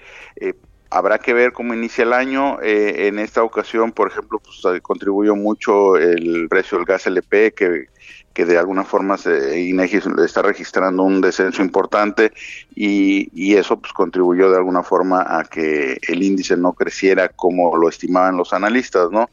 habrá 0.93 1.19
que 1.19 1.33
ver 1.33 1.53
cómo 1.53 1.73
inicia 1.73 2.03
el 2.03 2.13
año. 2.13 2.57
en 2.61 3.19
esta 3.19 3.43
ocasión, 3.43 3.91
por 3.91 4.09
ejemplo, 4.09 4.39
pues 4.39 4.81
contribuyó 4.81 5.35
mucho 5.35 5.97
el 5.97 6.47
precio 6.49 6.77
del 6.77 6.85
gas 6.85 7.07
LP 7.07 7.53
que 8.33 8.45
de 8.45 8.57
alguna 8.57 8.83
forma 8.83 9.17
se, 9.17 9.61
INEGI 9.61 10.01
está 10.23 10.41
registrando 10.41 11.03
un 11.03 11.21
descenso 11.21 11.61
importante 11.61 12.31
y, 12.75 13.53
eso 13.55 13.79
pues 13.79 13.93
contribuyó 13.93 14.49
de 14.49 14.57
alguna 14.57 14.81
forma 14.81 15.21
a 15.27 15.43
que 15.43 15.99
el 16.07 16.23
índice 16.23 16.57
no 16.57 16.73
creciera 16.73 17.29
como 17.29 17.77
lo 17.77 17.87
estimaban 17.87 18.35
los 18.35 18.51
analistas, 18.51 19.11
¿no? 19.11 19.29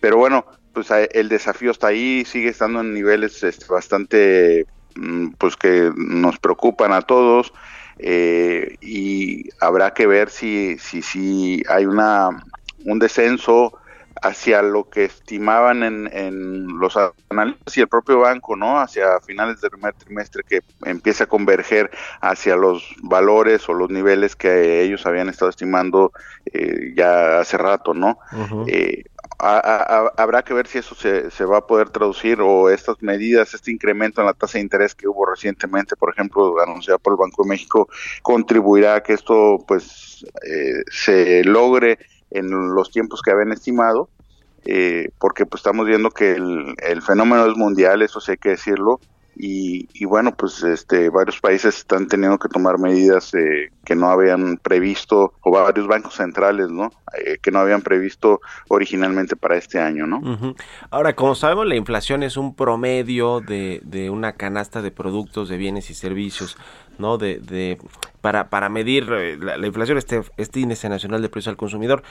Pero 0.00 0.16
bueno, 0.16 0.46
pues 0.72 0.88
el 0.90 1.28
desafío 1.28 1.70
está 1.70 1.88
ahí, 1.88 2.24
sigue 2.24 2.48
estando 2.48 2.80
en 2.80 2.94
niveles 2.94 3.42
este, 3.42 3.66
bastante, 3.66 4.66
mm, 4.94 5.32
pues 5.38 5.56
que 5.56 5.92
nos 5.94 6.38
preocupan 6.38 6.92
a 6.92 7.02
todos 7.02 7.52
eh, 7.98 8.76
y 8.80 9.48
habrá 9.60 9.92
que 9.94 10.06
ver 10.06 10.30
si, 10.30 10.78
si, 10.78 11.02
si 11.02 11.62
hay 11.68 11.86
una 11.86 12.30
un 12.84 12.98
descenso 12.98 13.72
hacia 14.22 14.62
lo 14.62 14.88
que 14.88 15.04
estimaban 15.04 15.82
en, 15.82 16.10
en, 16.12 16.66
los 16.78 16.96
analistas 17.30 17.76
y 17.76 17.80
el 17.80 17.88
propio 17.88 18.20
banco, 18.20 18.56
¿no? 18.56 18.80
Hacia 18.80 19.20
finales 19.20 19.60
del 19.60 19.70
primer 19.70 19.94
trimestre 19.94 20.42
que 20.42 20.62
empieza 20.84 21.24
a 21.24 21.26
converger 21.28 21.90
hacia 22.20 22.56
los 22.56 22.96
valores 23.02 23.68
o 23.68 23.74
los 23.74 23.90
niveles 23.90 24.34
que 24.34 24.82
ellos 24.82 25.06
habían 25.06 25.28
estado 25.28 25.50
estimando 25.50 26.12
eh, 26.52 26.94
ya 26.96 27.40
hace 27.40 27.58
rato, 27.58 27.94
¿no? 27.94 28.18
eh, 28.66 29.04
habrá 29.38 30.42
que 30.42 30.52
ver 30.52 30.66
si 30.66 30.78
eso 30.78 30.94
se, 30.94 31.30
se, 31.30 31.44
va 31.44 31.58
a 31.58 31.66
poder 31.66 31.90
traducir 31.90 32.40
o 32.40 32.70
estas 32.70 33.00
medidas, 33.02 33.54
este 33.54 33.70
incremento 33.70 34.20
en 34.20 34.26
la 34.26 34.34
tasa 34.34 34.58
de 34.58 34.62
interés 34.62 34.94
que 34.94 35.06
hubo 35.06 35.24
recientemente, 35.26 35.96
por 35.96 36.12
ejemplo, 36.12 36.60
anunciada 36.60 36.98
por 36.98 37.12
el 37.12 37.18
Banco 37.18 37.44
de 37.44 37.50
México, 37.50 37.88
contribuirá 38.22 38.96
a 38.96 39.02
que 39.02 39.12
esto 39.12 39.64
pues 39.66 40.26
eh, 40.44 40.82
se 40.90 41.44
logre 41.44 41.98
en 42.30 42.50
los 42.74 42.90
tiempos 42.90 43.22
que 43.22 43.30
habían 43.30 43.52
estimado, 43.52 44.08
eh, 44.64 45.10
porque 45.18 45.46
pues 45.46 45.60
estamos 45.60 45.86
viendo 45.86 46.10
que 46.10 46.32
el, 46.32 46.74
el, 46.78 47.00
fenómeno 47.00 47.46
es 47.46 47.56
mundial, 47.56 48.02
eso 48.02 48.20
sí 48.20 48.32
hay 48.32 48.38
que 48.38 48.50
decirlo, 48.50 49.00
y, 49.40 50.04
bueno, 50.04 50.34
pues 50.34 50.62
este, 50.64 51.10
varios 51.10 51.40
países 51.40 51.76
están 51.76 52.08
teniendo 52.08 52.38
que 52.38 52.48
tomar 52.48 52.78
medidas 52.78 53.32
eh, 53.34 53.70
que 53.84 53.94
no 53.94 54.08
habían 54.08 54.56
previsto, 54.56 55.34
o 55.42 55.50
varios 55.52 55.86
bancos 55.86 56.14
centrales, 56.14 56.70
¿no? 56.70 56.90
Eh, 57.16 57.38
que 57.40 57.52
no 57.52 57.60
habían 57.60 57.82
previsto 57.82 58.40
originalmente 58.68 59.36
para 59.36 59.56
este 59.56 59.78
año, 59.78 60.06
¿no? 60.06 60.20
Ahora, 60.90 61.14
como 61.14 61.36
sabemos, 61.36 61.66
la 61.66 61.76
inflación 61.76 62.24
es 62.24 62.36
un 62.36 62.56
promedio 62.56 63.40
de, 63.40 63.80
de 63.84 64.10
una 64.10 64.32
canasta 64.32 64.82
de 64.82 64.90
productos, 64.90 65.48
de 65.48 65.56
bienes 65.56 65.88
y 65.90 65.94
servicios. 65.94 66.56
¿No? 66.98 67.18
De, 67.18 67.38
de, 67.38 67.78
para, 68.20 68.50
para 68.50 68.68
medir 68.68 69.08
eh, 69.12 69.36
la, 69.38 69.66
inflación, 69.66 69.98
este, 69.98 70.22
este 70.36 70.60
índice 70.60 70.88
nacional 70.88 71.22
de 71.22 71.28
precios 71.28 71.52
al 71.52 71.56
consumidor. 71.56 72.02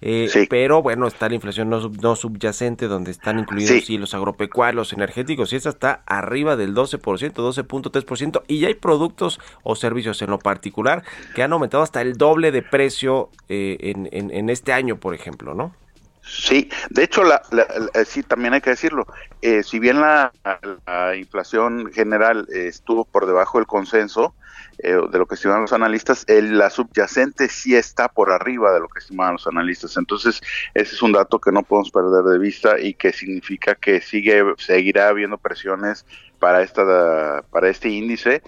Eh, 0.00 0.46
pero 0.48 0.82
bueno, 0.82 1.06
está 1.06 1.28
la 1.28 1.34
inflación 1.34 1.68
no, 1.68 1.88
no 1.88 2.16
subyacente, 2.16 2.86
donde 2.86 3.10
están 3.10 3.38
incluidos 3.38 3.84
sí. 3.84 3.98
los 3.98 4.14
agropecuarios, 4.14 4.76
los 4.76 4.92
energéticos, 4.92 5.52
y 5.52 5.56
esa 5.56 5.70
está 5.70 6.02
arriba 6.06 6.56
del 6.56 6.74
12%, 6.74 7.00
12.3%, 7.00 8.42
y 8.46 8.60
ya 8.60 8.68
hay 8.68 8.74
productos 8.74 9.40
o 9.62 9.74
servicios 9.74 10.20
en 10.22 10.30
lo 10.30 10.38
particular 10.38 11.02
que 11.34 11.42
han 11.42 11.52
aumentado 11.52 11.82
hasta 11.82 12.02
el 12.02 12.14
doble 12.16 12.52
de 12.52 12.62
precio 12.62 13.30
eh, 13.48 13.76
en, 13.80 14.08
en, 14.12 14.30
en 14.30 14.50
este 14.50 14.72
año, 14.72 14.96
por 14.96 15.14
ejemplo, 15.14 15.54
¿no? 15.54 15.74
Sí, 16.26 16.68
de 16.90 17.04
hecho, 17.04 17.22
la, 17.22 17.40
la, 17.52 17.66
la, 17.94 18.04
sí, 18.04 18.24
también 18.24 18.52
hay 18.52 18.60
que 18.60 18.70
decirlo, 18.70 19.06
eh, 19.42 19.62
si 19.62 19.78
bien 19.78 20.00
la, 20.00 20.32
inflación 21.16 21.92
general 21.92 22.48
eh, 22.52 22.66
estuvo 22.66 23.04
por 23.04 23.26
debajo 23.26 23.58
del 23.58 23.66
consenso 23.68 24.34
eh, 24.78 24.98
de 25.10 25.18
lo 25.18 25.26
que 25.26 25.36
estimaban 25.36 25.62
los 25.62 25.72
analistas, 25.72 26.24
el, 26.26 26.58
la 26.58 26.68
subyacente 26.70 27.48
sí 27.48 27.76
está 27.76 28.08
por 28.08 28.32
arriba 28.32 28.72
de 28.72 28.80
lo 28.80 28.88
que 28.88 28.98
estimaban 28.98 29.34
los 29.34 29.46
analistas. 29.46 29.96
Entonces, 29.96 30.40
ese 30.74 30.96
es 30.96 31.02
un 31.02 31.12
dato 31.12 31.38
que 31.38 31.52
no 31.52 31.62
podemos 31.62 31.92
perder 31.92 32.24
de 32.24 32.38
vista 32.40 32.80
y 32.80 32.94
que 32.94 33.12
significa 33.12 33.76
que 33.76 34.00
sigue 34.00 34.42
seguirá 34.58 35.08
habiendo 35.08 35.38
presiones 35.38 36.04
para 36.40 36.62
esta 36.62 37.42
para 37.50 37.68
este 37.68 37.88
índice 37.88 38.42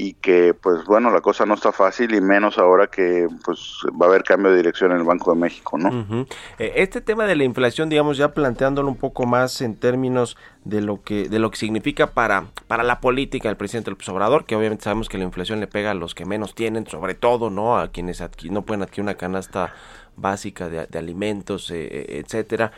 y 0.00 0.12
que 0.14 0.54
pues 0.54 0.84
bueno 0.84 1.10
la 1.10 1.20
cosa 1.20 1.44
no 1.44 1.54
está 1.54 1.72
fácil 1.72 2.14
y 2.14 2.20
menos 2.20 2.56
ahora 2.56 2.86
que 2.86 3.26
pues 3.44 3.80
va 4.00 4.06
a 4.06 4.08
haber 4.08 4.22
cambio 4.22 4.52
de 4.52 4.58
dirección 4.58 4.92
en 4.92 4.98
el 4.98 5.02
Banco 5.02 5.34
de 5.34 5.40
México 5.40 5.76
no 5.76 5.88
uh 5.88 6.26
este 6.58 7.00
tema 7.00 7.26
de 7.26 7.34
la 7.34 7.42
inflación 7.42 7.88
digamos 7.88 8.16
ya 8.16 8.32
planteándolo 8.32 8.88
un 8.88 8.96
poco 8.96 9.26
más 9.26 9.60
en 9.60 9.74
términos 9.74 10.36
de 10.64 10.80
lo 10.80 11.02
que 11.02 11.28
de 11.28 11.40
lo 11.40 11.50
que 11.50 11.56
significa 11.56 12.12
para 12.12 12.44
para 12.68 12.84
la 12.84 13.00
política 13.00 13.48
del 13.48 13.56
presidente 13.56 13.90
López 13.90 14.08
Obrador 14.08 14.44
que 14.44 14.54
obviamente 14.54 14.84
sabemos 14.84 15.08
que 15.08 15.18
la 15.18 15.24
inflación 15.24 15.58
le 15.58 15.66
pega 15.66 15.90
a 15.90 15.94
los 15.94 16.14
que 16.14 16.24
menos 16.24 16.54
tienen 16.54 16.86
sobre 16.86 17.16
todo 17.16 17.50
no 17.50 17.76
a 17.76 17.88
quienes 17.88 18.22
no 18.50 18.62
pueden 18.62 18.82
adquirir 18.82 19.02
una 19.02 19.14
canasta 19.14 19.74
básica 20.16 20.68
de, 20.68 20.86
de 20.86 20.98
alimentos 20.98 21.70
eh, 21.72 22.20
etcétera. 22.24 22.70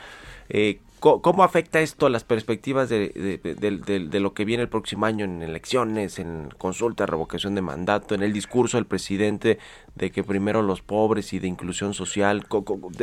Eh, 0.48 0.80
¿Cómo 1.01 1.44
afecta 1.44 1.80
esto 1.80 2.07
a 2.07 2.11
las 2.11 2.24
perspectivas 2.24 2.90
de, 2.90 3.09
de, 3.09 3.55
de, 3.55 4.01
de, 4.07 4.20
lo 4.20 4.34
que 4.34 4.44
viene 4.44 4.62
el 4.62 4.68
próximo 4.68 5.07
año 5.07 5.24
en 5.24 5.42
elecciones, 5.42 6.18
en 6.18 6.51
consulta, 6.59 7.07
revocación 7.07 7.55
de 7.55 7.62
mandato, 7.62 8.14
en 8.14 8.22
el 8.22 8.34
discurso 8.34 8.76
del 8.76 8.84
presidente 8.84 9.59
de 9.94 10.11
que 10.11 10.22
primero 10.22 10.61
los 10.61 10.82
pobres 10.82 11.32
y 11.32 11.38
de 11.38 11.48
inclusión 11.48 11.94
social? 11.94 12.46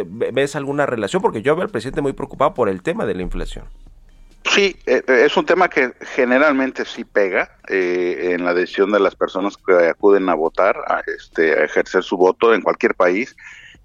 ¿Ves 0.06 0.56
alguna 0.56 0.86
relación? 0.86 1.24
Porque 1.24 1.42
yo 1.42 1.56
veo 1.56 1.64
al 1.64 1.72
presidente 1.72 2.02
muy 2.02 2.14
preocupado 2.14 2.54
por 2.54 2.70
el 2.70 2.84
tema 2.84 3.08
de 3.08 3.16
la 3.16 3.24
inflación. 3.24 3.66
Sí, 4.46 4.76
es 4.86 5.36
un 5.36 5.46
tema 5.46 5.68
que 5.68 5.94
generalmente 6.16 6.86
sí 6.86 7.04
pega 7.04 7.58
eh, 7.68 8.34
en 8.34 8.46
la 8.46 8.54
decisión 8.54 8.92
de 8.92 9.00
las 9.00 9.16
personas 9.16 9.58
que 9.58 9.74
acuden 9.74 10.30
a 10.30 10.36
votar, 10.36 10.78
a, 10.88 11.02
este, 11.08 11.54
a 11.54 11.66
ejercer 11.66 12.04
su 12.04 12.16
voto 12.16 12.54
en 12.54 12.62
cualquier 12.62 12.96
país 12.96 13.36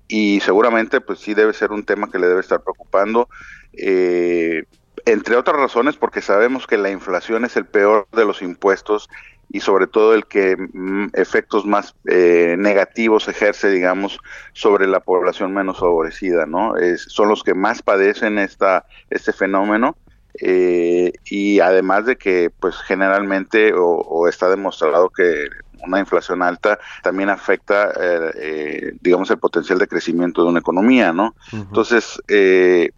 y 0.06 0.40
seguramente 0.40 1.00
pues 1.00 1.20
sí 1.20 1.32
debe 1.34 1.52
ser 1.52 1.72
un 1.72 1.84
tema 1.84 2.10
que 2.10 2.18
le 2.18 2.28
debe 2.28 2.40
estar 2.40 2.62
preocupando 2.62 3.28
eh, 3.74 4.64
entre 5.04 5.36
otras 5.36 5.56
razones 5.56 5.96
porque 5.96 6.22
sabemos 6.22 6.66
que 6.66 6.78
la 6.78 6.90
inflación 6.90 7.44
es 7.44 7.56
el 7.56 7.66
peor 7.66 8.06
de 8.12 8.24
los 8.24 8.42
impuestos 8.42 9.08
y 9.50 9.60
sobre 9.60 9.86
todo 9.86 10.14
el 10.14 10.26
que 10.26 10.56
mm, 10.56 11.08
efectos 11.12 11.66
más 11.66 11.94
eh, 12.06 12.56
negativos 12.58 13.28
ejerce, 13.28 13.70
digamos, 13.70 14.18
sobre 14.54 14.86
la 14.86 15.00
población 15.00 15.52
menos 15.52 15.78
favorecida, 15.78 16.46
¿no? 16.46 16.76
Es, 16.76 17.02
son 17.02 17.28
los 17.28 17.42
que 17.42 17.52
más 17.52 17.82
padecen 17.82 18.38
esta, 18.38 18.86
este 19.10 19.32
fenómeno 19.32 19.96
eh, 20.40 21.12
y 21.26 21.60
además 21.60 22.06
de 22.06 22.16
que, 22.16 22.50
pues, 22.60 22.76
generalmente 22.76 23.74
o, 23.74 23.84
o 23.86 24.26
está 24.26 24.48
demostrado 24.48 25.10
que 25.10 25.48
una 25.86 25.98
inflación 25.98 26.42
alta 26.42 26.78
también 27.02 27.28
afecta, 27.28 27.90
eh, 27.90 28.32
eh, 28.36 28.92
digamos, 29.00 29.30
el 29.30 29.38
potencial 29.38 29.78
de 29.78 29.88
crecimiento 29.88 30.42
de 30.42 30.48
una 30.48 30.60
economía, 30.60 31.12
¿no? 31.12 31.34
Uh 31.52 31.56
-huh. 31.56 31.62
Entonces, 31.62 32.22
eh, 32.28 32.90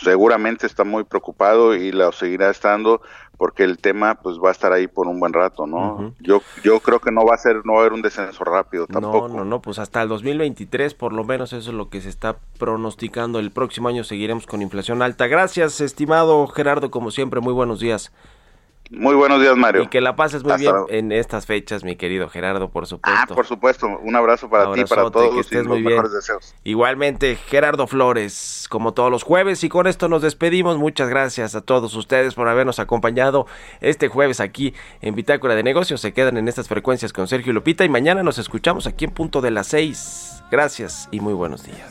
seguramente 0.00 0.66
está 0.66 0.84
muy 0.84 1.04
preocupado 1.04 1.74
y 1.74 1.92
lo 1.92 2.12
seguirá 2.12 2.50
estando 2.50 3.00
porque 3.36 3.64
el 3.64 3.78
tema 3.78 4.14
pues 4.14 4.38
va 4.38 4.50
a 4.50 4.52
estar 4.52 4.72
ahí 4.72 4.86
por 4.86 5.08
un 5.08 5.18
buen 5.18 5.32
rato, 5.32 5.66
¿no? 5.66 5.94
Uh 5.94 5.98
-huh. 5.98 6.14
Yo 6.20 6.42
yo 6.62 6.80
creo 6.80 7.00
que 7.00 7.10
no 7.10 7.24
va 7.24 7.34
a 7.34 7.38
ser 7.38 7.64
no 7.64 7.72
va 7.72 7.78
a 7.78 7.80
haber 7.82 7.92
un 7.92 8.02
descenso 8.02 8.44
rápido 8.44 8.86
tampoco. 8.86 9.28
No, 9.28 9.38
no, 9.38 9.44
no, 9.44 9.60
pues 9.60 9.78
hasta 9.78 10.00
el 10.02 10.08
2023 10.08 10.94
por 10.94 11.12
lo 11.12 11.24
menos 11.24 11.52
eso 11.52 11.70
es 11.70 11.76
lo 11.76 11.88
que 11.88 12.00
se 12.00 12.08
está 12.08 12.36
pronosticando. 12.58 13.38
El 13.38 13.50
próximo 13.50 13.88
año 13.88 14.04
seguiremos 14.04 14.46
con 14.46 14.62
inflación 14.62 15.02
alta. 15.02 15.26
Gracias, 15.26 15.80
estimado 15.80 16.46
Gerardo, 16.46 16.90
como 16.90 17.10
siempre, 17.10 17.40
muy 17.40 17.52
buenos 17.52 17.80
días. 17.80 18.12
Muy 18.94 19.14
buenos 19.14 19.40
días, 19.40 19.56
Mario. 19.56 19.82
Y 19.84 19.86
que 19.88 20.02
la 20.02 20.16
pases 20.16 20.42
muy 20.42 20.52
Hasta 20.52 20.60
bien 20.60 20.72
luego. 20.72 20.86
en 20.90 21.12
estas 21.12 21.46
fechas, 21.46 21.82
mi 21.82 21.96
querido 21.96 22.28
Gerardo, 22.28 22.68
por 22.70 22.86
supuesto. 22.86 23.32
Ah, 23.32 23.34
por 23.34 23.46
supuesto. 23.46 23.86
Un 23.86 24.14
abrazo 24.14 24.50
para 24.50 24.64
Abrazote, 24.64 24.84
ti, 24.84 24.94
para 24.94 25.10
todos 25.10 25.34
que 25.34 25.40
estés 25.40 25.66
muy 25.66 25.82
bien. 25.82 26.02
deseos. 26.02 26.54
Igualmente, 26.62 27.36
Gerardo 27.36 27.86
Flores, 27.86 28.66
como 28.68 28.92
todos 28.92 29.10
los 29.10 29.22
jueves. 29.22 29.64
Y 29.64 29.70
con 29.70 29.86
esto 29.86 30.08
nos 30.08 30.20
despedimos. 30.20 30.76
Muchas 30.76 31.08
gracias 31.08 31.54
a 31.54 31.62
todos 31.62 31.94
ustedes 31.94 32.34
por 32.34 32.48
habernos 32.48 32.78
acompañado 32.78 33.46
este 33.80 34.08
jueves 34.08 34.40
aquí 34.40 34.74
en 35.00 35.14
Bitácora 35.14 35.54
de 35.54 35.62
Negocios. 35.62 36.02
Se 36.02 36.12
quedan 36.12 36.36
en 36.36 36.48
estas 36.48 36.68
frecuencias 36.68 37.14
con 37.14 37.28
Sergio 37.28 37.54
Lupita 37.54 37.84
y 37.84 37.88
mañana 37.88 38.22
nos 38.22 38.38
escuchamos 38.38 38.86
aquí 38.86 39.06
en 39.06 39.12
punto 39.12 39.40
de 39.40 39.52
las 39.52 39.68
seis. 39.68 40.42
Gracias 40.50 41.08
y 41.10 41.20
muy 41.20 41.32
buenos 41.32 41.62
días. 41.64 41.90